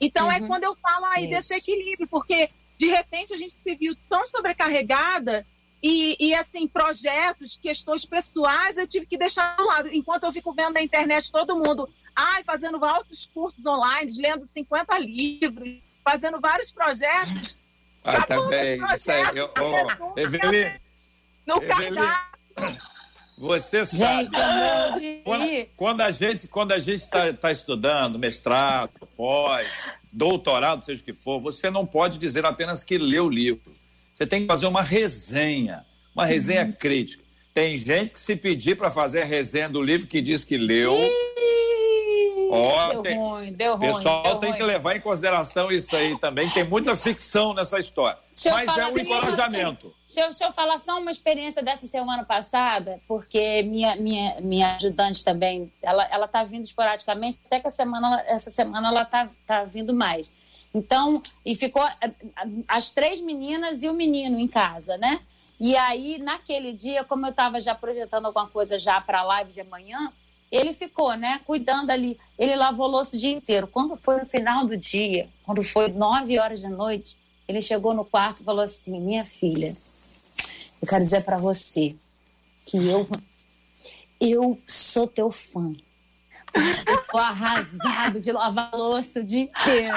Então, 0.00 0.30
é 0.30 0.38
Uhum. 0.40 0.48
quando 0.48 0.64
eu 0.64 0.76
falo 0.76 1.06
aí 1.06 1.24
Isso. 1.24 1.30
desse 1.30 1.54
equilíbrio, 1.54 2.08
porque 2.08 2.50
de 2.78 2.86
repente 2.86 3.34
a 3.34 3.36
gente 3.36 3.52
se 3.52 3.74
viu 3.74 3.94
tão 4.08 4.24
sobrecarregada 4.24 5.44
e, 5.82 6.16
e, 6.18 6.34
assim, 6.34 6.66
projetos, 6.66 7.58
questões 7.60 8.04
pessoais, 8.04 8.78
eu 8.78 8.86
tive 8.86 9.04
que 9.04 9.18
deixar 9.18 9.56
do 9.56 9.64
lado. 9.64 9.88
Enquanto 9.92 10.24
eu 10.24 10.32
fico 10.32 10.54
vendo 10.54 10.74
na 10.74 10.82
internet 10.82 11.30
todo 11.30 11.56
mundo, 11.56 11.88
ai, 12.14 12.42
fazendo 12.44 12.84
altos 12.84 13.26
cursos 13.26 13.66
online, 13.66 14.10
lendo 14.18 14.44
50 14.44 14.96
livros, 14.98 15.78
fazendo 16.04 16.40
vários 16.40 16.70
projetos. 16.72 17.58
Ah, 18.04 18.22
tá 18.22 18.40
bem. 18.46 18.82
os 18.82 18.92
Isso 18.92 19.10
aí. 19.10 19.24
Eu, 19.34 19.48
projetos, 19.48 19.96
ó, 20.00 20.14
Eveline, 20.16 20.80
No 21.46 21.56
Eveline, 21.62 21.96
cardápio. 21.96 22.97
Você 23.38 23.86
sabe. 23.86 24.28
Gente, 24.28 24.34
eu 24.34 24.52
morro 24.52 25.00
de 25.00 25.68
Quando, 25.76 26.00
a 26.00 26.10
gente 26.10 26.48
quando 26.48 26.72
a 26.72 26.78
gente 26.78 27.00
está 27.02 27.32
tá 27.32 27.52
estudando 27.52 28.18
mestrado, 28.18 28.90
pós, 29.16 29.88
doutorado, 30.12 30.84
seja 30.84 31.00
o 31.00 31.04
que 31.04 31.12
for, 31.12 31.40
você 31.40 31.70
não 31.70 31.86
pode 31.86 32.18
dizer 32.18 32.44
apenas 32.44 32.82
que 32.82 32.98
leu 32.98 33.26
o 33.26 33.30
livro. 33.30 33.72
Você 34.14 34.26
tem 34.26 34.40
que 34.42 34.46
fazer 34.48 34.66
uma 34.66 34.82
resenha, 34.82 35.84
uma 36.14 36.26
resenha 36.26 36.64
Uhum. 36.64 36.72
crítica. 36.72 37.22
Tem 37.54 37.76
gente 37.76 38.12
que 38.12 38.20
se 38.20 38.34
pedir 38.36 38.76
para 38.76 38.90
fazer 38.90 39.22
a 39.22 39.24
resenha 39.24 39.68
do 39.68 39.80
livro 39.82 40.06
que 40.06 40.20
diz 40.20 40.44
que 40.44 40.56
leu, 40.56 40.96
Ih, 40.98 41.77
Ó, 42.50 42.88
deu 42.88 43.02
tem- 43.02 43.18
ruim, 43.18 43.52
deu 43.52 43.72
o 43.72 43.76
ruim. 43.76 43.86
pessoal 43.88 44.22
deu 44.22 44.36
tem 44.36 44.50
ruim. 44.50 44.58
que 44.58 44.64
levar 44.64 44.96
em 44.96 45.00
consideração 45.00 45.70
isso 45.70 45.94
aí 45.94 46.18
também. 46.18 46.48
Tem 46.50 46.64
muita 46.64 46.96
ficção 46.96 47.52
nessa 47.54 47.78
história. 47.78 48.18
Deixa 48.32 48.50
Mas 48.50 48.76
é 48.76 48.86
um 48.86 48.98
encorajamento. 48.98 49.94
Deixa 50.06 50.20
eu, 50.20 50.30
deixa 50.30 50.44
eu 50.46 50.52
falar 50.52 50.78
só 50.78 50.98
uma 50.98 51.10
experiência 51.10 51.62
dessa 51.62 51.86
semana 51.86 52.24
passada, 52.24 53.00
porque 53.06 53.62
minha, 53.62 53.96
minha, 53.96 54.40
minha 54.40 54.76
ajudante 54.76 55.24
também, 55.24 55.72
ela, 55.82 56.06
ela 56.10 56.28
tá 56.28 56.44
vindo 56.44 56.64
esporadicamente, 56.64 57.38
até 57.46 57.60
que 57.60 57.66
a 57.68 57.70
semana, 57.70 58.22
essa 58.26 58.50
semana 58.50 58.88
ela 58.88 59.04
tá, 59.04 59.28
tá 59.46 59.64
vindo 59.64 59.94
mais. 59.94 60.32
Então, 60.74 61.22
e 61.44 61.56
ficou 61.56 61.82
as 62.66 62.90
três 62.92 63.20
meninas 63.20 63.82
e 63.82 63.88
o 63.88 63.94
menino 63.94 64.38
em 64.38 64.46
casa, 64.46 64.96
né? 64.98 65.20
E 65.58 65.76
aí, 65.76 66.18
naquele 66.18 66.72
dia, 66.72 67.02
como 67.04 67.26
eu 67.26 67.30
estava 67.30 67.60
já 67.60 67.74
projetando 67.74 68.26
alguma 68.26 68.46
coisa 68.46 68.78
já 68.78 69.00
para 69.00 69.20
a 69.20 69.24
live 69.24 69.50
de 69.50 69.60
amanhã, 69.60 70.12
ele 70.50 70.72
ficou, 70.72 71.14
né, 71.16 71.40
cuidando 71.44 71.90
ali. 71.90 72.18
Ele 72.38 72.56
lavou 72.56 72.86
louça 72.86 73.16
o 73.16 73.18
dia 73.18 73.32
inteiro. 73.32 73.66
Quando 73.66 73.96
foi 73.96 74.18
no 74.18 74.26
final 74.26 74.66
do 74.66 74.76
dia, 74.76 75.28
quando 75.44 75.62
foi 75.62 75.88
nove 75.88 76.38
horas 76.38 76.62
da 76.62 76.68
noite, 76.68 77.18
ele 77.46 77.60
chegou 77.60 77.94
no 77.94 78.04
quarto 78.04 78.40
e 78.40 78.44
falou 78.44 78.62
assim: 78.62 79.00
Minha 79.00 79.24
filha, 79.24 79.74
eu 80.80 80.88
quero 80.88 81.04
dizer 81.04 81.22
para 81.22 81.36
você 81.36 81.94
que 82.64 82.76
eu, 82.76 83.06
eu 84.20 84.58
sou 84.66 85.06
teu 85.06 85.30
fã. 85.30 85.74
Eu 86.86 86.98
tô 87.04 87.18
arrasado 87.18 88.20
de 88.20 88.32
lavar 88.32 88.70
louça 88.74 89.20
o 89.20 89.24
dia 89.24 89.42
inteiro. 89.42 89.96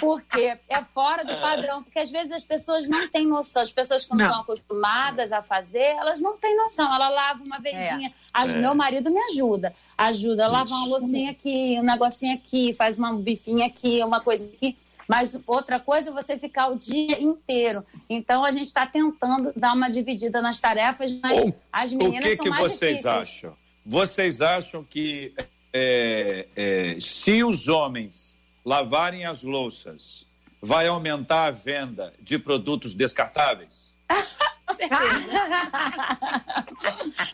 Porque 0.00 0.58
é 0.68 0.84
fora 0.94 1.24
do 1.24 1.36
padrão. 1.38 1.82
Porque 1.82 1.98
às 1.98 2.10
vezes 2.10 2.32
as 2.32 2.44
pessoas 2.44 2.88
não 2.88 3.08
têm 3.08 3.26
noção. 3.26 3.62
As 3.62 3.70
pessoas, 3.70 4.04
quando 4.04 4.20
Não. 4.20 4.26
estão 4.26 4.40
acostumadas 4.42 5.32
a 5.32 5.42
fazer, 5.42 5.78
elas 5.96 6.20
não 6.20 6.36
têm 6.36 6.56
noção. 6.56 6.92
Ela 6.94 7.08
lava 7.08 7.42
uma 7.42 7.58
vezinha. 7.58 8.12
As- 8.32 8.54
Meu 8.54 8.74
marido 8.74 9.10
me 9.10 9.20
ajuda. 9.32 9.74
Ajuda 9.96 10.44
a 10.44 10.48
lavar 10.48 10.78
uma 10.78 10.86
loucinha 10.86 11.30
aqui, 11.32 11.76
um 11.78 11.82
negocinho 11.82 12.34
aqui, 12.34 12.72
faz 12.74 12.98
uma 12.98 13.12
bifinha 13.14 13.66
aqui, 13.66 14.02
uma 14.02 14.20
coisa 14.20 14.44
aqui. 14.52 14.76
Mas 15.08 15.34
outra 15.46 15.80
coisa 15.80 16.10
é 16.10 16.12
você 16.12 16.38
ficar 16.38 16.68
o 16.68 16.76
dia 16.76 17.18
inteiro. 17.20 17.82
Então 18.10 18.44
a 18.44 18.50
gente 18.50 18.66
está 18.66 18.86
tentando 18.86 19.52
dar 19.56 19.72
uma 19.72 19.88
dividida 19.88 20.42
nas 20.42 20.60
tarefas, 20.60 21.10
mas 21.22 21.38
O- 21.46 21.54
as 21.72 21.92
O 21.92 21.96
meninas 21.96 22.24
que, 22.28 22.36
são 22.36 22.44
que 22.44 22.50
mais 22.50 22.62
vocês 22.64 22.96
difíceis. 22.98 23.06
acham? 23.06 23.56
Vocês 23.86 24.42
acham 24.42 24.84
que 24.84 25.32
é, 25.72 26.46
é, 26.56 26.96
se 27.00 27.42
os 27.44 27.68
homens 27.68 28.36
lavarem 28.64 29.24
as 29.24 29.42
louças, 29.42 30.26
vai 30.60 30.86
aumentar 30.86 31.44
a 31.46 31.50
venda 31.50 32.12
de 32.20 32.38
produtos 32.38 32.94
descartáveis? 32.94 33.88
Com 34.68 34.74
certeza. 34.74 35.28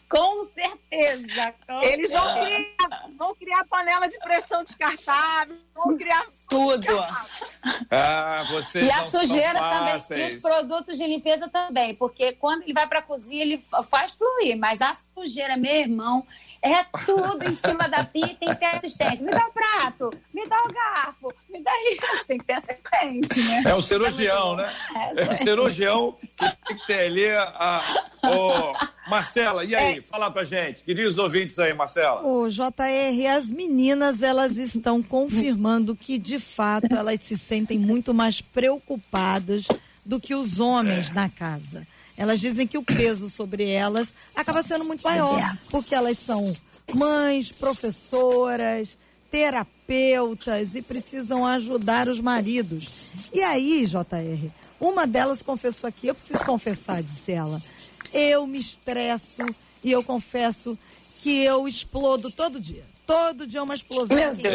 com 0.09 0.43
certeza. 0.45 1.55
com 1.67 1.83
Eles 1.83 2.13
vão 2.13 2.23
certeza. 2.23 2.47
criar, 2.47 3.09
vão 3.19 3.35
criar 3.35 3.65
panela 3.67 4.07
de 4.09 4.19
pressão 4.21 4.63
descartável, 4.63 5.57
vão 5.75 5.97
criar 5.97 6.25
tudo. 6.49 6.87
Ah, 7.91 8.45
vocês 8.51 8.87
E 8.87 8.91
a 8.91 9.05
sujeira 9.05 9.59
também. 9.59 10.23
E 10.23 10.27
os 10.27 10.35
produtos 10.43 10.97
de 10.97 11.07
limpeza 11.07 11.49
também. 11.49 11.95
Porque 11.95 12.33
quando 12.33 12.63
ele 12.63 12.73
vai 12.73 12.87
para 12.87 13.01
a 13.01 13.03
cozinha, 13.03 13.43
ele 13.43 13.65
fa- 13.71 13.83
faz 13.83 14.13
fluir. 14.13 14.57
Mas 14.57 14.81
a 14.81 14.93
sujeira, 14.95 15.57
meu 15.57 15.75
irmão, 15.75 16.25
é 16.65 16.85
tudo 17.05 17.45
em 17.45 17.53
cima 17.53 17.87
da 17.89 18.05
pia 18.05 18.25
e 18.25 18.35
tem 18.35 18.49
que 18.49 18.57
ter 18.57 18.67
assistência. 18.67 19.25
Me 19.25 19.31
dá 19.31 19.47
o 19.47 19.53
prato, 19.53 20.11
me 20.33 20.49
dá 20.49 20.57
o 20.57 20.73
garfo, 20.73 21.33
me 21.51 21.63
dá 21.63 21.71
isso. 21.93 22.25
Tem 22.27 22.39
que 22.39 22.47
ter 22.47 22.55
assistente, 22.55 23.43
né? 23.43 23.63
É 23.67 23.75
o 23.75 23.83
cirurgião, 23.83 24.57
né? 24.57 24.73
É 25.17 25.31
o 25.31 25.37
cirurgião 25.37 26.13
que 26.13 26.27
tem 26.29 26.79
que 26.79 26.87
ter 26.87 27.01
ali 27.01 27.31
a. 27.31 27.85
Marcela, 29.07 29.65
e 29.65 29.75
aí? 29.75 30.01
Fala 30.01 30.31
pra 30.31 30.45
gente. 30.45 30.83
Queridos 30.83 31.19
ouvintes 31.19 31.59
aí, 31.59 31.75
Marcela. 31.75 32.23
O 32.27 32.49
JR, 32.49 33.27
as 33.37 33.51
meninas, 33.51 34.23
elas 34.23 34.57
estão 34.57 35.03
confirmando 35.03 35.95
que, 35.95 36.17
de 36.17 36.39
fato, 36.39 36.95
elas 36.95 37.21
se 37.21 37.37
sentem 37.37 37.79
muito 37.79 38.15
mais 38.15 38.41
preocupadas 38.41 39.67
do 40.05 40.19
que 40.19 40.35
os 40.35 40.59
homens 40.59 41.11
na 41.11 41.29
casa. 41.29 41.87
Elas 42.17 42.41
dizem 42.41 42.67
que 42.67 42.79
o 42.79 42.83
peso 42.83 43.29
sobre 43.29 43.69
elas 43.69 44.15
acaba 44.35 44.63
sendo 44.63 44.85
muito 44.85 45.03
maior, 45.03 45.41
porque 45.71 45.95
elas 45.95 46.19
são 46.19 46.53
mães, 46.95 47.51
professoras, 47.51 48.97
terapeutas 49.31 50.75
e 50.77 50.83
precisam 50.83 51.45
ajudar 51.45 52.09
os 52.09 52.21
maridos. 52.21 53.11
E 53.33 53.43
aí, 53.43 53.85
JR, 53.85 54.49
uma 54.81 55.07
delas 55.07 55.43
confessou 55.43 55.89
aqui, 55.89 56.07
eu 56.07 56.15
preciso 56.15 56.45
confessar, 56.45 57.03
disse 57.03 57.33
ela, 57.33 57.61
eu 58.13 58.47
me 58.47 58.59
estresso 58.59 59.43
e 59.83 59.91
eu 59.91 60.05
confesso 60.05 60.79
que 61.21 61.43
eu 61.43 61.67
explodo 61.67 62.31
todo 62.31 62.61
dia. 62.61 62.85
Todo 63.07 63.47
dia 63.47 63.63
uma 63.63 63.75
explosão. 63.75 64.17
Meu 64.17 64.35
Deus. 64.35 64.55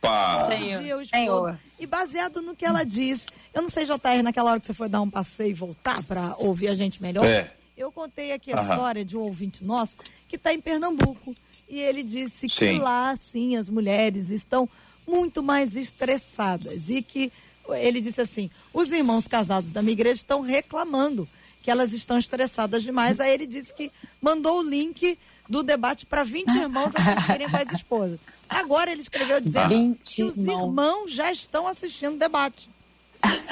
Todo 0.00 0.48
Senhor, 0.48 0.82
dia 0.82 0.92
eu 0.92 1.02
explodo. 1.02 1.08
Senhor. 1.10 1.58
E 1.78 1.86
baseado 1.86 2.42
no 2.42 2.56
que 2.56 2.64
ela 2.64 2.84
disse, 2.84 3.26
eu 3.54 3.62
não 3.62 3.68
sei, 3.68 3.84
JR, 3.84 4.22
naquela 4.22 4.50
hora 4.50 4.60
que 4.60 4.66
você 4.66 4.74
foi 4.74 4.88
dar 4.88 5.00
um 5.00 5.10
passeio 5.10 5.50
e 5.50 5.54
voltar 5.54 6.02
para 6.04 6.34
ouvir 6.38 6.68
a 6.68 6.74
gente 6.74 7.00
melhor, 7.00 7.24
É. 7.24 7.52
eu 7.76 7.90
contei 7.92 8.32
aqui 8.32 8.52
a 8.52 8.56
Aham. 8.60 8.62
história 8.74 9.04
de 9.04 9.16
um 9.16 9.20
ouvinte 9.22 9.64
nosso 9.64 9.98
que 10.28 10.36
está 10.36 10.52
em 10.52 10.60
Pernambuco. 10.60 11.34
E 11.68 11.78
ele 11.80 12.02
disse 12.02 12.48
que 12.48 12.58
Sim. 12.72 12.78
lá, 12.80 13.14
sim, 13.16 13.56
as 13.56 13.68
mulheres 13.68 14.30
estão 14.30 14.68
muito 15.06 15.42
mais 15.42 15.76
estressadas. 15.76 16.88
E 16.88 17.02
que 17.02 17.32
ele 17.68 18.00
disse 18.00 18.20
assim: 18.20 18.50
os 18.74 18.90
irmãos 18.90 19.28
casados 19.28 19.70
da 19.70 19.80
minha 19.80 19.92
igreja 19.92 20.16
estão 20.16 20.40
reclamando 20.40 21.28
que 21.62 21.70
elas 21.70 21.92
estão 21.92 22.18
estressadas 22.18 22.82
demais. 22.82 23.20
Aí 23.20 23.32
ele 23.32 23.46
disse 23.46 23.72
que 23.72 23.92
mandou 24.20 24.58
o 24.60 24.62
link 24.68 25.16
do 25.50 25.64
debate 25.64 26.06
para 26.06 26.22
20 26.22 26.48
irmãos 26.54 26.92
assistirem 26.94 27.50
com 27.50 27.56
as 27.56 27.72
esposas. 27.72 28.20
Agora 28.48 28.90
ele 28.92 29.02
escreveu 29.02 29.40
dizendo 29.40 29.68
20 29.68 30.14
que 30.14 30.22
os 30.22 30.36
irmãos. 30.36 30.68
irmãos 30.68 31.12
já 31.12 31.32
estão 31.32 31.66
assistindo 31.66 32.14
o 32.14 32.18
debate. 32.18 32.70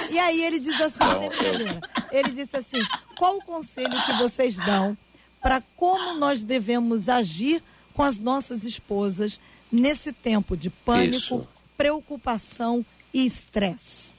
E 0.08 0.18
aí 0.18 0.42
ele 0.42 0.60
diz 0.60 0.80
assim, 0.80 1.04
ele 2.12 2.30
disse 2.30 2.56
assim, 2.56 2.80
qual 3.16 3.36
o 3.36 3.44
conselho 3.44 4.00
que 4.06 4.12
vocês 4.12 4.56
dão 4.56 4.96
para 5.42 5.60
como 5.76 6.14
nós 6.14 6.44
devemos 6.44 7.08
agir 7.08 7.62
com 7.92 8.02
as 8.04 8.18
nossas 8.18 8.64
esposas 8.64 9.40
nesse 9.70 10.12
tempo 10.12 10.56
de 10.56 10.70
pânico, 10.70 11.16
Isso. 11.18 11.48
preocupação 11.76 12.86
e 13.12 13.26
estresse? 13.26 14.17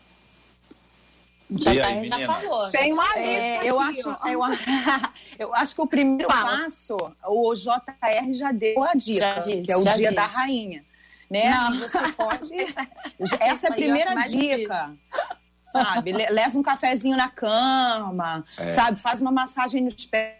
Já, 1.52 1.72
aí, 1.72 2.06
já 2.06 2.26
falou. 2.28 2.70
Tem 2.70 2.93
uma 2.93 3.18
é, 3.18 3.68
eu, 3.68 3.80
acho, 3.80 4.08
eu, 4.28 4.41
eu, 5.39 5.56
acho 5.56 5.74
que 5.74 5.82
o 5.82 5.88
primeiro 5.88 6.32
Fala. 6.32 6.64
passo, 6.64 6.95
o 7.26 7.56
JR 7.56 8.34
já 8.34 8.52
deu 8.52 8.84
a 8.84 8.93
dica, 8.93 9.34
disse, 9.36 9.62
que 9.64 9.72
é 9.72 9.78
o 9.78 9.84
dia 9.84 9.93
disse. 9.93 10.14
da 10.14 10.26
rainha. 10.28 10.86
Né? 11.30 11.50
Não. 11.50 11.80
Você 11.80 12.00
pode. 12.12 12.50
Essa 13.39 13.68
é 13.68 13.70
a 13.70 13.74
primeira 13.74 14.16
dica. 14.28 14.95
Sabe? 15.64 16.12
Leva 16.12 16.58
um 16.58 16.64
cafezinho 16.64 17.18
na 17.18 17.30
cama, 17.30 18.43
é. 18.58 18.72
sabe? 18.72 19.00
Faz 19.00 19.20
uma 19.20 19.32
massagem 19.32 19.84
nos 19.84 20.06
pés. 20.06 20.36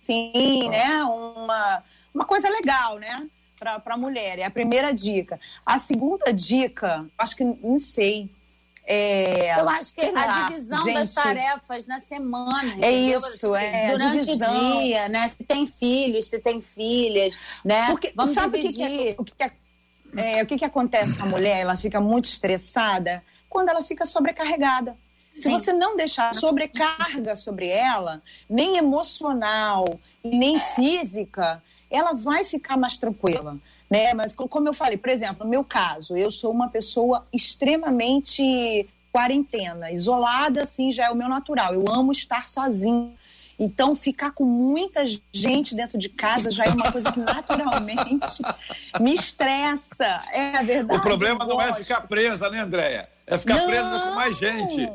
Sim, 0.00 0.68
né? 0.68 1.02
Uma, 1.04 1.82
uma 2.12 2.24
coisa 2.24 2.48
legal, 2.48 2.98
né? 2.98 3.26
Para 3.58 3.94
a 3.94 3.96
mulher. 3.96 4.38
É 4.38 4.44
a 4.44 4.50
primeira 4.50 4.92
dica. 4.92 5.40
A 5.64 5.78
segunda 5.78 6.32
dica, 6.32 7.06
acho 7.16 7.34
que 7.36 7.44
não 7.44 7.78
sei 7.78 8.30
é, 8.86 9.58
eu 9.58 9.68
acho 9.68 9.94
que 9.94 10.02
a 10.02 10.48
divisão 10.48 10.84
gente, 10.84 10.94
das 10.94 11.14
tarefas 11.14 11.86
na 11.86 12.00
semana. 12.00 12.74
É 12.84 12.92
entendeu? 12.92 13.18
isso, 13.18 13.54
é. 13.56 13.90
Durante 13.92 14.30
o 14.30 14.36
dia, 14.36 15.08
né? 15.08 15.26
Se 15.28 15.42
tem 15.42 15.66
filhos, 15.66 16.26
se 16.26 16.38
tem 16.38 16.60
filhas, 16.60 17.38
né? 17.64 17.86
Porque, 17.90 18.12
Vamos 18.14 18.34
sabe 18.34 18.60
dividir. 18.60 19.16
o 19.18 19.24
que, 19.24 19.32
é, 19.42 19.48
o, 19.48 19.52
que 19.52 20.22
é, 20.22 20.38
é, 20.38 20.42
o 20.42 20.46
que, 20.46 20.58
que 20.58 20.64
acontece 20.64 21.16
com 21.16 21.22
a 21.22 21.28
mulher? 21.28 21.60
Ela 21.60 21.76
fica 21.78 21.98
muito 21.98 22.26
estressada 22.26 23.24
quando 23.48 23.70
ela 23.70 23.82
fica 23.82 24.04
sobrecarregada. 24.04 24.96
Se 25.32 25.48
você 25.48 25.72
não 25.72 25.96
deixar 25.96 26.32
sobrecarga 26.34 27.34
sobre 27.34 27.68
ela, 27.68 28.22
nem 28.48 28.76
emocional, 28.76 29.98
nem 30.22 30.60
física, 30.60 31.60
ela 31.90 32.12
vai 32.12 32.44
ficar 32.44 32.76
mais 32.76 32.96
tranquila 32.96 33.58
né? 33.94 34.12
Mas 34.12 34.32
como 34.32 34.68
eu 34.68 34.74
falei, 34.74 34.96
por 34.96 35.08
exemplo, 35.08 35.44
no 35.44 35.50
meu 35.50 35.62
caso, 35.62 36.16
eu 36.16 36.30
sou 36.32 36.50
uma 36.50 36.68
pessoa 36.68 37.24
extremamente 37.32 38.88
quarentena, 39.12 39.92
isolada, 39.92 40.62
assim, 40.62 40.90
já 40.90 41.06
é 41.06 41.10
o 41.10 41.14
meu 41.14 41.28
natural. 41.28 41.72
Eu 41.72 41.84
amo 41.88 42.10
estar 42.10 42.48
sozinha. 42.48 43.12
Então, 43.56 43.94
ficar 43.94 44.32
com 44.32 44.44
muita 44.44 45.04
gente 45.32 45.76
dentro 45.76 45.96
de 45.96 46.08
casa 46.08 46.50
já 46.50 46.64
é 46.64 46.70
uma 46.70 46.90
coisa 46.90 47.12
que 47.12 47.20
naturalmente 47.20 48.42
me 49.00 49.14
estressa. 49.14 50.24
É 50.32 50.56
a 50.56 50.62
verdade. 50.64 50.98
O 50.98 51.00
problema 51.00 51.44
não 51.44 51.62
é 51.62 51.72
ficar 51.72 52.00
presa, 52.08 52.50
né, 52.50 52.58
Andréia? 52.58 53.08
É 53.24 53.38
ficar 53.38 53.58
não. 53.58 53.66
presa 53.68 54.00
com 54.00 54.14
mais 54.16 54.36
gente. 54.36 54.90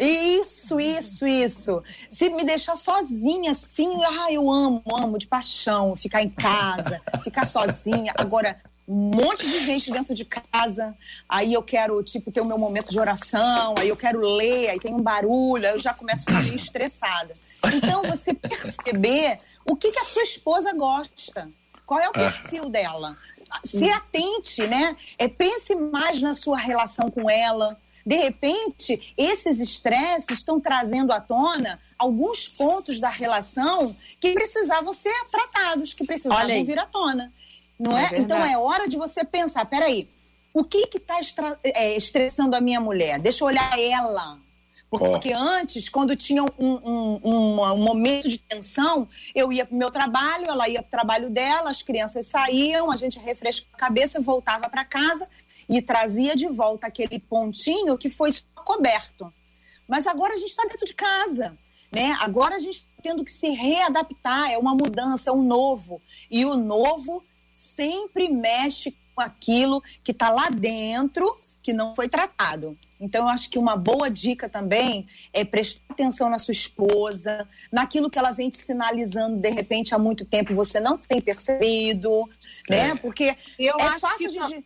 Isso, 0.00 0.80
isso, 0.80 1.26
isso. 1.26 1.82
Se 2.08 2.30
me 2.30 2.42
deixar 2.42 2.74
sozinha, 2.74 3.50
assim, 3.50 4.02
ah, 4.02 4.32
eu 4.32 4.50
amo, 4.50 4.82
amo 4.94 5.18
de 5.18 5.26
paixão, 5.26 5.94
ficar 5.94 6.22
em 6.22 6.30
casa, 6.30 7.02
ficar 7.22 7.44
sozinha. 7.44 8.10
Agora, 8.16 8.58
um 8.88 9.10
monte 9.14 9.46
de 9.46 9.62
gente 9.62 9.90
dentro 9.92 10.14
de 10.14 10.24
casa, 10.24 10.96
aí 11.28 11.52
eu 11.52 11.62
quero, 11.62 12.02
tipo, 12.02 12.32
ter 12.32 12.40
o 12.40 12.46
meu 12.46 12.58
momento 12.58 12.90
de 12.90 12.98
oração, 12.98 13.74
aí 13.78 13.90
eu 13.90 13.96
quero 13.96 14.20
ler, 14.20 14.70
aí 14.70 14.80
tem 14.80 14.94
um 14.94 15.02
barulho, 15.02 15.66
aí 15.66 15.74
eu 15.74 15.78
já 15.78 15.92
começo 15.92 16.24
a 16.26 16.32
ficar 16.32 16.42
meio 16.42 16.56
estressada. 16.56 17.34
Então, 17.74 18.02
você 18.02 18.32
perceber 18.32 19.38
o 19.66 19.76
que, 19.76 19.92
que 19.92 19.98
a 19.98 20.04
sua 20.04 20.22
esposa 20.22 20.72
gosta, 20.72 21.50
qual 21.84 22.00
é 22.00 22.08
o 22.08 22.12
perfil 22.12 22.70
dela. 22.70 23.18
Se 23.64 23.90
atente, 23.90 24.66
né? 24.66 24.96
É, 25.18 25.28
pense 25.28 25.74
mais 25.74 26.22
na 26.22 26.34
sua 26.34 26.56
relação 26.56 27.10
com 27.10 27.28
ela, 27.28 27.76
de 28.10 28.16
repente, 28.16 29.14
esses 29.16 29.60
estresses 29.60 30.36
estão 30.40 30.58
trazendo 30.58 31.12
à 31.12 31.20
tona 31.20 31.80
alguns 31.96 32.48
pontos 32.48 32.98
da 32.98 33.08
relação 33.08 33.94
que 34.18 34.32
precisavam 34.32 34.92
ser 34.92 35.14
tratados, 35.30 35.94
que 35.94 36.04
precisavam 36.04 36.64
vir 36.64 36.76
à 36.76 36.86
tona. 36.86 37.32
Não 37.78 37.96
é? 37.96 38.10
é? 38.12 38.18
Então 38.18 38.44
é 38.44 38.58
hora 38.58 38.88
de 38.88 38.96
você 38.96 39.24
pensar, 39.24 39.64
peraí, 39.66 40.08
o 40.52 40.64
que 40.64 40.88
está 40.92 41.20
é, 41.62 41.96
estressando 41.96 42.56
a 42.56 42.60
minha 42.60 42.80
mulher? 42.80 43.20
Deixa 43.20 43.44
eu 43.44 43.46
olhar 43.46 43.78
ela. 43.78 44.40
Porque 44.90 45.32
oh. 45.32 45.38
antes, 45.38 45.88
quando 45.88 46.16
tinha 46.16 46.42
um, 46.42 46.48
um, 46.58 47.20
um, 47.22 47.62
um, 47.62 47.78
momento 47.78 48.28
de 48.28 48.38
tensão, 48.38 49.08
eu 49.32 49.52
ia 49.52 49.64
para 49.64 49.72
o 49.72 49.78
meu 49.78 49.92
trabalho, 49.92 50.46
ela 50.48 50.68
ia 50.68 50.82
para 50.82 50.88
o 50.88 50.90
trabalho 50.90 51.30
dela, 51.30 51.70
as 51.70 51.80
crianças 51.80 52.26
saíam, 52.26 52.90
a 52.90 52.96
gente 52.96 53.20
refrescava 53.20 53.70
a 53.72 53.78
cabeça, 53.78 54.20
voltava 54.20 54.68
para 54.68 54.84
casa 54.84 55.28
e 55.70 55.80
trazia 55.80 56.34
de 56.34 56.48
volta 56.48 56.88
aquele 56.88 57.20
pontinho 57.20 57.96
que 57.96 58.10
foi 58.10 58.30
coberto. 58.54 59.32
Mas 59.86 60.06
agora 60.06 60.34
a 60.34 60.36
gente 60.36 60.50
está 60.50 60.64
dentro 60.64 60.84
de 60.84 60.94
casa, 60.94 61.56
né? 61.92 62.16
Agora 62.20 62.56
a 62.56 62.58
gente 62.58 62.78
está 62.78 62.88
tendo 63.02 63.24
que 63.24 63.32
se 63.32 63.50
readaptar, 63.50 64.50
é 64.50 64.58
uma 64.58 64.74
mudança, 64.74 65.30
é 65.30 65.32
um 65.32 65.42
novo. 65.42 66.02
E 66.30 66.44
o 66.44 66.56
novo 66.56 67.24
sempre 67.54 68.28
mexe 68.28 68.96
com 69.14 69.22
aquilo 69.22 69.80
que 70.02 70.10
está 70.10 70.30
lá 70.30 70.50
dentro 70.50 71.24
que 71.62 71.72
não 71.72 71.94
foi 71.94 72.08
tratado. 72.08 72.76
Então, 73.00 73.24
eu 73.24 73.28
acho 73.28 73.50
que 73.50 73.58
uma 73.58 73.76
boa 73.76 74.10
dica 74.10 74.48
também 74.48 75.06
é 75.32 75.44
prestar 75.44 75.82
atenção 75.90 76.30
na 76.30 76.38
sua 76.38 76.52
esposa, 76.52 77.46
naquilo 77.70 78.10
que 78.10 78.18
ela 78.18 78.32
vem 78.32 78.50
te 78.50 78.58
sinalizando, 78.58 79.36
de 79.36 79.50
repente, 79.50 79.94
há 79.94 79.98
muito 79.98 80.24
tempo 80.24 80.54
você 80.54 80.80
não 80.80 80.96
tem 80.96 81.20
percebido, 81.20 82.28
né? 82.68 82.90
É. 82.90 82.94
Porque 82.94 83.36
eu 83.58 83.76
é 83.78 83.98
fácil 83.98 84.30
que... 84.30 84.48
de. 84.48 84.64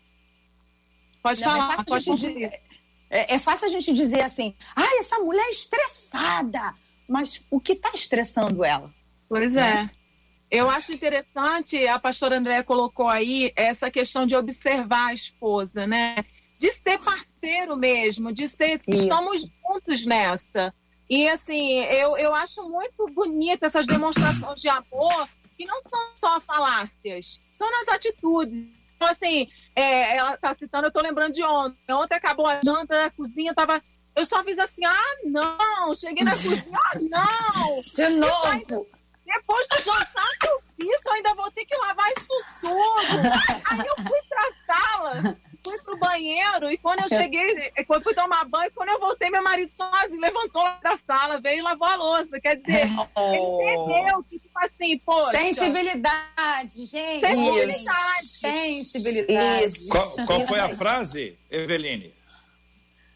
Pode 1.24 1.40
não, 1.40 1.48
falar, 1.48 1.80
é 1.80 1.84
pode 1.84 2.04
dizer. 2.04 2.62
É, 3.08 3.34
é, 3.34 3.38
fácil 3.38 3.66
a 3.66 3.70
gente 3.70 3.94
dizer 3.94 4.20
assim, 4.20 4.54
ah, 4.76 4.98
essa 5.00 5.18
mulher 5.20 5.42
é 5.46 5.50
estressada. 5.50 6.74
Mas 7.08 7.42
o 7.50 7.58
que 7.58 7.72
está 7.72 7.92
estressando 7.94 8.62
ela? 8.62 8.94
Pois 9.26 9.54
né? 9.54 9.90
é. 9.90 10.58
Eu 10.58 10.68
acho 10.68 10.92
interessante, 10.92 11.86
a 11.86 11.98
pastora 11.98 12.36
Andréa 12.36 12.62
colocou 12.62 13.08
aí 13.08 13.50
essa 13.56 13.90
questão 13.90 14.26
de 14.26 14.36
observar 14.36 15.06
a 15.06 15.14
esposa, 15.14 15.86
né? 15.86 16.26
De 16.58 16.70
ser 16.70 16.98
parceiro 16.98 17.74
mesmo, 17.74 18.30
de 18.30 18.46
ser. 18.46 18.82
Isso. 18.86 19.04
Estamos 19.04 19.40
juntos 19.40 20.04
nessa. 20.04 20.74
E 21.08 21.26
assim, 21.26 21.78
eu, 21.84 22.18
eu 22.18 22.34
acho 22.34 22.68
muito 22.68 23.06
bonita 23.14 23.66
essas 23.66 23.86
demonstrações 23.86 24.60
de 24.60 24.68
amor, 24.68 25.26
que 25.56 25.64
não 25.64 25.80
são 25.88 26.16
só 26.16 26.40
falácias, 26.40 27.40
são 27.50 27.70
nas 27.70 27.88
atitudes. 27.88 28.68
Então, 28.96 29.08
assim, 29.08 29.48
é, 29.74 30.16
ela 30.16 30.36
tá 30.36 30.54
citando, 30.58 30.86
eu 30.86 30.92
tô 30.92 31.00
lembrando 31.00 31.32
de 31.32 31.42
ontem. 31.42 31.92
Ontem 31.92 32.14
acabou 32.14 32.48
a 32.48 32.60
janta, 32.64 33.06
a 33.06 33.10
cozinha 33.10 33.54
tava. 33.54 33.82
Eu 34.14 34.24
só 34.24 34.44
fiz 34.44 34.58
assim, 34.58 34.84
ah, 34.84 35.16
não! 35.24 35.94
Cheguei 35.94 36.24
na 36.24 36.30
cozinha, 36.30 36.78
ah, 36.78 36.98
não! 37.00 37.80
De 37.94 38.08
novo! 38.10 38.86
Depois 39.24 39.68
do 39.68 39.80
jantar 39.80 40.28
que 40.38 40.46
eu 40.46 40.62
fiz, 40.76 41.00
eu 41.04 41.12
ainda 41.12 41.34
vou 41.34 41.50
ter 41.50 41.64
que 41.64 41.76
lavar 41.76 42.10
isso 42.16 42.44
tudo. 42.60 42.70
Aí 43.70 43.86
eu 43.86 43.96
fui 43.96 44.18
pra 44.28 44.74
sala 44.74 45.36
fui 45.64 45.78
pro 45.78 45.96
banheiro 45.96 46.70
e 46.70 46.76
quando 46.76 47.00
eu 47.00 47.08
cheguei, 47.08 47.72
quando 47.86 48.02
fui 48.02 48.14
tomar 48.14 48.44
banho, 48.44 48.70
quando 48.74 48.90
eu 48.90 49.00
voltei, 49.00 49.30
meu 49.30 49.42
marido 49.42 49.72
sozinho 49.72 50.20
levantou 50.20 50.62
da 50.82 50.96
sala, 50.98 51.40
veio 51.40 51.60
e 51.60 51.62
lavou 51.62 51.88
a 51.88 51.96
louça. 51.96 52.38
Quer 52.38 52.56
dizer, 52.56 52.86
oh. 53.16 53.62
ele 53.62 53.76
entendeu 53.76 54.22
que, 54.24 54.38
tipo 54.38 54.58
assim, 54.58 54.98
poxa. 54.98 55.38
Sensibilidade, 55.38 56.86
gente. 56.86 57.26
Sensibilidade. 57.26 58.26
Sensibilidade. 58.26 59.64
Isso. 59.64 59.88
Qual, 59.88 60.26
qual 60.26 60.40
foi 60.42 60.60
a 60.60 60.68
frase, 60.68 61.38
Eveline? 61.50 62.14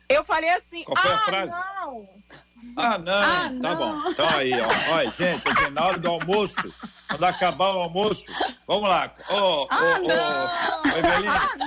Eu 0.08 0.24
falei 0.24 0.50
assim, 0.50 0.84
qual 0.84 0.96
foi 0.96 1.10
ah, 1.10 1.14
a 1.14 1.18
frase? 1.18 1.52
não. 1.52 2.08
Ah, 2.76 2.98
não. 2.98 3.12
Ah, 3.12 3.42
tá 3.60 3.74
não. 3.74 3.76
bom. 3.76 4.10
Então 4.10 4.28
aí, 4.30 4.52
ó. 4.52 4.94
Olha, 4.94 5.10
gente, 5.10 5.48
assim, 5.48 5.70
na 5.70 5.86
hora 5.86 5.98
do 5.98 6.08
almoço, 6.08 6.74
quando 7.08 7.24
acabar 7.24 7.74
o 7.74 7.80
almoço, 7.80 8.24
vamos 8.66 8.88
lá. 8.88 9.14
Ô, 9.30 9.34
oh, 9.34 9.62
ô, 9.62 9.68
ah, 9.70 10.00
ô, 10.00 10.10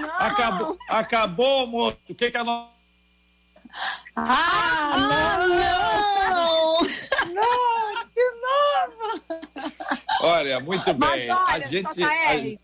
ah, 0.10 0.28
acabou, 0.28 0.78
acabou 0.88 1.46
o 1.46 1.60
almoço. 1.62 1.98
O 2.10 2.16
que 2.16 2.30
que 2.30 2.38
a 2.38 2.44
nós... 2.44 2.70
Ah, 4.16 4.92
ah, 4.94 5.48
não! 5.48 6.78
Não, 7.34 8.06
de 8.14 8.28
novo! 8.42 9.32
Olha, 10.22 10.60
muito 10.60 10.94
bem. 10.94 11.32
olha, 11.32 11.36
a 11.48 11.60
gente. 11.60 12.04
A, 12.04 12.10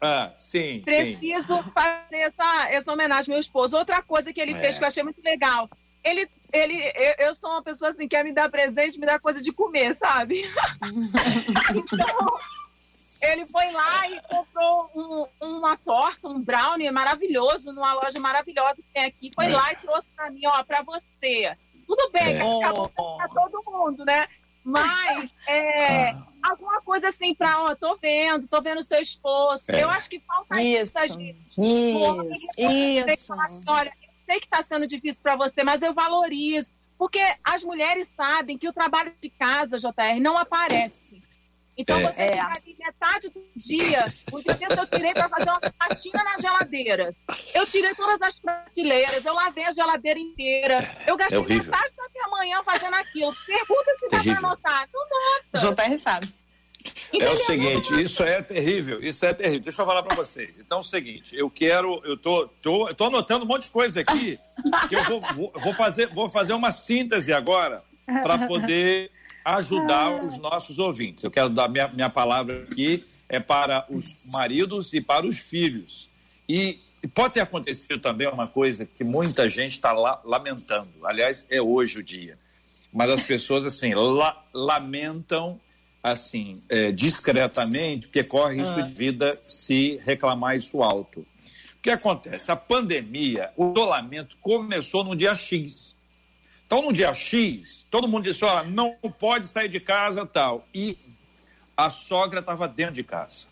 ah, 0.02 0.34
sim. 0.38 0.82
Preciso 0.84 1.48
sim. 1.48 1.72
fazer 1.74 2.22
essa, 2.22 2.70
essa 2.70 2.94
homenagem 2.94 3.32
ao 3.32 3.36
meu 3.36 3.40
esposo. 3.40 3.78
Outra 3.78 4.02
coisa 4.02 4.32
que 4.34 4.42
ele 4.42 4.54
é. 4.54 4.60
fez 4.60 4.78
que 4.78 4.84
eu 4.84 4.88
achei 4.88 5.04
muito 5.04 5.22
legal 5.24 5.70
ele, 6.08 6.30
ele, 6.54 6.94
eu, 7.20 7.36
sou 7.36 7.50
uma 7.50 7.62
pessoa 7.62 7.92
assim, 7.92 8.08
quer 8.08 8.24
me 8.24 8.34
dar 8.34 8.50
presente, 8.50 9.00
me 9.00 9.06
dar 9.06 9.20
coisa 9.20 9.42
de 9.42 9.52
comer, 9.52 9.94
sabe? 9.94 10.44
então, 11.76 12.40
ele 13.22 13.46
foi 13.46 13.72
lá 13.72 14.08
e 14.10 14.22
comprou 14.22 14.92
um, 14.96 15.28
uma 15.42 15.78
torta, 15.78 16.28
um 16.28 16.42
brownie 16.42 16.92
maravilhoso, 16.92 17.72
numa 17.74 17.94
loja 17.94 18.20
maravilhosa 18.20 18.76
que 18.76 18.94
tem 18.94 19.06
aqui. 19.06 19.32
Foi 19.34 19.46
é. 19.46 19.56
lá 19.56 19.72
e 19.72 19.76
trouxe 19.78 20.08
pra 20.16 20.30
mim, 20.30 20.42
ó, 20.46 20.64
pra 20.64 20.84
você. 20.84 21.56
Tudo 21.86 22.10
bem, 22.12 22.36
é. 22.36 22.64
acabou 22.64 22.90
pra 22.90 23.28
todo 23.30 23.64
mundo, 23.66 24.04
né? 24.06 24.28
Mas 24.64 25.32
é, 25.48 26.10
ah. 26.10 26.28
alguma 26.44 26.82
coisa 26.82 27.08
assim 27.08 27.34
pra, 27.34 27.64
ó, 27.64 27.74
tô 27.74 27.96
vendo, 27.96 28.50
tô 28.50 28.62
vendo 28.62 28.80
o 28.80 28.84
seu 28.84 29.02
esforço. 29.02 29.72
É. 29.72 29.84
Eu 29.84 29.90
acho 29.90 30.10
que 30.10 30.20
falta 30.20 30.62
isso. 30.62 30.92
Isso, 31.58 32.24
isso. 32.58 33.10
isso. 33.10 33.34
Olha, 33.70 33.94
sei 34.26 34.40
que 34.40 34.46
está 34.46 34.62
sendo 34.62 34.86
difícil 34.86 35.24
para 35.24 35.38
você, 35.38 35.64
mas 35.64 35.82
eu 35.82 35.94
valorizo. 35.94 36.72
Porque 36.98 37.22
as 37.44 37.64
mulheres 37.64 38.12
sabem 38.18 38.58
que 38.58 38.68
o 38.68 38.74
trabalho 38.74 39.14
de 39.22 39.30
casa, 39.30 39.78
JR, 39.78 40.20
não 40.20 40.38
aparece. 40.38 41.22
Então 41.78 41.98
É. 42.00 42.04
você 42.12 42.22
É. 42.22 42.32
fica 42.32 42.48
ali 42.48 42.76
metade 42.80 43.30
do 43.30 43.44
dia. 43.56 44.06
O 44.32 44.42
dia 44.42 44.54
inteiro 44.54 44.74
eu 44.76 44.88
tirei 44.88 45.14
para 45.14 45.30
fazer 45.30 45.50
uma 45.50 45.62
faxina 45.78 46.24
na 46.24 46.38
geladeira. 46.40 47.16
Eu 47.54 47.66
tirei 47.68 47.94
todas 47.94 48.22
as 48.22 48.40
prateleiras, 48.40 49.24
eu 49.24 49.34
lavei 49.34 49.64
a 49.66 49.74
geladeira 49.74 50.20
inteira. 50.20 50.90
Eu 51.06 51.16
gastei 51.16 51.40
É 51.40 51.44
metade 51.44 51.94
da 51.96 52.04
minha 52.14 52.28
manhã 52.30 52.64
fazendo 52.64 52.96
aquilo. 52.96 53.34
Pergunta 53.46 53.92
se 54.00 54.10
dá 54.10 54.24
para 54.24 54.38
anotar. 54.48 54.90
Não 54.94 55.08
nota. 55.64 55.84
JR 55.90 56.00
sabe. 56.00 56.34
É 57.20 57.30
o 57.30 57.38
seguinte, 57.38 58.02
isso 58.02 58.24
é 58.24 58.42
terrível, 58.42 59.04
isso 59.04 59.26
é 59.26 59.34
terrível. 59.34 59.64
Deixa 59.64 59.82
eu 59.82 59.86
falar 59.86 60.04
para 60.04 60.16
vocês. 60.16 60.58
Então 60.58 60.78
é 60.78 60.82
o 60.82 60.84
seguinte, 60.84 61.36
eu 61.36 61.50
quero, 61.50 62.02
eu 62.06 62.16
tô, 62.16 62.48
tô, 62.62 62.88
eu 62.88 62.96
tô 62.96 63.06
anotando 63.06 63.44
um 63.44 63.48
monte 63.48 63.64
de 63.64 63.72
coisa 63.72 64.00
aqui, 64.02 64.40
que 64.88 64.96
eu 64.96 65.04
vou, 65.04 65.22
vou, 65.36 65.52
vou 65.56 65.74
fazer, 65.74 66.08
vou 66.14 66.30
fazer 66.30 66.54
uma 66.54 66.72
síntese 66.72 67.34
agora 67.34 67.84
para 68.24 68.48
poder 68.48 69.12
ajudar 69.56 70.26
os 70.26 70.38
nossos 70.38 70.78
ouvintes. 70.78 71.24
Eu 71.24 71.32
quero 71.32 71.50
dar 71.50 71.70
minha, 71.70 71.88
minha 71.88 72.10
palavra 72.10 72.64
aqui 72.70 73.06
é 73.30 73.40
para 73.40 73.86
os 73.90 74.30
maridos 74.32 74.92
e 74.94 75.00
para 75.00 75.26
os 75.26 75.38
filhos. 75.40 76.10
E 76.50 76.80
pode 77.14 77.36
ter 77.36 77.42
acontecido 77.42 78.00
também 78.00 78.28
uma 78.28 78.48
coisa 78.48 78.86
que 78.86 79.04
muita 79.04 79.48
gente 79.50 79.74
está 79.74 79.94
lamentando. 80.24 80.90
Aliás, 81.04 81.46
é 81.50 81.62
hoje 81.62 82.00
o 82.00 82.04
dia. 82.04 82.38
Mas 82.92 83.10
as 83.10 83.24
pessoas 83.24 83.66
assim 83.66 83.94
la- 83.94 84.44
lamentam 84.54 85.60
assim, 86.04 86.54
é, 86.70 86.92
discretamente, 86.92 88.08
porque 88.08 88.24
corre 88.24 88.56
risco 88.56 88.82
de 88.82 88.94
vida 88.94 89.38
se 89.48 90.00
reclamar 90.06 90.56
isso 90.56 90.82
alto. 90.82 91.20
O 91.22 91.82
que 91.82 91.90
acontece? 91.90 92.52
A 92.52 92.56
pandemia, 92.56 93.52
o 93.58 93.72
isolamento 93.72 94.38
começou 94.42 95.04
no 95.04 95.16
dia 95.16 95.36
X. 95.36 95.97
Então, 96.68 96.82
no 96.82 96.92
dia 96.94 97.14
X, 97.14 97.88
todo 97.90 98.08
mundo 98.08 98.26
disse: 98.26 98.44
olha, 98.44 98.62
não 98.64 98.94
pode 99.18 99.48
sair 99.48 99.70
de 99.70 99.80
casa 99.80 100.26
tal. 100.26 100.68
E 100.74 100.98
a 101.76 101.90
sogra 101.90 102.42
estava 102.42 102.68
dentro 102.68 102.94
de 102.96 103.04
casa. 103.04 103.46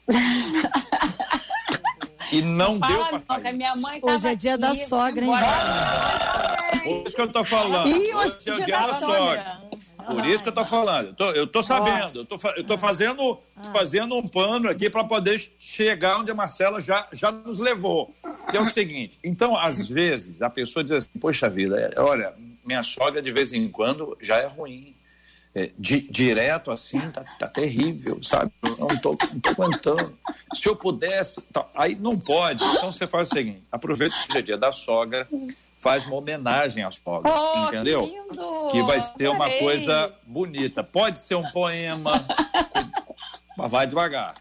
e 2.32 2.41
não 2.41 2.78
deu 2.80 2.89
Fala 3.05 3.20
para 3.22 3.36
não, 3.38 3.41
que 3.41 3.47
a 3.47 3.53
minha 3.53 3.76
mãe 3.78 4.01
tava 4.01 4.13
Hoje 4.16 4.28
é 4.28 4.36
dia 4.36 4.57
da 4.57 4.72
aqui, 4.72 4.86
sogra, 4.86 5.24
hein, 5.24 5.32
embora- 5.32 6.82
Por 6.84 7.07
isso 7.07 7.16
que 7.16 7.22
eu 7.22 7.28
tô 7.32 7.43
falando. 7.45 7.88
Ih, 7.89 8.13
hoje 8.13 8.38
é 8.47 8.51
o 8.51 8.55
dia 8.55 8.66
dia 8.66 8.80
da 8.80 8.88
da 8.88 8.99
sogra. 8.99 9.16
sogra. 9.16 9.66
Por 10.05 10.26
isso 10.28 10.43
que 10.43 10.49
eu 10.49 10.53
tô 10.53 10.66
falando. 10.66 11.07
Eu 11.07 11.13
tô, 11.16 11.32
eu 11.32 11.47
tô 11.47 11.63
sabendo. 11.63 12.20
Eu 12.20 12.26
tô, 12.26 12.39
eu 12.55 12.63
tô 12.63 12.78
fazendo, 12.78 13.39
fazendo 13.74 14.16
um 14.16 14.28
pano 14.28 14.70
aqui 14.70 14.88
para 14.88 15.03
poder 15.03 15.41
chegar 15.57 16.20
onde 16.20 16.30
a 16.30 16.36
Marcela 16.36 16.80
já, 16.80 17.07
já 17.11 17.32
nos 17.32 17.57
levou. 17.59 18.13
Que 18.51 18.57
é 18.57 18.61
o 18.61 18.66
seguinte. 18.66 19.18
Então, 19.24 19.57
às 19.57 19.88
vezes, 19.88 20.43
a 20.43 20.49
pessoa 20.49 20.84
diz 20.84 20.91
assim, 20.91 21.07
poxa 21.20 21.49
vida, 21.49 21.80
é, 21.80 21.99
olha, 21.99 22.34
minha 22.66 22.84
sogra 22.84 23.22
de 23.22 23.32
vez 23.32 23.53
em 23.53 23.70
quando 23.70 24.18
já 24.22 24.38
é 24.38 24.47
ruim. 24.47 24.95
É, 25.57 25.72
di- 25.80 26.01
direto 26.11 26.70
assim, 26.70 26.99
tá, 27.11 27.24
tá 27.39 27.47
terrível, 27.47 28.22
sabe? 28.22 28.51
Não 28.78 28.89
tô, 28.97 29.11
não 29.32 29.39
tô 29.39 29.49
aguentando. 29.63 30.18
Se 30.53 30.68
eu 30.68 30.76
pudesse. 30.76 31.41
tá, 31.53 31.66
Aí 31.76 31.95
não 31.95 32.20
pode. 32.20 32.61
Então 32.61 32.91
você 32.91 33.07
faz 33.07 33.30
o 33.32 33.34
seguinte: 33.34 33.63
aproveita 33.72 34.13
que 34.18 34.32
hoje 34.32 34.38
é 34.38 34.41
dia 34.41 34.57
da 34.57 34.74
sogra, 34.74 35.26
faz 35.80 36.05
uma 36.05 36.18
homenagem 36.18 36.84
à 36.84 36.91
sogra. 36.91 37.32
Oh, 37.34 37.68
entendeu? 37.68 38.05
Que, 38.05 38.13
lindo! 38.18 38.68
que 38.70 38.84
vai 38.84 38.99
ser 38.99 39.30
uma 39.30 39.49
coisa 39.49 40.13
bonita. 40.28 40.84
Pode 40.84 41.22
ser 41.22 41.36
um 41.36 41.49
poema, 41.51 42.26
mas 43.57 43.72
vai 43.72 43.88
devagar, 43.88 44.36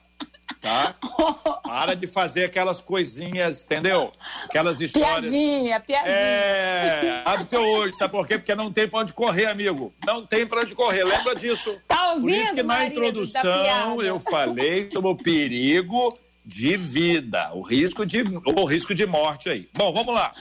tá? 0.65 0.95
Para 1.63 1.95
de 1.95 2.07
fazer 2.07 2.45
aquelas 2.45 2.81
coisinhas, 2.81 3.63
entendeu? 3.65 4.11
Aquelas 4.45 4.81
histórias. 4.81 5.31
Piadinha, 5.31 5.79
piadinha. 5.79 6.11
É, 6.11 7.23
abre 7.25 7.45
teu 7.45 7.63
olho, 7.63 7.95
sabe 7.95 8.11
por 8.11 8.27
quê? 8.27 8.39
Porque 8.39 8.55
não 8.55 8.73
tem 8.73 8.89
pra 8.89 9.01
onde 9.01 9.13
correr, 9.13 9.47
amigo. 9.47 9.93
Não 10.07 10.27
tem 10.27 10.47
pra 10.47 10.63
onde 10.63 10.75
correr, 10.75 11.05
lembra 11.05 11.37
disso. 11.37 11.79
Tá 11.87 12.13
ouvindo, 12.13 12.23
Por 12.23 12.31
isso 12.31 12.55
que 12.55 12.63
na 12.63 12.87
introdução 12.87 14.01
eu 14.01 14.19
falei 14.19 14.89
sobre 14.91 15.11
o 15.11 15.17
perigo 15.17 16.17
de 16.45 16.77
vida, 16.77 17.53
o 17.53 17.61
risco 17.61 18.07
de, 18.07 18.23
o 18.23 18.65
risco 18.65 18.95
de 18.95 19.07
morte 19.07 19.51
aí. 19.51 19.69
Bom, 19.75 19.93
vamos 19.93 20.15
lá. 20.15 20.35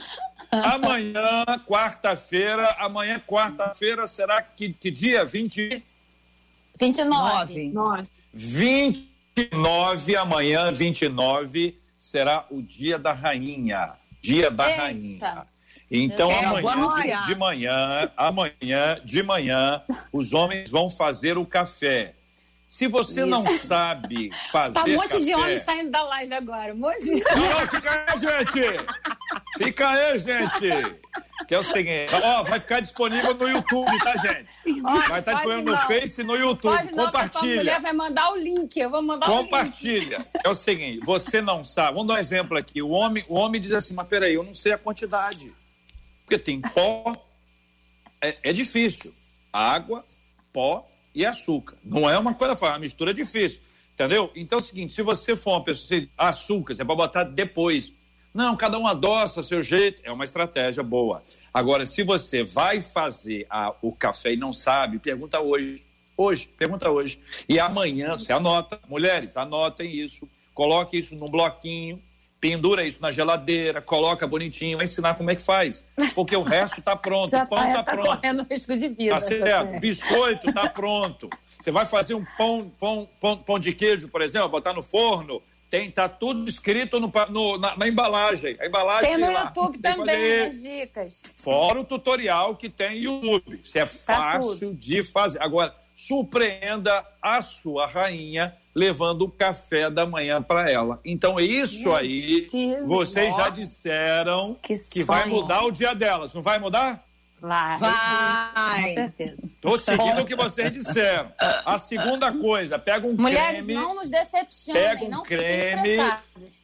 Amanhã, 0.50 1.44
quarta-feira, 1.66 2.74
amanhã, 2.78 3.20
quarta-feira, 3.26 4.06
será 4.06 4.40
que, 4.40 4.72
que 4.72 4.90
dia? 4.90 5.24
20, 5.24 5.84
29. 6.80 7.68
Nossa. 7.70 8.08
29, 9.36 10.16
amanhã, 10.16 10.70
29, 10.70 11.78
será 11.98 12.46
o 12.50 12.62
dia 12.62 12.98
da 12.98 13.12
rainha. 13.12 13.94
Dia 14.22 14.50
da 14.50 14.68
Eita. 14.70 14.82
rainha. 14.82 15.46
Então, 15.90 16.30
É, 16.30 16.44
amanhã 16.44 17.20
de 17.26 17.34
manhã, 17.34 18.10
amanhã 18.16 19.00
de 19.04 19.22
manhã, 19.22 19.82
os 20.12 20.32
homens 20.32 20.70
vão 20.70 20.88
fazer 20.88 21.36
o 21.36 21.44
café. 21.44 22.14
Se 22.74 22.88
você 22.88 23.24
não 23.24 23.46
sabe 23.56 24.32
fazer 24.50 24.74
Tá 24.74 24.84
um 24.84 24.94
monte 24.94 25.10
café... 25.10 25.20
de 25.20 25.34
homem 25.36 25.58
saindo 25.60 25.90
da 25.92 26.02
live 26.02 26.34
agora. 26.34 26.74
Um 26.74 26.78
monte 26.78 27.04
de 27.04 27.22
Não, 27.22 27.36
não, 27.36 27.60
fica 27.70 28.04
aí, 28.08 28.18
gente! 28.18 28.86
Fica 29.56 29.88
aí, 29.90 30.18
gente! 30.18 30.98
Que 31.46 31.54
é 31.54 31.58
o 31.60 31.62
seguinte, 31.62 32.12
ó, 32.12 32.42
vai 32.42 32.58
ficar 32.58 32.80
disponível 32.80 33.32
no 33.32 33.48
YouTube, 33.48 33.96
tá, 34.00 34.16
gente? 34.16 34.82
Vai 35.08 35.20
estar 35.20 35.34
disponível 35.34 35.62
no 35.62 35.76
Face 35.82 36.20
e 36.20 36.24
no 36.24 36.34
YouTube. 36.34 36.76
Pode 36.76 36.86
não, 36.86 36.94
que 36.94 37.00
a 37.00 37.04
Compartilha. 37.04 37.56
mulher 37.58 37.80
vai 37.80 37.92
mandar 37.92 38.32
o 38.32 38.36
link. 38.36 38.76
Eu 38.76 38.90
vou 38.90 39.02
mandar 39.02 39.30
o 39.30 39.30
link. 39.30 39.44
Compartilha. 39.44 40.26
É 40.42 40.48
o 40.48 40.54
seguinte, 40.56 40.98
você 41.04 41.40
não 41.40 41.62
sabe. 41.62 41.92
Vamos 41.92 42.08
dar 42.08 42.14
um 42.14 42.18
exemplo 42.18 42.58
aqui. 42.58 42.82
O 42.82 42.88
homem, 42.88 43.24
o 43.28 43.38
homem 43.38 43.60
diz 43.60 43.70
assim, 43.70 43.94
mas 43.94 44.08
peraí, 44.08 44.34
eu 44.34 44.42
não 44.42 44.52
sei 44.52 44.72
a 44.72 44.78
quantidade. 44.78 45.54
Porque 46.24 46.38
tem 46.40 46.60
pó, 46.60 47.16
é, 48.20 48.36
é 48.42 48.52
difícil. 48.52 49.14
Água, 49.52 50.04
pó 50.52 50.84
e 51.14 51.24
açúcar. 51.24 51.76
Não 51.84 52.08
é 52.08 52.18
uma 52.18 52.34
coisa 52.34 52.54
fácil, 52.56 52.72
é 52.72 52.76
uma 52.76 52.80
mistura 52.80 53.14
difícil. 53.14 53.60
Entendeu? 53.92 54.30
Então 54.34 54.58
é 54.58 54.60
o 54.60 54.64
seguinte, 54.64 54.92
se 54.92 55.02
você 55.02 55.36
for 55.36 55.52
uma 55.52 55.62
pessoa, 55.64 55.86
você, 56.00 56.08
açúcar, 56.18 56.74
você 56.74 56.84
pode 56.84 56.96
botar 56.96 57.22
depois. 57.24 57.92
Não, 58.34 58.56
cada 58.56 58.76
um 58.76 58.86
adoça 58.88 59.40
seu 59.44 59.62
jeito, 59.62 60.00
é 60.02 60.10
uma 60.10 60.24
estratégia 60.24 60.82
boa. 60.82 61.22
Agora, 61.52 61.86
se 61.86 62.02
você 62.02 62.42
vai 62.42 62.80
fazer 62.80 63.46
a- 63.48 63.72
o 63.80 63.92
café 63.92 64.32
e 64.32 64.36
não 64.36 64.52
sabe, 64.52 64.98
pergunta 64.98 65.38
hoje. 65.38 65.84
Hoje, 66.16 66.48
pergunta 66.58 66.90
hoje. 66.90 67.20
E 67.48 67.60
amanhã, 67.60 68.18
você 68.18 68.32
anota, 68.32 68.80
mulheres, 68.88 69.36
anotem 69.36 69.90
isso, 69.92 70.28
coloque 70.52 70.98
isso 70.98 71.14
num 71.14 71.30
bloquinho, 71.30 72.02
pendura 72.44 72.86
isso 72.86 73.00
na 73.00 73.10
geladeira, 73.10 73.80
coloca 73.80 74.26
bonitinho, 74.26 74.76
vai 74.76 74.84
ensinar 74.84 75.14
como 75.14 75.30
é 75.30 75.34
que 75.34 75.40
faz. 75.40 75.82
Porque 76.14 76.36
o 76.36 76.42
resto 76.42 76.78
está 76.78 76.94
pronto, 76.94 77.32
o 77.34 77.48
pão 77.48 77.58
tá, 77.58 77.68
está 77.68 77.82
tá 77.82 77.92
pronto. 77.94 78.06
correndo 78.06 78.46
risco 78.50 78.76
de 78.76 78.88
vida. 78.88 79.14
Tá 79.14 79.20
certo. 79.22 79.72
tá. 79.72 79.78
Biscoito 79.80 80.52
tá 80.52 80.68
pronto. 80.68 81.30
Você 81.58 81.70
vai 81.70 81.86
fazer 81.86 82.12
um 82.12 82.22
pão, 82.36 82.70
pão, 82.78 83.08
pão, 83.18 83.38
pão 83.38 83.58
de 83.58 83.72
queijo, 83.72 84.10
por 84.10 84.20
exemplo, 84.20 84.50
botar 84.50 84.74
no 84.74 84.82
forno. 84.82 85.40
Tem, 85.70 85.90
tá 85.90 86.06
tudo 86.06 86.46
escrito 86.46 87.00
no, 87.00 87.10
no- 87.30 87.56
na, 87.56 87.78
na 87.78 87.88
embalagem. 87.88 88.58
A 88.60 88.66
embalagem 88.66 89.08
Tem 89.08 89.18
no 89.18 89.32
lá. 89.32 89.44
YouTube 89.44 89.78
Tem 89.78 89.94
também 89.96 90.40
as 90.44 90.60
dicas. 90.62 91.22
Fora 91.36 91.80
o 91.80 91.84
tutorial 91.84 92.56
que 92.56 92.68
tem 92.68 92.98
YouTube. 92.98 93.58
Isso 93.64 93.78
é 93.78 93.86
fácil 93.86 94.74
de 94.74 95.02
fazer. 95.02 95.42
Agora, 95.42 95.74
surpreenda 95.94 97.02
a 97.22 97.40
sua 97.40 97.86
rainha 97.86 98.54
levando 98.74 99.22
o 99.22 99.30
café 99.30 99.88
da 99.88 100.04
manhã 100.04 100.42
para 100.42 100.70
ela. 100.70 100.98
Então, 101.04 101.38
isso 101.38 101.94
aí, 101.94 102.42
que 102.50 102.76
vocês 102.82 103.34
já 103.36 103.46
ó. 103.46 103.50
disseram 103.50 104.54
Que 104.62 104.74
que 104.92 105.04
vai 105.04 105.26
mudar 105.26 105.64
o 105.64 105.70
dia 105.70 105.94
delas. 105.94 106.34
Não 106.34 106.42
vai 106.42 106.58
mudar? 106.58 107.04
Vai. 107.40 107.78
Com 107.78 107.84
Vai. 107.84 108.94
certeza. 108.94 109.42
Estou 109.44 109.78
seguindo 109.78 110.22
o 110.22 110.24
que 110.24 110.34
vocês 110.34 110.72
disseram. 110.72 111.30
A 111.38 111.78
segunda 111.78 112.32
coisa, 112.32 112.78
pega 112.78 113.06
um 113.06 113.12
Mulheres, 113.14 113.66
creme 113.66 113.74
não 113.74 113.94
nos 113.94 114.10
decepcionem. 114.10 114.82
Pega 114.82 115.04
um 115.04 115.10
não 115.10 115.22
creme 115.22 115.98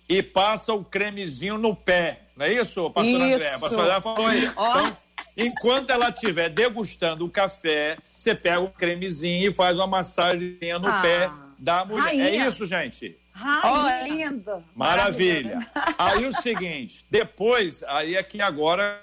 e 0.08 0.22
passa 0.22 0.72
o 0.72 0.82
cremezinho 0.82 1.58
no 1.58 1.76
pé. 1.76 2.20
Não 2.34 2.46
é 2.46 2.54
isso, 2.54 2.90
pastor 2.90 3.20
Isso. 3.20 3.34
André? 3.34 3.54
A 3.54 3.58
pastora 3.58 3.82
André 3.82 4.00
falou 4.00 4.26
aí. 4.26 4.46
Então, 4.46 4.96
enquanto 5.36 5.90
ela 5.90 6.08
estiver 6.08 6.48
degustando 6.48 7.26
o 7.26 7.30
café, 7.30 7.98
você 8.16 8.34
pega 8.34 8.60
o 8.60 8.70
cremezinho 8.70 9.48
e 9.50 9.52
faz 9.52 9.76
uma 9.76 9.86
massagem 9.86 10.56
no 10.80 10.88
Ah, 10.88 11.02
pé 11.02 11.30
da 11.60 11.84
mulher. 11.84 12.14
É 12.14 12.22
rainha. 12.22 12.48
isso, 12.48 12.66
gente. 12.66 13.16
Ai, 13.34 14.08
lindo. 14.08 14.64
Maravilha. 14.74 15.58
Aí 15.98 16.26
o 16.26 16.32
seguinte, 16.32 17.06
depois, 17.10 17.82
aí 17.84 18.16
é 18.16 18.22
que 18.22 18.40
agora. 18.40 19.02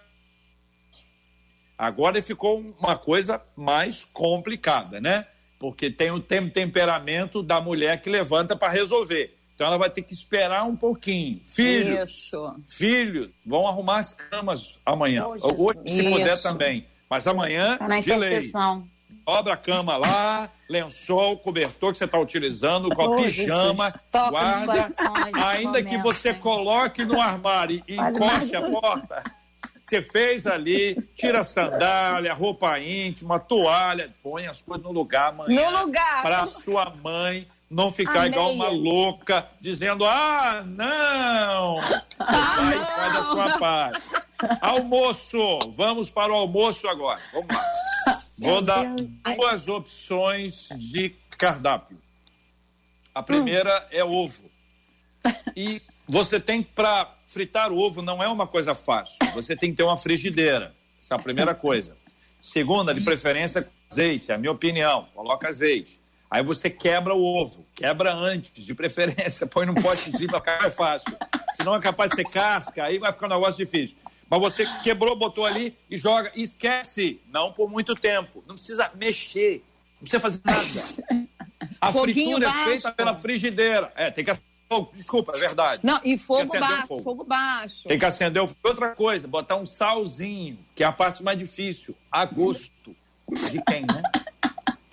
Agora 1.77 2.19
ficou 2.21 2.59
uma 2.79 2.97
coisa 2.97 3.41
mais 3.55 4.03
complicada, 4.11 4.99
né? 4.99 5.27
Porque 5.59 5.89
tem 5.91 6.09
o 6.11 6.19
tem- 6.19 6.49
temperamento 6.49 7.43
da 7.43 7.61
mulher 7.61 8.01
que 8.01 8.09
levanta 8.09 8.55
para 8.55 8.73
resolver. 8.73 9.35
Então 9.53 9.67
ela 9.67 9.77
vai 9.77 9.89
ter 9.89 10.01
que 10.01 10.13
esperar 10.13 10.63
um 10.65 10.75
pouquinho. 10.75 11.41
Filhos, 11.45 12.09
Isso. 12.11 12.55
filhos, 12.67 13.29
vão 13.45 13.67
arrumar 13.67 13.99
as 13.99 14.13
camas 14.13 14.77
amanhã. 14.85 15.25
Oh, 15.27 15.33
Jesus. 15.33 15.53
Hoje, 15.59 15.79
se 15.91 16.03
puder 16.11 16.33
Isso. 16.33 16.43
também. 16.43 16.87
Mas 17.09 17.27
amanhã, 17.27 17.77
Tá 17.77 17.87
na 17.87 17.99
de 17.99 18.13
lei. 18.13 18.41
Dobra 19.27 19.55
a 19.55 19.57
cama 19.57 19.97
lá, 19.97 20.49
lençol, 20.69 21.37
cobertor 21.37 21.91
que 21.91 21.97
você 21.97 22.05
está 22.05 22.17
utilizando, 22.17 22.87
com 22.95 23.13
a 23.13 23.15
pijama, 23.17 23.93
guarda. 24.09 24.87
Ainda 25.47 25.83
que 25.83 25.97
você 25.97 26.33
coloque 26.33 27.03
no 27.03 27.19
armário 27.19 27.83
e 27.85 27.97
encoste 27.97 28.55
a 28.55 28.61
porta, 28.61 29.23
Você 29.83 30.01
fez 30.01 30.47
ali, 30.47 30.95
tira 31.13 31.41
a 31.41 31.43
sandália, 31.43 32.33
roupa 32.33 32.79
íntima, 32.79 33.37
toalha, 33.37 34.09
põe 34.23 34.47
as 34.47 34.61
coisas 34.61 34.85
no 34.85 34.93
lugar 34.93 35.29
amanhã. 35.29 35.71
No 35.71 35.81
lugar. 35.81 36.23
Para 36.23 36.45
sua 36.45 36.93
mãe 37.03 37.45
não 37.69 37.91
ficar 37.91 38.19
Amei. 38.19 38.31
igual 38.31 38.53
uma 38.53 38.69
louca, 38.69 39.45
dizendo: 39.59 40.05
ah, 40.05 40.63
não! 40.65 41.73
Você 41.75 42.31
vai 42.31 42.77
e 42.77 42.85
faz 42.85 43.15
a 43.15 43.23
sua 43.23 43.59
parte. 43.59 44.01
Almoço! 44.61 45.59
Vamos 45.71 46.09
para 46.09 46.31
o 46.31 46.35
almoço 46.35 46.87
agora. 46.87 47.19
Vamos 47.33 47.47
lá. 47.49 47.61
Vou 48.37 48.61
dar 48.61 48.85
duas 49.35 49.67
opções 49.67 50.69
de 50.77 51.15
cardápio. 51.37 51.97
A 53.13 53.23
primeira 53.23 53.87
é 53.91 54.03
ovo. 54.03 54.49
E 55.55 55.81
você 56.07 56.39
tem 56.39 56.61
para 56.61 57.15
fritar 57.25 57.71
o 57.71 57.77
ovo 57.77 58.01
não 58.01 58.23
é 58.23 58.27
uma 58.27 58.47
coisa 58.47 58.73
fácil. 58.73 59.17
Você 59.33 59.55
tem 59.55 59.71
que 59.71 59.77
ter 59.77 59.83
uma 59.83 59.97
frigideira. 59.97 60.71
Essa 60.99 61.15
é 61.15 61.17
a 61.17 61.19
primeira 61.19 61.53
coisa. 61.53 61.95
Segunda, 62.39 62.93
de 62.93 63.01
preferência, 63.01 63.67
azeite, 63.91 64.31
é 64.31 64.35
a 64.35 64.37
minha 64.37 64.51
opinião. 64.51 65.07
Coloca 65.13 65.47
azeite. 65.47 65.99
Aí 66.29 66.43
você 66.43 66.69
quebra 66.69 67.13
o 67.13 67.23
ovo. 67.23 67.65
Quebra 67.73 68.13
antes, 68.13 68.65
de 68.65 68.73
preferência. 68.73 69.45
Põe 69.47 69.65
num 69.65 69.75
potezinho 69.75 70.29
para 70.29 70.39
ficar 70.39 70.61
mais 70.61 70.75
fácil. 70.75 71.15
Senão 71.55 71.75
é 71.75 71.79
capaz 71.79 72.11
de 72.11 72.17
ser 72.17 72.25
casca, 72.25 72.83
aí 72.83 72.99
vai 72.99 73.11
ficar 73.11 73.25
um 73.25 73.29
negócio 73.29 73.65
difícil. 73.65 73.97
Mas 74.29 74.39
você 74.39 74.65
quebrou, 74.81 75.15
botou 75.15 75.45
ali 75.45 75.77
e 75.89 75.97
joga. 75.97 76.31
E 76.35 76.41
esquece. 76.41 77.19
Não 77.31 77.51
por 77.51 77.69
muito 77.69 77.95
tempo. 77.95 78.43
Não 78.47 78.55
precisa 78.55 78.91
mexer. 78.95 79.63
Não 79.95 80.01
precisa 80.01 80.19
fazer 80.19 80.41
nada. 80.43 81.27
A 81.81 81.91
Foguinho 81.91 82.37
fritura 82.37 82.45
é 82.45 82.49
baixo. 82.49 82.65
feita 82.65 82.91
pela 82.91 83.15
frigideira. 83.15 83.91
É, 83.95 84.11
tem 84.11 84.25
que 84.25 84.31
fogo. 84.69 84.91
Desculpa, 84.95 85.33
é 85.35 85.39
verdade. 85.39 85.81
Não, 85.83 85.99
e 86.03 86.17
fogo 86.17 86.59
baixo, 86.59 86.87
fogo. 86.87 87.03
fogo 87.03 87.23
baixo. 87.23 87.87
Tem 87.87 87.97
que 87.97 88.05
acender 88.05 88.41
o 88.41 88.47
fogo. 88.47 88.59
Outra 88.63 88.95
coisa, 88.95 89.27
botar 89.27 89.55
um 89.55 89.65
salzinho, 89.65 90.59
que 90.75 90.83
é 90.83 90.87
a 90.87 90.91
parte 90.91 91.23
mais 91.23 91.37
difícil. 91.37 91.95
A 92.11 92.25
gosto. 92.25 92.95
De 93.51 93.61
quem, 93.63 93.81
né? 93.81 94.01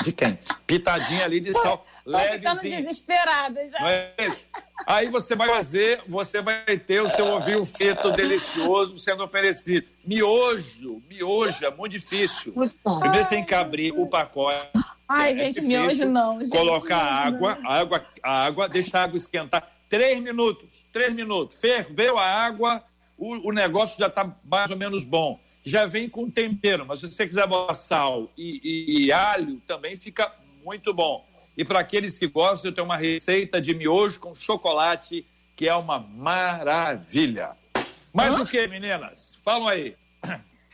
De 0.03 0.13
quem? 0.13 0.39
Pitadinha 0.67 1.25
ali 1.25 1.41
de 1.41 1.53
sal. 1.55 1.87
Tô 2.05 2.19
ficando 2.19 2.61
desesperada 2.61 3.67
já. 3.69 3.81
Não 3.81 3.89
é 3.89 4.13
isso? 4.21 4.45
Aí 4.87 5.09
você 5.09 5.35
vai 5.35 5.49
fazer, 5.49 6.03
você 6.07 6.43
vai 6.43 6.79
ter 6.79 7.01
o 7.01 7.09
seu 7.09 7.27
ovinho 7.27 7.65
frito 7.65 8.11
delicioso 8.13 8.99
sendo 8.99 9.25
oferecido. 9.25 9.87
Miojo, 10.07 11.03
miojo 11.09 11.65
é 11.65 11.71
muito 11.75 11.93
difícil. 11.93 12.53
Primeiro 12.53 13.25
você 13.25 13.31
tem 13.37 13.45
que 13.45 13.55
abrir 13.55 13.93
o 13.93 14.07
pacote. 14.07 14.69
Ai, 15.09 15.31
É 15.33 15.35
gente, 15.35 15.55
difícil. 15.55 15.69
miojo 15.69 16.05
não. 16.07 16.41
Gente, 16.41 16.51
Colocar 16.51 17.31
miojo 17.31 17.47
água, 17.47 17.59
água, 17.65 18.07
água, 18.23 18.69
deixar 18.69 19.01
a 19.01 19.05
água 19.05 19.17
esquentar. 19.17 19.71
Três 19.89 20.21
minutos, 20.21 20.69
três 20.93 21.13
minutos. 21.13 21.59
Ferveu 21.59 22.19
a 22.19 22.25
água, 22.27 22.83
o, 23.17 23.49
o 23.49 23.53
negócio 23.53 23.99
já 23.99 24.09
está 24.09 24.31
mais 24.45 24.71
ou 24.71 24.77
menos 24.77 25.05
bom. 25.05 25.39
Já 25.65 25.87
vem 25.87 26.09
com 26.09 26.29
tempero, 26.29 26.85
mas 26.85 27.01
se 27.01 27.11
você 27.11 27.27
quiser 27.27 27.47
botar 27.47 27.73
sal 27.75 28.31
e, 28.37 28.61
e- 28.63 29.07
e 29.07 29.13
alho, 29.13 29.61
também 29.67 29.97
fica 29.97 30.31
muito 30.63 30.93
bom. 30.93 31.25
E 31.57 31.65
para 31.65 31.81
aqueles 31.81 32.19
que 32.19 32.27
gostam, 32.27 32.71
eu 32.71 32.75
tenho 32.75 32.85
uma 32.85 32.97
receita 32.97 33.61
de 33.61 33.75
miojo 33.75 34.19
com 34.19 34.35
chocolate, 34.35 35.25
que 35.55 35.69
é 35.69 35.75
uma 35.75 35.99
maravilha. 35.99 37.53
Mais 38.13 38.39
o 38.39 38.45
que, 38.47 38.67
meninas? 38.67 39.39
Falam 39.45 39.69
aí. 39.69 39.97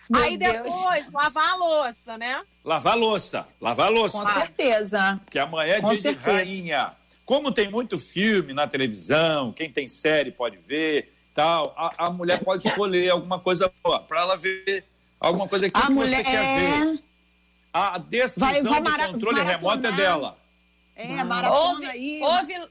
Meu 0.08 0.22
Aí 0.22 0.36
Deus. 0.36 0.52
depois, 0.74 1.12
lavar 1.12 1.50
a 1.50 1.54
louça, 1.54 2.18
né? 2.18 2.42
Lavar 2.64 2.96
louça, 2.98 3.46
lavar 3.60 3.92
louça. 3.92 4.18
Com 4.18 4.40
certeza. 4.40 5.20
que 5.30 5.38
amanhã 5.38 5.74
é 5.74 5.80
Com 5.80 5.92
dia 5.94 6.12
de 6.14 6.18
rainha. 6.18 6.92
Como 7.24 7.52
tem 7.52 7.70
muito 7.70 7.96
filme 7.96 8.52
na 8.52 8.66
televisão, 8.66 9.52
quem 9.52 9.70
tem 9.70 9.88
série 9.88 10.32
pode 10.32 10.56
ver, 10.56 11.12
tal, 11.32 11.72
a, 11.76 12.06
a 12.06 12.10
mulher 12.10 12.42
pode 12.42 12.66
escolher 12.66 13.08
alguma 13.10 13.38
coisa 13.38 13.72
para 14.08 14.20
ela 14.20 14.36
ver 14.36 14.84
alguma 15.20 15.46
coisa 15.46 15.70
que, 15.70 15.78
A 15.78 15.86
que 15.86 15.92
mulher 15.92 16.24
você 16.24 16.30
quer 16.30 16.60
ver. 16.92 17.02
A 17.72 17.98
decisão 17.98 18.48
Vai- 18.48 18.82
vai 18.82 19.06
do 19.06 19.12
controle 19.12 19.40
remoto 19.42 19.86
é 19.86 19.92
dela. 19.92 20.36
É, 21.02 21.24
maratona 21.24 21.60
Houve, 21.60 21.86
aí. 21.86 22.20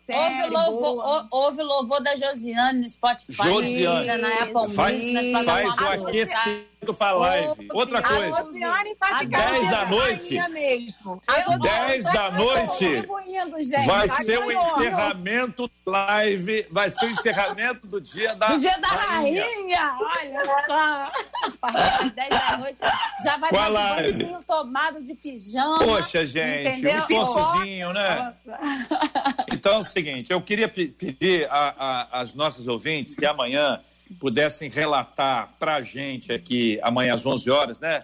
série 0.06 0.56
houve, 0.56 0.72
louvor, 0.72 1.28
houve 1.32 1.64
louvor 1.64 2.04
da 2.04 2.16
Josiane 2.16 2.82
no 2.82 2.90
Spotify. 2.90 3.44
Josiane. 3.44 4.22
Na 4.22 4.44
Apple 4.44 4.76
Faz, 4.76 5.04
Music, 5.04 5.44
faz 5.44 5.78
uma 5.78 5.90
o 5.90 6.08
aquecimento 6.08 6.70
para 6.98 7.12
live. 7.12 7.68
Outra 7.74 8.00
A 8.00 8.04
coisa, 8.04 8.44
tá 8.96 9.10
Às 9.12 9.20
ficando 9.20 9.30
10 9.30 9.70
da 9.70 9.78
rainha 9.78 9.90
noite. 9.90 10.38
tô- 11.04 11.58
10 11.60 12.06
eu 12.06 12.12
tô 12.12 12.18
da 12.18 12.32
noite. 12.32 12.86
vai 13.86 14.08
ser 14.10 14.40
o 14.40 14.52
encerramento 14.52 15.70
live, 15.86 16.68
vai 16.72 16.90
ser 16.90 17.06
o 17.06 17.10
encerramento 17.10 17.86
do 17.88 18.00
dia 18.00 18.34
da 18.36 18.48
Do 18.50 18.60
dia 18.60 18.78
da 18.80 18.88
rainha. 18.88 19.46
Olha 20.00 20.46
só. 20.68 21.12
A 21.62 21.72
partir 21.72 22.04
das 22.04 22.12
10 22.14 22.30
da 22.30 22.58
noite 22.58 22.80
já 23.24 23.38
vai 23.38 23.50
Qual 23.50 23.66
de 23.66 23.72
banhozinho 23.74 24.44
tomado 24.48 25.02
de 25.04 25.16
pijama. 25.16 25.80
Poxa, 25.80 26.26
gente, 26.26 26.68
um 26.68 26.72
entendeu? 26.72 26.98
esforçozinho, 26.98 27.94
né? 27.94 28.34
Então 29.52 29.74
é 29.76 29.78
o 29.80 29.84
seguinte, 29.84 30.32
eu 30.32 30.42
queria 30.42 30.68
pe- 30.70 30.88
pedir 30.88 31.48
às 32.12 32.34
nossas 32.34 32.68
ouvintes 32.68 33.16
que 33.16 33.26
amanhã 33.26 33.82
pudessem 34.20 34.70
relatar 34.70 35.56
para 35.60 35.76
a 35.76 35.82
gente 35.82 36.32
aqui, 36.32 36.80
amanhã 36.82 37.14
às 37.14 37.26
11 37.26 37.50
horas, 37.50 37.80
né? 37.80 38.04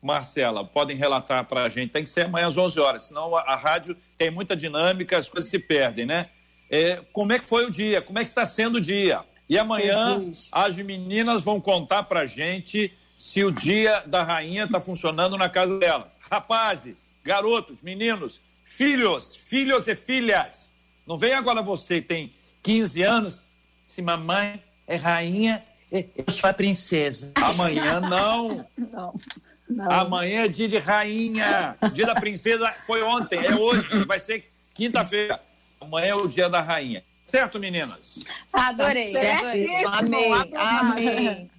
Marcela, 0.00 0.64
podem 0.64 0.96
relatar 0.96 1.44
para 1.44 1.62
a 1.62 1.68
gente, 1.68 1.90
tem 1.90 2.02
que 2.02 2.10
ser 2.10 2.22
amanhã 2.22 2.48
às 2.48 2.56
11 2.56 2.80
horas, 2.80 3.02
senão 3.04 3.36
a, 3.36 3.42
a 3.42 3.56
rádio 3.56 3.96
tem 4.16 4.30
muita 4.30 4.56
dinâmica, 4.56 5.16
as 5.16 5.28
coisas 5.28 5.50
se 5.50 5.58
perdem, 5.58 6.06
né? 6.06 6.28
É, 6.70 7.02
como 7.12 7.32
é 7.32 7.38
que 7.38 7.44
foi 7.44 7.66
o 7.66 7.70
dia? 7.70 8.00
Como 8.00 8.18
é 8.18 8.22
que 8.22 8.28
está 8.28 8.46
sendo 8.46 8.76
o 8.76 8.80
dia? 8.80 9.20
E 9.48 9.58
amanhã 9.58 10.18
Jesus. 10.18 10.48
as 10.50 10.76
meninas 10.76 11.42
vão 11.42 11.60
contar 11.60 12.04
para 12.04 12.20
a 12.20 12.26
gente 12.26 12.92
se 13.16 13.44
o 13.44 13.50
dia 13.50 14.02
da 14.06 14.22
rainha 14.22 14.64
está 14.64 14.80
funcionando 14.80 15.36
na 15.36 15.48
casa 15.48 15.78
delas. 15.78 16.18
Rapazes, 16.30 17.08
garotos, 17.22 17.80
meninos, 17.82 18.40
filhos, 18.64 19.36
filhos 19.36 19.86
e 19.86 19.94
filhas. 19.94 20.72
Não 21.06 21.18
vem 21.18 21.34
agora 21.34 21.62
você 21.62 22.00
que 22.00 22.08
tem 22.08 22.34
15 22.62 23.02
anos, 23.02 23.42
se 23.86 24.00
mamãe 24.00 24.62
é 24.86 24.96
rainha, 24.96 25.62
eu 25.90 26.32
sou 26.32 26.48
a 26.48 26.54
princesa. 26.54 27.32
Amanhã 27.34 28.00
não. 28.00 28.66
Não, 28.76 29.20
não. 29.68 29.90
Amanhã 29.90 30.44
é 30.44 30.48
dia 30.48 30.68
de 30.68 30.78
rainha. 30.78 31.76
Dia 31.92 32.06
da 32.06 32.14
princesa 32.14 32.72
foi 32.86 33.02
ontem, 33.02 33.38
é 33.38 33.54
hoje, 33.54 34.04
vai 34.04 34.18
ser 34.18 34.50
quinta-feira. 34.74 35.40
Amanhã 35.80 36.08
é 36.08 36.14
o 36.14 36.26
dia 36.26 36.48
da 36.48 36.60
rainha. 36.60 37.04
Certo, 37.26 37.58
meninas? 37.58 38.18
Adorei. 38.52 39.08
Certo. 39.08 39.46
adorei. 39.46 39.84
Amei, 39.86 40.32
amei. 40.54 41.50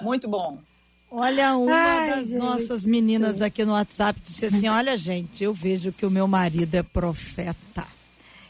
Muito 0.00 0.28
bom. 0.28 0.58
Olha, 1.10 1.56
uma 1.56 1.74
Ai, 1.74 2.06
das 2.08 2.28
gente. 2.28 2.38
nossas 2.38 2.84
meninas 2.84 3.40
aqui 3.40 3.64
no 3.64 3.72
WhatsApp 3.72 4.20
disse 4.20 4.46
assim: 4.46 4.68
Olha, 4.68 4.96
gente, 4.96 5.42
eu 5.42 5.52
vejo 5.52 5.92
que 5.92 6.04
o 6.04 6.10
meu 6.10 6.26
marido 6.28 6.74
é 6.74 6.82
profeta. 6.82 7.86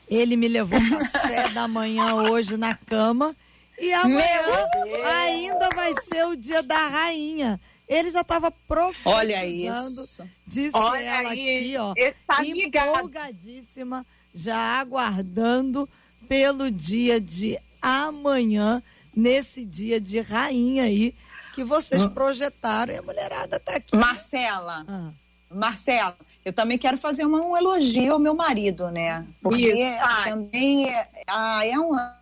Ele 0.09 0.37
me 0.37 0.49
levou 0.49 0.79
café 1.13 1.49
da 1.51 1.67
manhã 1.69 2.15
hoje 2.15 2.57
na 2.57 2.75
cama 2.75 3.35
e 3.79 3.93
amanhã 3.93 4.67
Meu 4.85 5.07
ainda 5.07 5.69
vai 5.75 5.93
ser 6.03 6.27
o 6.27 6.37
dia 6.37 6.63
da 6.63 6.89
rainha. 6.89 7.61
Ele 7.89 8.11
já 8.11 8.23
estava 8.23 8.51
profetizando. 8.51 9.17
Olha 9.17 9.47
isso. 9.47 10.25
Disse 10.47 10.77
Olha 10.77 10.99
ela 10.99 11.31
aí, 11.31 11.59
aqui, 11.59 11.77
ó. 11.77 11.95
tá 12.27 12.41
ligado. 12.43 12.97
empolgadíssima, 12.97 14.05
já 14.35 14.57
aguardando 14.81 15.89
pelo 16.29 16.71
dia 16.71 17.21
de 17.21 17.59
amanhã, 17.81 18.83
nesse 19.15 19.65
dia 19.65 20.01
de 20.01 20.21
rainha 20.21 20.83
aí, 20.85 21.15
que 21.55 21.63
vocês 21.65 22.05
projetaram 22.09 22.93
e 22.93 22.99
a 22.99 23.03
mulherada 23.03 23.59
tá 23.61 23.77
aqui. 23.77 23.95
Marcela, 23.97 24.85
Ah. 24.89 25.11
Marcela, 25.49 26.17
eu 26.45 26.53
também 26.53 26.77
quero 26.77 26.99
fazer 26.99 27.25
uma- 27.25 27.41
um 27.41 27.57
elogio 27.57 28.13
ao 28.15 28.19
meu 28.19 28.35
marido, 28.35 28.91
né? 28.91 29.25
Porque 29.41 29.73
Isso, 29.73 29.97
também 30.25 30.89
é, 30.91 31.09
ah, 31.29 31.65
é, 31.65 31.79
uma, 31.79 32.19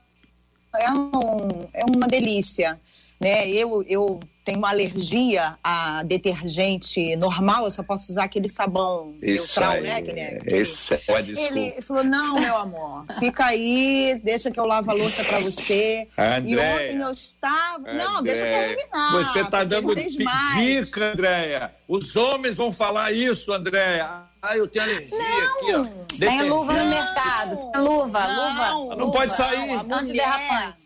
é, 0.76 0.90
um- 0.90 1.68
é 1.72 1.84
uma 1.84 2.06
delícia, 2.06 2.80
né? 3.20 3.48
Eu, 3.48 3.82
eu 3.88 4.20
tenho 4.44 4.58
uma 4.58 4.68
alergia 4.68 5.56
a 5.64 6.02
detergente 6.02 7.16
normal, 7.16 7.64
eu 7.64 7.70
só 7.70 7.82
posso 7.82 8.12
usar 8.12 8.24
aquele 8.24 8.48
sabão 8.48 9.14
neutral, 9.22 9.80
né? 9.80 9.96
Aquele, 9.96 10.20
aquele- 10.20 10.56
Esse 10.58 10.94
é 11.08 11.22
desculpa. 11.22 11.58
Ele 11.58 11.80
falou: 11.80 12.04
não, 12.04 12.34
meu 12.34 12.56
amor, 12.56 13.06
fica 13.18 13.46
aí, 13.46 14.20
deixa 14.22 14.50
que 14.50 14.60
eu 14.60 14.66
lavo 14.66 14.90
a 14.90 14.94
louça 14.94 15.24
pra 15.24 15.38
você. 15.38 16.06
E 16.18 16.20
Andréia. 16.22 16.90
ontem 16.90 17.00
eu 17.02 17.12
estava. 17.12 17.92
Não, 17.92 18.22
deixa 18.22 18.44
eu 18.44 18.52
terminar. 18.52 19.12
Você 19.12 19.40
está 19.40 19.64
dando 19.64 19.94
dica, 19.94 21.12
Andréia. 21.12 21.72
Os 21.88 22.14
homens 22.16 22.56
vão 22.56 22.70
falar 22.70 23.12
isso, 23.12 23.50
Andréia. 23.52 24.24
Ah, 24.46 24.56
eu 24.58 24.68
tenho 24.68 24.84
alergia 24.84 25.18
aqui, 25.18 25.74
ó. 25.74 25.84
Tem 26.18 26.42
luva 26.48 26.72
no 26.74 26.78
Não. 26.80 26.86
mercado. 26.90 27.56
Tem 27.72 27.80
luva, 27.80 28.26
Não, 28.28 28.82
luva. 28.82 28.96
Não 28.96 29.10
pode 29.10 29.32
sair. 29.32 29.82
Não, 29.84 29.98
Antiderrapante. 29.98 30.82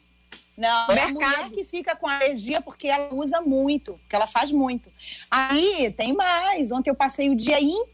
Não, 0.57 0.69
é 0.69 1.03
a 1.03 1.09
Mercado. 1.09 1.13
mulher 1.15 1.51
que 1.51 1.65
fica 1.65 1.95
com 1.97 2.07
alergia 2.09 2.61
porque 2.61 2.89
ela 2.89 3.13
usa 3.13 3.41
muito, 3.41 3.95
porque 3.95 4.15
ela 4.17 4.27
faz 4.27 4.51
muito. 4.53 4.89
Aí 5.31 5.93
tem 5.97 6.13
mais. 6.13 6.71
Ontem 6.73 6.91
eu 6.91 6.95
passei 6.95 7.31
o 7.31 7.37
dia 7.37 7.61
inteiro 7.61 7.89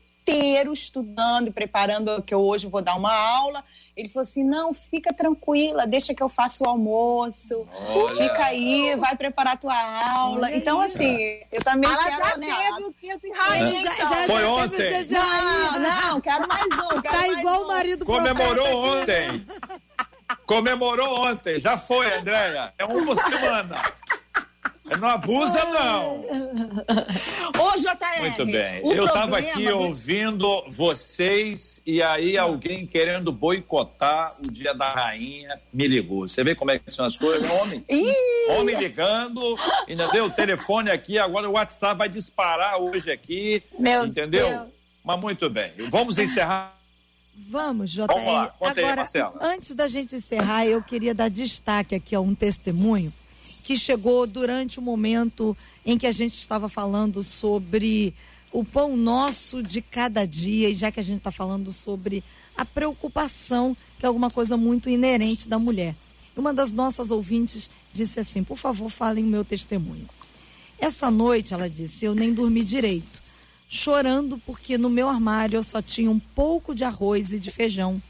estudando 0.72 1.48
e 1.48 1.50
preparando 1.50 2.22
que 2.22 2.34
eu 2.34 2.40
hoje 2.40 2.66
vou 2.66 2.80
dar 2.80 2.94
uma 2.96 3.14
aula. 3.14 3.62
Ele 3.96 4.08
falou 4.08 4.22
assim: 4.22 4.42
não, 4.42 4.72
fica 4.72 5.12
tranquila, 5.12 5.86
deixa 5.86 6.14
que 6.14 6.22
eu 6.22 6.28
faça 6.28 6.64
o 6.64 6.68
almoço. 6.68 7.66
Olha. 7.88 8.14
Fica 8.16 8.44
aí, 8.46 8.96
vai 8.96 9.16
preparar 9.16 9.58
tua 9.58 9.74
aula. 9.74 10.46
Olha 10.46 10.56
então, 10.56 10.80
aí. 10.80 10.86
assim, 10.88 11.40
eu 11.52 11.62
também 11.62 11.90
Ela 11.90 12.04
quero, 12.04 12.16
já 12.16 12.36
né? 12.36 12.46
teve 12.46 13.14
o 13.14 13.18
de 13.18 13.30
rainha, 13.32 13.68
Ele 13.68 13.82
já, 13.82 13.94
então. 13.94 14.08
já, 14.08 14.16
Foi 14.26 14.26
já 14.26 14.28
teve 14.34 14.46
ontem. 14.46 14.74
o 14.74 14.88
dia 14.88 15.04
de 15.04 15.14
Não, 15.14 15.78
não, 15.80 16.20
quero 16.20 16.48
mais 16.48 16.64
um. 16.64 16.88
Quero 17.00 17.02
Tá 17.02 17.12
mais 17.20 17.38
igual 17.38 17.60
um. 17.60 17.64
o 17.64 17.68
marido 17.68 18.04
Comemorou 18.04 18.84
ontem. 18.96 19.46
Comemorou 20.46 21.26
ontem. 21.26 21.60
Já 21.60 21.78
foi, 21.78 22.12
Andréia. 22.12 22.72
É 22.78 22.84
uma 22.84 23.14
semana. 23.14 23.76
Não 25.00 25.08
abusa, 25.08 25.64
não. 25.64 26.20
Ô, 26.20 27.76
JR. 27.78 28.20
Muito 28.20 28.46
bem. 28.46 28.82
o 28.84 28.92
Eu 28.92 29.06
estava 29.06 29.38
aqui 29.38 29.66
do- 29.66 29.78
ouvindo 29.78 30.62
vocês 30.70 31.80
e 31.86 32.02
aí 32.02 32.36
alguém 32.36 32.86
querendo 32.86 33.32
boicotar 33.32 34.34
o 34.40 34.52
dia 34.52 34.74
da 34.74 34.92
rainha 34.92 35.58
me 35.72 35.86
ligou. 35.88 36.28
Você 36.28 36.44
vê 36.44 36.54
como 36.54 36.70
é 36.70 36.78
que 36.78 36.90
são 36.90 37.06
as 37.06 37.16
coisas? 37.16 37.50
Homem, 37.62 37.84
Ih, 37.88 38.50
homem 38.50 38.76
ligando, 38.76 39.56
entendeu? 39.88 40.26
O 40.26 40.30
telefone 40.30 40.90
aqui, 40.90 41.18
agora 41.18 41.48
o 41.48 41.52
WhatsApp 41.52 41.96
vai 41.98 42.08
disparar 42.08 42.76
hoje 42.78 43.10
aqui, 43.10 43.62
Meu 43.78 44.04
entendeu? 44.04 44.48
Deus. 44.48 44.68
Mas 45.02 45.20
muito 45.20 45.48
bem. 45.48 45.72
Vamos 45.90 46.18
encerrar. 46.18 46.74
Vamos, 47.50 47.90
JR. 47.90 48.06
Vamos 48.06 48.26
lá, 48.32 48.46
conta 48.58 48.80
aí, 48.80 48.84
Agora, 48.84 48.96
Marcela. 48.96 49.34
antes 49.40 49.74
da 49.74 49.88
gente 49.88 50.14
encerrar, 50.14 50.66
eu 50.66 50.80
queria 50.82 51.14
dar 51.14 51.28
destaque 51.28 51.94
aqui 51.94 52.14
a 52.14 52.20
um 52.20 52.34
testemunho 52.34 53.12
que 53.64 53.76
chegou 53.76 54.26
durante 54.26 54.78
o 54.78 54.82
momento 54.82 55.56
em 55.84 55.98
que 55.98 56.06
a 56.06 56.12
gente 56.12 56.38
estava 56.40 56.68
falando 56.68 57.22
sobre 57.22 58.14
o 58.52 58.64
pão 58.64 58.96
nosso 58.96 59.62
de 59.62 59.82
cada 59.82 60.24
dia, 60.24 60.70
e 60.70 60.74
já 60.74 60.90
que 60.90 61.00
a 61.00 61.02
gente 61.02 61.18
está 61.18 61.32
falando 61.32 61.72
sobre 61.72 62.22
a 62.56 62.64
preocupação, 62.64 63.76
que 63.98 64.06
é 64.06 64.08
alguma 64.08 64.30
coisa 64.30 64.56
muito 64.56 64.88
inerente 64.88 65.48
da 65.48 65.58
mulher. 65.58 65.94
Uma 66.36 66.54
das 66.54 66.72
nossas 66.72 67.10
ouvintes 67.10 67.68
disse 67.92 68.20
assim: 68.20 68.44
por 68.44 68.56
favor, 68.56 68.90
falem 68.90 69.24
o 69.24 69.28
meu 69.28 69.44
testemunho. 69.44 70.08
Essa 70.78 71.10
noite, 71.10 71.54
ela 71.54 71.70
disse, 71.70 72.04
eu 72.04 72.14
nem 72.14 72.32
dormi 72.32 72.64
direito, 72.64 73.22
chorando 73.68 74.38
porque 74.38 74.76
no 74.76 74.90
meu 74.90 75.08
armário 75.08 75.56
eu 75.56 75.62
só 75.62 75.80
tinha 75.80 76.10
um 76.10 76.18
pouco 76.18 76.74
de 76.74 76.84
arroz 76.84 77.32
e 77.32 77.38
de 77.38 77.50
feijão. 77.50 78.02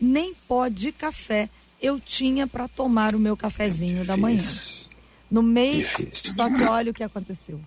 Nem 0.00 0.34
pó 0.46 0.68
de 0.68 0.92
café 0.92 1.48
eu 1.80 2.00
tinha 2.00 2.46
para 2.46 2.68
tomar 2.68 3.14
o 3.14 3.18
meu 3.18 3.36
cafezinho 3.36 4.04
da 4.04 4.16
manhã. 4.16 4.42
No 5.30 5.42
meio, 5.42 5.78
Difícil. 5.82 6.34
só 6.34 6.48
que 6.48 6.62
olha 6.64 6.90
o 6.90 6.94
que 6.94 7.02
aconteceu. 7.02 7.60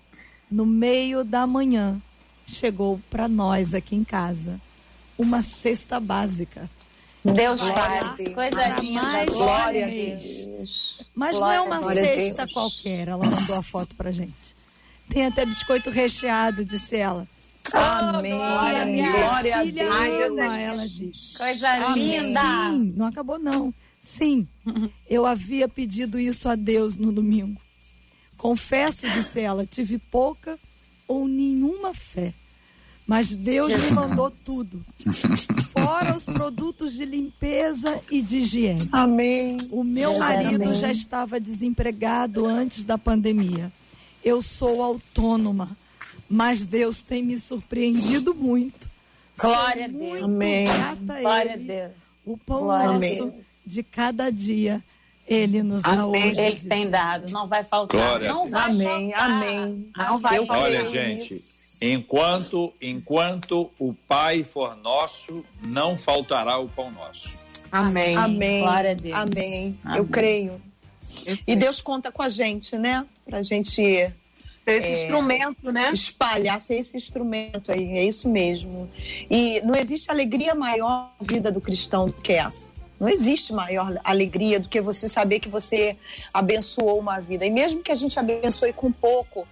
No 0.49 0.65
meio 0.65 1.23
da 1.23 1.45
manhã 1.45 2.01
chegou 2.47 2.99
para 3.09 3.27
nós 3.27 3.73
aqui 3.73 3.95
em 3.95 4.03
casa 4.03 4.59
uma 5.17 5.43
cesta 5.43 5.99
básica. 5.99 6.69
Deus 7.23 7.61
Glória 7.61 8.01
faz. 8.05 8.33
Coisa 8.33 8.67
linda. 8.79 9.01
mais 9.01 9.29
Glória 9.29 9.85
a 9.85 9.89
de 9.89 9.95
Deus. 9.95 11.05
Mas 11.13 11.35
Glória 11.35 11.57
não 11.57 11.63
é 11.63 11.67
uma 11.67 11.79
glória 11.79 12.03
cesta 12.03 12.47
qualquer. 12.53 13.09
Ela 13.09 13.25
mandou 13.25 13.55
a 13.57 13.61
foto 13.61 13.93
pra 13.95 14.11
gente. 14.11 14.55
Tem 15.09 15.25
até 15.25 15.45
biscoito 15.45 15.89
recheado, 15.89 16.63
disse 16.63 16.95
ela. 16.95 17.27
Amém. 17.73 18.31
Que 18.31 18.75
a 18.75 18.85
minha 18.85 19.11
Glória 19.11 19.57
a 19.57 19.63
filha 19.63 19.83
Deus. 19.83 20.31
Ama, 20.31 20.59
ela 20.59 20.87
disse. 20.87 21.37
Coisa 21.37 21.69
Amém. 21.69 22.19
linda. 22.19 22.41
Sim, 22.41 22.93
não 22.95 23.05
acabou 23.05 23.37
não. 23.37 23.73
Sim, 24.01 24.47
eu 25.09 25.25
havia 25.25 25.67
pedido 25.67 26.19
isso 26.19 26.47
a 26.47 26.55
Deus 26.55 26.95
no 26.95 27.11
domingo. 27.11 27.59
Confesso, 28.37 29.09
disse 29.09 29.41
ela, 29.41 29.65
tive 29.65 29.97
pouca 29.97 30.57
ou 31.07 31.27
nenhuma 31.27 31.93
fé. 31.93 32.33
Mas 33.05 33.35
Deus 33.35 33.67
me 33.69 33.91
mandou 33.91 34.29
tudo. 34.29 34.85
Fora 35.71 36.15
os 36.15 36.25
produtos 36.25 36.93
de 36.93 37.03
limpeza 37.05 37.99
e 38.09 38.21
de 38.21 38.37
higiene. 38.37 38.87
Amém. 38.91 39.57
O 39.71 39.83
meu 39.83 40.11
Deus 40.11 40.19
marido 40.19 40.63
amém. 40.63 40.73
já 40.75 40.91
estava 40.91 41.39
desempregado 41.39 42.45
antes 42.45 42.83
da 42.83 42.99
pandemia. 42.99 43.71
Eu 44.23 44.41
sou 44.43 44.83
autônoma, 44.83 45.75
mas 46.29 46.67
Deus 46.67 47.01
tem 47.03 47.23
me 47.23 47.39
surpreendido 47.39 48.35
muito. 48.35 48.87
Glória 49.39 49.85
a 49.87 49.89
Sou 49.89 49.97
Deus. 49.99 50.11
muito 50.11 50.25
Amém. 50.25 50.65
grata 50.65 51.13
a 51.13 51.21
Glória 51.21 51.53
a. 51.53 51.57
Deus. 51.57 51.91
O 52.25 52.37
pão 52.37 52.61
Glória 52.65 52.89
a 52.89 52.93
nosso 52.93 52.99
Deus. 52.99 53.45
De 53.69 53.83
cada 53.83 54.31
dia, 54.31 54.81
Ele 55.27 55.61
nos 55.61 55.83
dá 55.83 55.91
Amém. 55.91 56.29
hoje. 56.31 56.41
Ele 56.41 56.55
disse. 56.55 56.67
tem 56.67 56.89
dado, 56.89 57.31
não 57.31 57.47
vai 57.47 57.63
faltar. 57.63 58.01
Glória 58.01 58.29
a 58.29 58.33
não 58.33 58.45
vai 58.49 58.69
Amém. 58.71 59.11
faltar. 59.11 59.31
Amém. 59.31 59.91
Não 59.95 60.17
vai 60.17 60.37
Eu 60.39 60.45
faltar. 60.47 60.63
Olha, 60.65 60.79
creio 60.85 60.91
gente, 61.21 61.41
enquanto, 61.81 62.73
enquanto 62.81 63.69
o 63.77 63.93
Pai 63.93 64.43
for 64.43 64.75
nosso, 64.75 65.45
não 65.61 65.95
faltará 65.97 66.57
o 66.57 66.67
pão 66.67 66.89
nosso. 66.91 67.29
Amém. 67.71 68.15
Amém. 68.17 68.61
Glória 68.61 68.91
a 68.91 68.95
Deus. 68.95 69.15
Amém. 69.15 69.77
Amém. 69.85 69.97
Eu 69.97 70.05
creio. 70.07 70.61
E 71.45 71.55
Deus 71.55 71.79
conta 71.81 72.11
com 72.11 72.23
a 72.23 72.29
gente, 72.29 72.75
né? 72.77 73.05
Pra 73.25 73.43
gente 73.43 73.81
Esse 74.65 74.91
instrumento, 74.91 75.71
né? 75.71 75.91
espalhar, 75.93 76.59
ser 76.59 76.75
esse 76.75 76.97
instrumento 76.97 77.71
aí. 77.71 77.97
É 77.99 78.03
isso 78.03 78.27
mesmo. 78.27 78.89
E 79.29 79.61
não 79.61 79.75
existe 79.75 80.09
alegria 80.09 80.55
maior 80.55 81.11
na 81.19 81.27
vida 81.27 81.51
do 81.51 81.61
cristão 81.61 82.07
do 82.07 82.13
que 82.13 82.33
essa. 82.33 82.69
Não 82.99 83.07
existe 83.07 83.53
maior 83.53 83.99
alegria 84.03 84.59
do 84.59 84.67
que 84.67 84.81
você 84.81 85.07
saber 85.07 85.39
que 85.39 85.47
você 85.47 85.95
abençoou 86.33 86.99
uma 86.99 87.19
vida. 87.19 87.45
E 87.45 87.49
mesmo 87.49 87.81
que 87.81 87.91
a 87.91 87.95
gente 87.95 88.19
abençoe 88.19 88.73
com 88.73 88.91
pouco, 88.91 89.47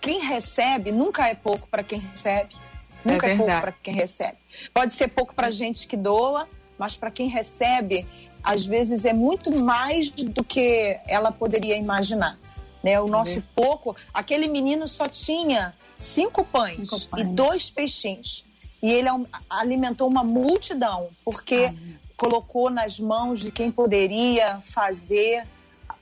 quem 0.00 0.20
recebe 0.20 0.90
nunca 0.90 1.28
é 1.28 1.34
pouco 1.34 1.68
para 1.68 1.82
quem 1.82 1.98
recebe. 1.98 2.56
Nunca 3.04 3.26
é, 3.26 3.30
pouco 3.30 3.44
verdade. 3.44 3.60
para 3.62 3.72
quem 3.72 3.94
recebe. 3.94 4.38
Pode 4.72 4.94
ser 4.94 5.08
pouco 5.08 5.34
para 5.34 5.50
gente 5.50 5.86
que 5.86 5.96
doa, 5.96 6.48
mas 6.78 6.96
para 6.96 7.10
quem 7.10 7.28
recebe, 7.28 8.06
às 8.42 8.64
vezes 8.64 9.04
é 9.04 9.12
muito 9.12 9.50
mais 9.60 10.10
do 10.10 10.42
que 10.42 10.98
ela 11.06 11.30
poderia 11.30 11.76
imaginar. 11.76 12.38
Né? 12.82 13.00
O 13.00 13.06
nosso 13.06 13.40
pouco, 13.54 13.94
aquele 14.12 14.48
menino 14.48 14.88
só 14.88 15.08
tinha 15.08 15.74
cinco 15.98 16.44
pães, 16.44 16.76
Cinco 16.76 17.00
pães. 17.08 17.22
e 17.22 17.24
dois 17.28 17.70
peixinhos. 17.70 18.44
E 18.82 18.90
ele 18.90 19.08
alimentou 19.48 20.08
uma 20.08 20.24
multidão, 20.24 21.08
porque 21.24 21.72
colocou 22.26 22.70
nas 22.70 23.00
mãos 23.00 23.40
de 23.40 23.50
quem 23.50 23.68
poderia 23.72 24.60
fazer 24.64 25.42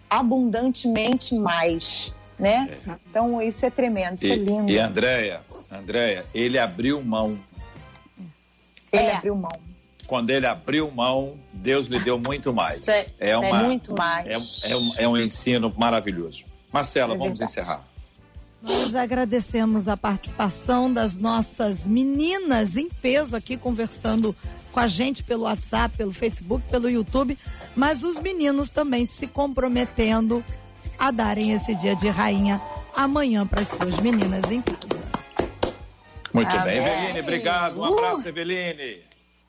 abundantemente 0.09 1.35
mais. 1.35 2.13
Né? 2.39 2.79
Então, 3.09 3.41
isso 3.41 3.65
é 3.65 3.71
tremendo, 3.71 4.15
isso 4.17 4.27
é 4.33 4.37
lindo. 4.37 4.71
E, 4.71 4.75
e 4.75 4.79
Andréia, 4.79 5.41
Andréia, 5.71 6.27
ele 6.35 6.59
abriu 6.59 7.03
mão. 7.03 7.39
Ele 8.93 9.03
É. 9.03 9.15
abriu 9.17 9.35
mão. 9.35 9.53
Quando 10.07 10.29
ele 10.31 10.47
abriu 10.47 10.91
mão, 10.91 11.37
Deus 11.53 11.87
lhe 11.87 11.99
deu 12.01 12.19
muito 12.19 12.53
mais. 12.53 12.87
É- 12.89 13.07
É 13.19 13.31
é 13.31 13.37
uma, 13.39 13.63
muito 13.63 13.95
mais. 13.97 14.27
É, 14.27 14.73
é 14.73 14.77
um, 14.77 14.93
é 14.99 15.09
um 15.09 15.17
ensino 15.17 15.73
maravilhoso. 15.79 16.45
Marcela, 16.73 17.15
É 17.15 17.19
vamos 17.19 17.39
verdade. 17.39 17.51
encerrar. 17.53 17.85
Nós 18.63 18.95
agradecemos 18.95 19.89
a 19.89 19.97
participação 19.97 20.93
das 20.93 21.17
nossas 21.17 21.87
meninas 21.87 22.77
em 22.77 22.89
peso 22.91 23.35
aqui 23.37 23.57
conversando 23.57 24.35
com 24.71 24.81
a 24.81 24.87
gente 24.87 25.23
pelo 25.23 25.45
WhatsApp, 25.45 25.97
pelo 25.97 26.13
Facebook, 26.13 26.65
pelo 26.71 26.89
YouTube, 26.89 27.37
mas 27.77 28.03
os 28.03 28.19
meninos 28.19 28.71
também 28.71 29.07
se 29.07 29.27
comprometendo 29.27 30.45
a 30.99 31.11
darem 31.11 31.53
esse 31.53 31.75
dia 31.75 31.95
de 31.97 32.09
rainha 32.09 32.61
amanhã 32.95 33.47
para 33.47 33.63
as 33.63 33.69
suas 33.69 33.99
meninas 34.01 34.51
em 34.51 34.61
casa. 34.63 35.01
Muito 36.33 36.57
Amém. 36.57 36.65
bem, 36.65 36.87
Eveline, 36.87 37.21
obrigado. 37.21 37.81
Um 37.81 37.85
abraço, 37.85 38.29
Eveline. 38.29 39.03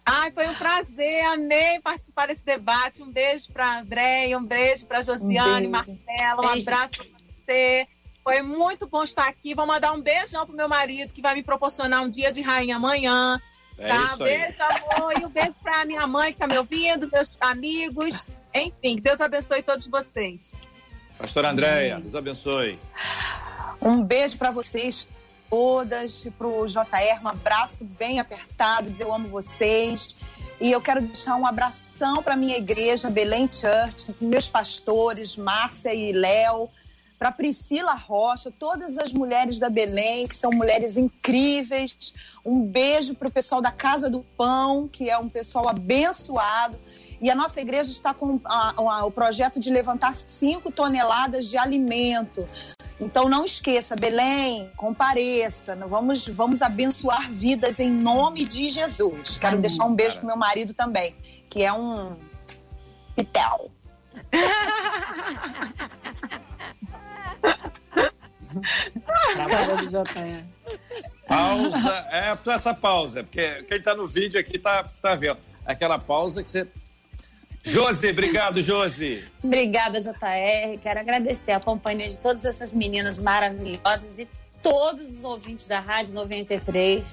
Ai, 0.05 0.31
foi 0.31 0.47
um 0.47 0.55
prazer, 0.55 1.23
amei 1.25 1.79
participar 1.79 2.27
desse 2.27 2.43
debate. 2.43 3.03
Um 3.03 3.11
beijo 3.11 3.51
para 3.51 3.79
Andréia, 3.79 4.37
um 4.37 4.43
beijo 4.43 4.87
para 4.87 5.01
Josiane, 5.01 5.67
Um 5.67 5.71
beijo. 5.71 5.99
Marcela, 6.07 6.41
um 6.41 6.51
Beijo. 6.51 6.69
abraço 6.69 6.97
para 6.97 7.05
você. 7.39 7.87
Foi 8.23 8.41
muito 8.41 8.87
bom 8.87 9.03
estar 9.03 9.27
aqui. 9.27 9.53
Vou 9.53 9.65
mandar 9.65 9.93
um 9.93 10.01
beijão 10.01 10.45
pro 10.45 10.55
meu 10.55 10.67
marido, 10.67 11.13
que 11.13 11.21
vai 11.21 11.35
me 11.35 11.43
proporcionar 11.43 12.03
um 12.03 12.09
dia 12.09 12.31
de 12.31 12.41
rainha 12.41 12.75
amanhã. 12.77 13.39
É 13.81 13.87
tá? 13.87 14.11
isso 14.13 14.23
aí. 14.23 14.37
Beijo, 14.37 14.57
amor. 14.61 15.13
E 15.19 15.25
um 15.25 15.29
beijo 15.29 15.55
pra 15.63 15.85
minha 15.85 16.05
mãe 16.05 16.31
que 16.31 16.39
tá 16.39 16.47
me 16.47 16.57
ouvindo, 16.57 17.09
meus 17.11 17.27
amigos. 17.39 18.27
Enfim, 18.53 18.95
que 18.95 19.01
Deus 19.01 19.19
abençoe 19.19 19.63
todos 19.63 19.87
vocês. 19.87 20.55
Pastora 21.17 21.49
Andréia, 21.49 21.99
Deus 21.99 22.13
abençoe. 22.13 22.79
Um 23.81 24.03
beijo 24.03 24.37
para 24.37 24.51
vocês 24.51 25.07
todas, 25.49 26.27
para 26.37 26.47
o 26.47 26.67
JR, 26.67 27.23
um 27.23 27.27
abraço 27.27 27.83
bem 27.83 28.19
apertado, 28.19 28.89
dizer 28.89 29.03
eu 29.03 29.13
amo 29.13 29.27
vocês. 29.27 30.15
E 30.59 30.71
eu 30.71 30.79
quero 30.79 31.01
deixar 31.01 31.35
um 31.35 31.45
abração 31.45 32.21
para 32.21 32.35
minha 32.35 32.55
igreja, 32.55 33.09
Belém 33.09 33.49
Church, 33.51 34.13
meus 34.21 34.47
pastores, 34.47 35.35
Márcia 35.35 35.91
e 35.93 36.11
Léo, 36.11 36.69
para 37.21 37.31
Priscila 37.31 37.93
Rocha, 37.93 38.49
todas 38.49 38.97
as 38.97 39.13
mulheres 39.13 39.59
da 39.59 39.69
Belém, 39.69 40.27
que 40.27 40.35
são 40.35 40.49
mulheres 40.49 40.97
incríveis. 40.97 42.15
Um 42.43 42.65
beijo 42.65 43.13
para 43.13 43.27
o 43.27 43.31
pessoal 43.31 43.61
da 43.61 43.71
Casa 43.71 44.09
do 44.09 44.21
Pão, 44.35 44.87
que 44.87 45.07
é 45.07 45.15
um 45.19 45.29
pessoal 45.29 45.69
abençoado. 45.69 46.79
E 47.21 47.29
a 47.29 47.35
nossa 47.35 47.61
igreja 47.61 47.91
está 47.91 48.11
com 48.11 48.39
a- 48.43 48.73
a- 48.75 49.05
o 49.05 49.11
projeto 49.11 49.59
de 49.59 49.69
levantar 49.69 50.15
5 50.17 50.71
toneladas 50.71 51.45
de 51.45 51.59
alimento. 51.59 52.49
Então 52.99 53.29
não 53.29 53.45
esqueça, 53.45 53.95
Belém, 53.95 54.71
compareça, 54.75 55.75
vamos, 55.75 56.27
vamos 56.27 56.63
abençoar 56.63 57.29
vidas 57.29 57.79
em 57.79 57.91
nome 57.91 58.45
de 58.45 58.67
Jesus. 58.67 59.37
Quero 59.37 59.57
Amém, 59.57 59.61
deixar 59.61 59.85
um 59.85 59.93
beijo 59.93 60.17
pro 60.17 60.25
meu 60.25 60.37
marido 60.37 60.73
também, 60.73 61.15
que 61.51 61.61
é 61.61 61.71
um 61.71 62.15
pitel. 63.15 63.69
pausa, 71.27 72.07
é 72.11 72.33
essa 72.53 72.73
pausa, 72.73 73.23
porque 73.23 73.63
quem 73.63 73.81
tá 73.81 73.95
no 73.95 74.07
vídeo 74.07 74.39
aqui 74.39 74.59
tá, 74.59 74.83
tá 75.01 75.15
vendo. 75.15 75.39
Aquela 75.65 75.97
pausa 75.97 76.43
que 76.43 76.49
você 76.49 76.67
Josi, 77.63 78.09
obrigado, 78.09 78.61
Josi. 78.61 79.23
Obrigada, 79.43 79.99
JR. 79.99 80.79
Quero 80.81 80.99
agradecer 80.99 81.51
a 81.51 81.59
companhia 81.59 82.09
de 82.09 82.17
todas 82.17 82.43
essas 82.43 82.73
meninas 82.73 83.19
maravilhosas 83.19 84.17
e 84.17 84.27
todos 84.63 85.17
os 85.17 85.23
ouvintes 85.23 85.67
da 85.67 85.79
Rádio 85.79 86.13
93. 86.13 87.03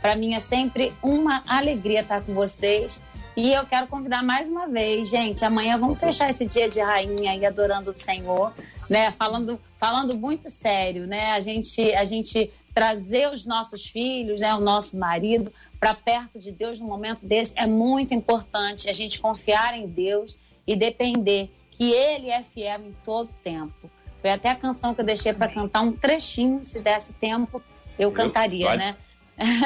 Para 0.00 0.14
mim 0.14 0.34
é 0.34 0.40
sempre 0.40 0.92
uma 1.02 1.42
alegria 1.48 2.02
estar 2.02 2.20
com 2.20 2.32
vocês. 2.32 3.02
E 3.38 3.52
eu 3.52 3.64
quero 3.64 3.86
convidar 3.86 4.20
mais 4.20 4.48
uma 4.48 4.66
vez, 4.66 5.08
gente. 5.08 5.44
Amanhã 5.44 5.78
vamos 5.78 6.00
fechar 6.00 6.28
esse 6.28 6.44
dia 6.44 6.68
de 6.68 6.80
rainha 6.80 7.36
e 7.36 7.46
adorando 7.46 7.92
o 7.92 7.96
Senhor, 7.96 8.52
né? 8.90 9.12
Falando, 9.12 9.60
falando 9.78 10.18
muito 10.18 10.50
sério, 10.50 11.06
né? 11.06 11.30
A 11.30 11.40
gente, 11.40 11.80
a 11.94 12.02
gente 12.02 12.50
trazer 12.74 13.32
os 13.32 13.46
nossos 13.46 13.86
filhos, 13.86 14.40
né? 14.40 14.52
O 14.56 14.60
nosso 14.60 14.98
marido 14.98 15.52
para 15.78 15.94
perto 15.94 16.40
de 16.40 16.50
Deus 16.50 16.80
no 16.80 16.88
momento 16.88 17.24
desse 17.24 17.56
é 17.56 17.64
muito 17.64 18.12
importante 18.12 18.90
a 18.90 18.92
gente 18.92 19.20
confiar 19.20 19.72
em 19.78 19.86
Deus 19.86 20.36
e 20.66 20.74
depender 20.74 21.48
que 21.70 21.92
Ele 21.92 22.30
é 22.30 22.42
fiel 22.42 22.80
em 22.80 22.94
todo 23.04 23.32
tempo. 23.34 23.88
Foi 24.20 24.30
até 24.30 24.50
a 24.50 24.56
canção 24.56 24.92
que 24.92 25.00
eu 25.00 25.06
deixei 25.06 25.32
para 25.32 25.46
cantar 25.46 25.82
um 25.82 25.92
trechinho, 25.92 26.64
se 26.64 26.80
desse 26.80 27.12
tempo, 27.12 27.62
eu 27.96 28.10
cantaria, 28.10 28.74
né? 28.74 28.96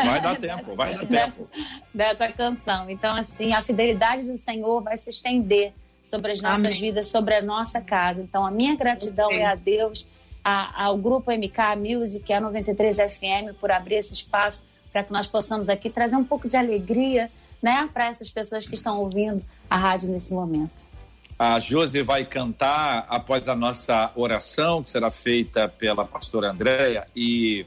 Vai 0.04 0.20
dar 0.20 0.36
tempo, 0.36 0.74
vai 0.74 0.94
dar 0.94 1.06
tempo. 1.06 1.48
Dessa, 1.94 2.26
dessa, 2.26 2.28
canção. 2.32 2.90
Então, 2.90 3.16
assim, 3.16 3.52
a 3.52 3.62
fidelidade 3.62 4.22
do 4.22 4.36
Senhor 4.36 4.82
vai 4.82 4.96
se 4.96 5.10
estender 5.10 5.72
sobre 6.00 6.32
as 6.32 6.42
nossas 6.42 6.64
Amém. 6.66 6.80
vidas, 6.80 7.06
sobre 7.06 7.34
a 7.34 7.42
nossa 7.42 7.80
casa. 7.80 8.22
Então, 8.22 8.44
a 8.44 8.50
minha 8.50 8.76
gratidão 8.76 9.30
Amém. 9.30 9.40
é 9.40 9.46
a 9.46 9.54
Deus, 9.54 10.06
a, 10.44 10.84
ao 10.84 10.98
Grupo 10.98 11.30
MK 11.30 11.76
Music, 11.78 12.30
a 12.32 12.40
93 12.40 12.96
FM, 12.96 13.58
por 13.60 13.70
abrir 13.70 13.96
esse 13.96 14.12
espaço 14.12 14.64
para 14.92 15.02
que 15.02 15.12
nós 15.12 15.26
possamos 15.26 15.68
aqui 15.68 15.88
trazer 15.88 16.16
um 16.16 16.24
pouco 16.24 16.46
de 16.46 16.56
alegria 16.56 17.30
né, 17.62 17.88
para 17.92 18.08
essas 18.08 18.28
pessoas 18.30 18.66
que 18.66 18.74
estão 18.74 18.98
ouvindo 18.98 19.42
a 19.70 19.76
rádio 19.76 20.10
nesse 20.10 20.34
momento. 20.34 20.82
A 21.38 21.58
Josi 21.58 22.02
vai 22.02 22.24
cantar 22.24 23.06
após 23.08 23.48
a 23.48 23.56
nossa 23.56 24.12
oração, 24.14 24.82
que 24.82 24.90
será 24.90 25.10
feita 25.10 25.68
pela 25.68 26.04
pastora 26.04 26.50
Andréia, 26.50 27.06
e 27.16 27.64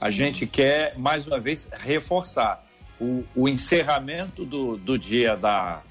a 0.00 0.08
gente 0.08 0.46
quer, 0.46 0.96
mais 0.98 1.26
uma 1.26 1.38
vez, 1.38 1.68
reforçar 1.78 2.64
o, 3.00 3.24
o 3.34 3.48
encerramento 3.48 4.44
do, 4.44 4.76
do 4.76 4.98
dia 4.98 5.36
da 5.36 5.82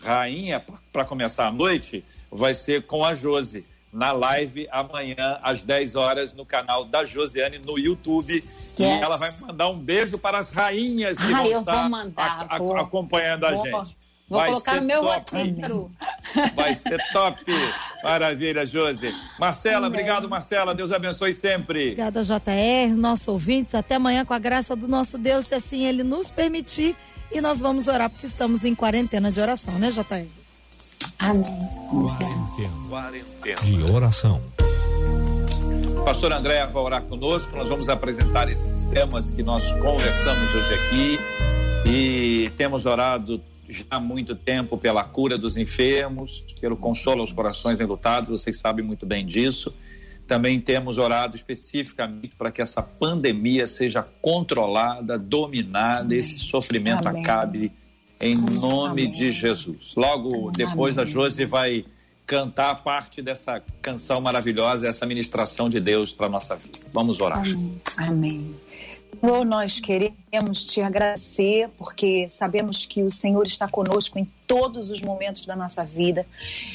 rainha, 0.00 0.64
para 0.92 1.04
começar 1.04 1.46
a 1.46 1.52
noite, 1.52 2.04
vai 2.30 2.54
ser 2.54 2.82
com 2.82 3.04
a 3.04 3.14
Josi 3.14 3.66
na 3.92 4.12
live 4.12 4.68
amanhã 4.70 5.38
às 5.42 5.62
10 5.62 5.94
horas 5.94 6.32
no 6.32 6.44
canal 6.44 6.84
da 6.84 7.04
Josiane 7.04 7.58
no 7.64 7.78
YouTube. 7.78 8.34
Yes. 8.34 8.74
E 8.78 8.84
ela 8.84 9.16
vai 9.16 9.32
mandar 9.40 9.68
um 9.68 9.78
beijo 9.78 10.18
para 10.18 10.38
as 10.38 10.50
rainhas 10.50 11.18
que 11.18 11.32
ah, 11.32 11.42
vão 11.42 11.60
estar 11.60 11.88
mandar, 11.88 12.46
a, 12.48 12.56
a, 12.56 12.80
acompanhando 12.80 13.44
a 13.44 13.52
vou, 13.52 13.64
gente. 13.64 13.96
Vou 14.28 14.40
vai 14.40 14.50
colocar 14.50 14.80
no 14.80 14.86
meu 14.86 15.02
roteiro. 15.02 15.90
Vai 16.56 16.74
ser 16.74 17.00
top. 17.12 17.44
Maravilha, 18.02 18.66
Josi. 18.66 19.14
Marcela, 19.38 19.86
Amém. 19.86 20.00
obrigado, 20.00 20.28
Marcela. 20.28 20.74
Deus 20.74 20.90
abençoe 20.90 21.32
sempre. 21.32 21.92
Obrigada, 21.92 22.24
JR, 22.24 22.96
nossos 22.96 23.28
ouvintes. 23.28 23.74
Até 23.74 23.94
amanhã 23.94 24.24
com 24.24 24.34
a 24.34 24.38
graça 24.38 24.74
do 24.74 24.88
nosso 24.88 25.16
Deus, 25.16 25.46
se 25.46 25.54
assim 25.54 25.86
ele 25.86 26.02
nos 26.02 26.32
permitir. 26.32 26.96
E 27.30 27.40
nós 27.40 27.60
vamos 27.60 27.86
orar 27.86 28.10
porque 28.10 28.26
estamos 28.26 28.64
em 28.64 28.74
quarentena 28.74 29.30
de 29.30 29.40
oração, 29.40 29.78
né, 29.78 29.92
JR? 29.92 30.26
Amém. 31.18 31.44
Quarentena. 32.88 33.60
De 33.62 33.82
oração. 33.84 34.42
Pastor 36.04 36.32
André 36.32 36.66
vai 36.66 36.82
orar 36.82 37.02
conosco. 37.02 37.56
Nós 37.56 37.68
vamos 37.68 37.88
apresentar 37.88 38.48
esses 38.50 38.86
temas 38.86 39.30
que 39.30 39.42
nós 39.42 39.70
conversamos 39.72 40.54
hoje 40.54 40.74
aqui. 40.74 41.18
E 41.88 42.50
temos 42.56 42.86
orado 42.86 43.40
já 43.68 43.84
há 43.90 44.00
muito 44.00 44.34
tempo 44.34 44.76
pela 44.78 45.04
cura 45.04 45.36
dos 45.36 45.56
enfermos, 45.56 46.44
pelo 46.60 46.76
consolo 46.76 47.20
aos 47.20 47.32
corações 47.32 47.80
enlutados, 47.80 48.40
vocês 48.40 48.58
sabem 48.58 48.84
muito 48.84 49.06
bem 49.06 49.24
disso. 49.24 49.74
Também 50.26 50.60
temos 50.60 50.98
orado 50.98 51.36
especificamente 51.36 52.34
para 52.36 52.50
que 52.50 52.60
essa 52.60 52.82
pandemia 52.82 53.66
seja 53.66 54.02
controlada, 54.02 55.16
dominada, 55.16 56.00
Amém. 56.00 56.18
esse 56.18 56.38
sofrimento 56.38 57.08
Amém. 57.08 57.22
acabe 57.22 57.72
em 58.20 58.34
nome 58.34 59.06
Amém. 59.06 59.12
de 59.12 59.30
Jesus. 59.30 59.94
Logo 59.96 60.50
depois 60.50 60.98
a 60.98 61.04
Josi 61.04 61.44
vai 61.44 61.84
cantar 62.26 62.74
parte 62.82 63.22
dessa 63.22 63.62
canção 63.80 64.20
maravilhosa, 64.20 64.88
essa 64.88 65.06
ministração 65.06 65.70
de 65.70 65.80
Deus 65.80 66.12
para 66.12 66.28
nossa 66.28 66.56
vida. 66.56 66.80
Vamos 66.92 67.20
orar. 67.20 67.44
Amém. 67.96 68.54
Senhor, 69.20 69.44
nós 69.44 69.80
queremos 69.80 70.64
te 70.64 70.80
agradecer 70.80 71.68
porque 71.78 72.28
sabemos 72.28 72.84
que 72.84 73.02
o 73.02 73.10
Senhor 73.10 73.46
está 73.46 73.66
conosco 73.66 74.18
em 74.18 74.24
todos 74.46 74.90
os 74.90 75.00
momentos 75.00 75.46
da 75.46 75.56
nossa 75.56 75.84
vida. 75.84 76.26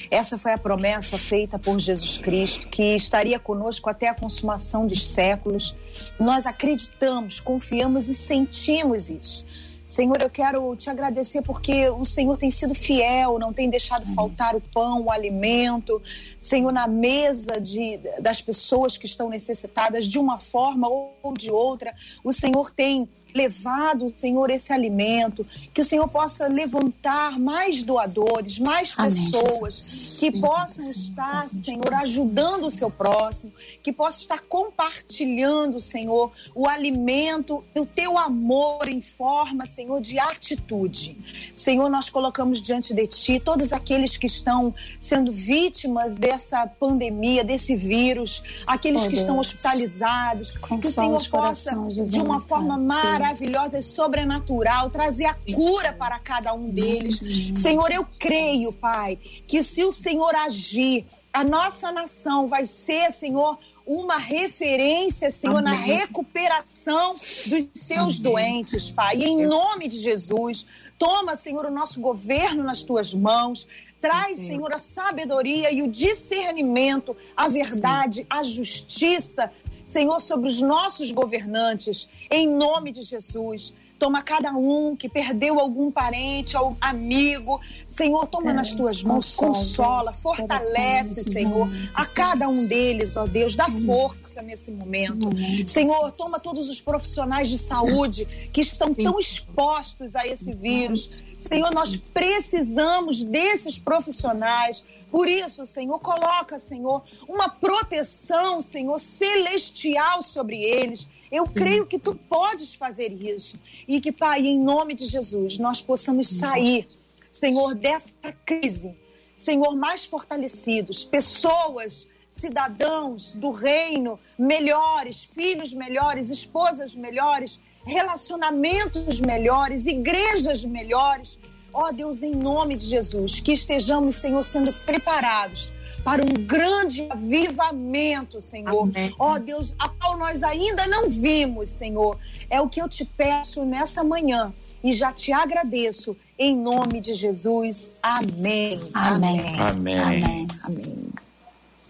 Essa 0.09 0.37
foi 0.37 0.53
a 0.53 0.57
promessa 0.57 1.17
feita 1.17 1.59
por 1.59 1.79
Jesus 1.79 2.17
Cristo, 2.17 2.67
que 2.67 2.95
estaria 2.95 3.39
conosco 3.39 3.89
até 3.89 4.07
a 4.09 4.13
consumação 4.13 4.87
dos 4.87 5.07
séculos. 5.07 5.75
Nós 6.19 6.45
acreditamos, 6.45 7.39
confiamos 7.39 8.07
e 8.07 8.15
sentimos 8.15 9.09
isso. 9.09 9.45
Senhor, 9.91 10.21
eu 10.21 10.29
quero 10.29 10.73
te 10.77 10.89
agradecer 10.89 11.41
porque 11.41 11.89
o 11.89 12.05
Senhor 12.05 12.37
tem 12.37 12.49
sido 12.49 12.73
fiel, 12.73 13.37
não 13.37 13.51
tem 13.51 13.69
deixado 13.69 14.05
faltar 14.15 14.55
o 14.55 14.61
pão, 14.61 15.01
o 15.01 15.11
alimento. 15.11 16.01
Senhor, 16.39 16.71
na 16.71 16.87
mesa 16.87 17.59
de, 17.59 17.99
das 18.21 18.41
pessoas 18.41 18.97
que 18.97 19.05
estão 19.05 19.27
necessitadas 19.27 20.07
de 20.07 20.17
uma 20.17 20.39
forma 20.39 20.87
ou 20.87 21.33
de 21.37 21.51
outra, 21.51 21.93
o 22.23 22.31
Senhor 22.31 22.71
tem 22.71 23.05
levado, 23.33 24.13
Senhor, 24.17 24.49
esse 24.49 24.73
alimento, 24.73 25.45
que 25.73 25.81
o 25.81 25.85
Senhor 25.85 26.07
possa 26.07 26.47
levantar 26.47 27.39
mais 27.39 27.83
doadores, 27.83 28.59
mais 28.59 28.93
pessoas 28.93 30.17
que 30.19 30.31
possam 30.31 30.91
estar, 30.91 31.49
Senhor, 31.49 31.93
ajudando 31.95 32.67
o 32.67 32.71
seu 32.71 32.89
próximo, 32.89 33.51
que 33.81 33.91
possam 33.91 34.21
estar 34.21 34.41
compartilhando, 34.41 35.81
Senhor, 35.81 36.31
o 36.53 36.67
alimento, 36.67 37.63
o 37.75 37.85
teu 37.85 38.17
amor 38.17 38.87
em 38.87 39.01
forma, 39.01 39.65
Senhor, 39.65 39.99
de 40.01 40.19
atitude. 40.19 41.17
Senhor, 41.55 41.89
nós 41.89 42.09
colocamos 42.09 42.61
diante 42.61 42.93
de 42.93 43.07
ti 43.07 43.39
todos 43.39 43.73
aqueles 43.73 44.17
que 44.17 44.27
estão 44.27 44.73
sendo 44.99 45.31
vítimas 45.31 46.17
dessa 46.17 46.67
pandemia, 46.67 47.43
desse 47.43 47.75
vírus, 47.75 48.63
aqueles 48.67 49.01
oh, 49.01 49.05
que 49.05 49.11
Deus. 49.11 49.21
estão 49.21 49.39
hospitalizados, 49.39 50.51
que 50.51 50.87
o 50.87 50.91
Senhor 50.91 51.27
possa, 51.29 51.75
de 51.89 52.19
uma 52.19 52.41
forma 52.41 52.77
maravilhosa, 52.77 53.20
maravilhosa 53.21 53.79
e 53.79 53.83
sobrenatural, 53.83 54.89
trazer 54.89 55.25
a 55.25 55.35
cura 55.53 55.93
para 55.93 56.19
cada 56.19 56.53
um 56.53 56.69
deles. 56.69 57.21
Senhor, 57.55 57.91
eu 57.91 58.05
creio, 58.19 58.75
Pai, 58.75 59.17
que 59.47 59.61
se 59.63 59.83
o 59.83 59.91
Senhor 59.91 60.35
agir, 60.35 61.05
a 61.31 61.43
nossa 61.43 61.91
nação 61.91 62.47
vai 62.47 62.65
ser, 62.65 63.11
Senhor, 63.11 63.57
uma 63.85 64.17
referência, 64.17 65.31
Senhor, 65.31 65.59
Amém. 65.59 65.71
na 65.71 65.73
recuperação 65.73 67.13
dos 67.13 67.67
seus 67.75 68.19
Amém. 68.19 68.21
doentes, 68.21 68.89
Pai. 68.89 69.17
E 69.17 69.25
em 69.25 69.45
nome 69.45 69.87
de 69.87 69.97
Jesus, 69.97 70.65
toma, 70.97 71.35
Senhor, 71.35 71.65
o 71.65 71.71
nosso 71.71 72.01
governo 72.01 72.63
nas 72.63 72.83
tuas 72.83 73.13
mãos. 73.13 73.67
Traz, 74.01 74.39
Sim. 74.39 74.47
Senhor, 74.47 74.73
a 74.73 74.79
sabedoria 74.79 75.71
e 75.71 75.83
o 75.83 75.87
discernimento, 75.87 77.15
a 77.37 77.47
verdade, 77.47 78.21
Sim. 78.21 78.25
a 78.27 78.43
justiça, 78.43 79.51
Senhor, 79.85 80.19
sobre 80.19 80.49
os 80.49 80.59
nossos 80.59 81.11
governantes, 81.11 82.09
em 82.29 82.47
nome 82.47 82.91
de 82.91 83.03
Jesus. 83.03 83.73
Toma 83.99 84.23
cada 84.23 84.51
um 84.53 84.95
que 84.95 85.07
perdeu 85.07 85.59
algum 85.59 85.91
parente 85.91 86.57
ou 86.57 86.75
amigo. 86.81 87.61
Senhor, 87.85 88.25
toma 88.25 88.51
nas 88.51 88.73
tuas 88.73 89.03
mãos, 89.03 89.35
consola, 89.35 90.11
fortalece, 90.11 91.23
Senhor, 91.23 91.69
a 91.93 92.03
cada 92.07 92.49
um 92.49 92.65
deles, 92.65 93.15
ó 93.15 93.27
Deus, 93.27 93.55
dá 93.55 93.69
força 93.69 94.41
nesse 94.41 94.71
momento. 94.71 95.29
Senhor, 95.67 96.11
toma 96.13 96.39
todos 96.39 96.67
os 96.67 96.81
profissionais 96.81 97.47
de 97.47 97.59
saúde 97.59 98.25
que 98.51 98.61
estão 98.61 98.91
tão 98.91 99.19
expostos 99.19 100.15
a 100.15 100.25
esse 100.25 100.51
vírus. 100.51 101.19
Senhor, 101.41 101.73
nós 101.73 101.95
precisamos 101.95 103.23
desses 103.23 103.77
profissionais. 103.77 104.83
Por 105.09 105.27
isso, 105.27 105.65
Senhor, 105.65 105.99
coloca, 105.99 106.59
Senhor, 106.59 107.03
uma 107.27 107.49
proteção, 107.49 108.61
Senhor, 108.61 108.99
celestial 108.99 110.21
sobre 110.21 110.63
eles 110.63 111.07
eu 111.31 111.45
creio 111.45 111.85
que 111.85 111.97
tu 111.97 112.13
podes 112.13 112.73
fazer 112.73 113.09
isso. 113.13 113.57
E 113.87 114.01
que, 114.01 114.11
Pai, 114.11 114.41
em 114.41 114.59
nome 114.59 114.93
de 114.93 115.05
Jesus, 115.05 115.57
nós 115.57 115.81
possamos 115.81 116.27
sair, 116.27 116.87
Senhor, 117.31 117.73
dessa 117.73 118.11
crise. 118.45 118.93
Senhor, 119.35 119.73
mais 119.75 120.03
fortalecidos, 120.03 121.05
pessoas 121.05 122.05
cidadãos 122.29 123.33
do 123.33 123.51
reino 123.51 124.19
melhores, 124.37 125.23
filhos 125.23 125.73
melhores, 125.73 126.29
esposas 126.29 126.93
melhores, 126.93 127.59
relacionamentos 127.85 129.19
melhores, 129.19 129.85
igrejas 129.85 130.63
melhores. 130.63 131.37
Ó 131.73 131.87
oh, 131.87 131.93
Deus, 131.93 132.21
em 132.21 132.31
nome 132.31 132.75
de 132.75 132.85
Jesus, 132.85 133.39
que 133.39 133.53
estejamos, 133.53 134.17
Senhor, 134.17 134.43
sendo 134.43 134.73
preparados 134.85 135.71
para 136.03 136.23
um 136.23 136.45
grande 136.45 137.05
avivamento, 137.09 138.41
Senhor. 138.41 138.89
Ó 139.17 139.33
oh, 139.33 139.39
Deus, 139.39 139.75
a 139.77 139.87
qual 139.87 140.17
nós 140.17 140.43
ainda 140.43 140.87
não 140.87 141.09
vimos, 141.09 141.69
Senhor. 141.69 142.17
É 142.49 142.59
o 142.59 142.67
que 142.67 142.81
eu 142.81 142.89
te 142.89 143.05
peço 143.05 143.63
nessa 143.63 144.03
manhã 144.03 144.53
e 144.83 144.93
já 144.93 145.13
te 145.13 145.31
agradeço 145.31 146.17
em 146.37 146.55
nome 146.55 146.99
de 146.99 147.13
Jesus. 147.13 147.93
Amém. 148.01 148.79
Amém. 148.93 149.39
Amém. 149.59 149.99
Amém. 149.99 150.47
Amém. 150.63 151.09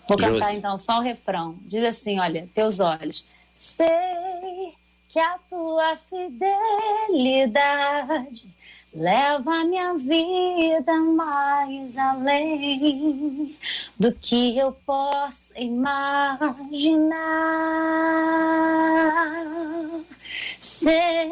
Vou 0.08 0.18
cantar 0.18 0.54
então 0.54 0.78
só 0.78 1.00
o 1.00 1.02
refrão. 1.02 1.56
Diz 1.62 1.84
assim: 1.84 2.20
olha, 2.20 2.48
teus 2.54 2.80
olhos. 2.80 3.26
Sei 3.54 3.88
que 5.12 5.20
a 5.20 5.38
tua 5.50 5.98
fidelidade 7.10 8.48
leva 8.94 9.66
minha 9.66 9.94
vida 9.96 10.96
mais 11.00 11.98
além 11.98 13.58
do 14.00 14.14
que 14.14 14.58
eu 14.58 14.72
posso 14.72 15.52
imaginar. 15.58 16.40
Sei 20.62 21.30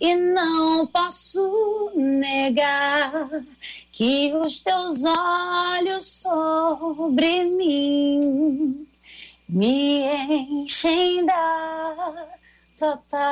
e 0.00 0.14
não 0.14 0.86
posso 0.86 1.90
negar 1.96 3.28
que 3.90 4.32
os 4.34 4.62
teus 4.62 5.02
olhos 5.04 6.22
sobre 6.22 7.44
mim 7.44 8.86
me 9.54 10.02
enchem 10.64 11.24
da 11.24 12.12
tua 12.76 12.96
paz. 13.08 13.24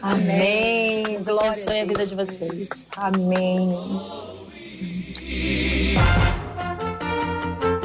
Amém. 0.00 1.22
Glória 1.22 1.50
abençoe 1.50 1.80
a 1.80 1.84
vida 1.84 2.06
de 2.06 2.14
vocês. 2.14 2.88
Amém. 2.96 3.68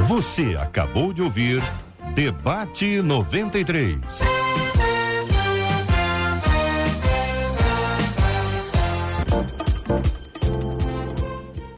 Você 0.07 0.55
acabou 0.57 1.11
de 1.11 1.22
ouvir 1.22 1.61
Debate 2.16 3.01
93. 3.01 4.53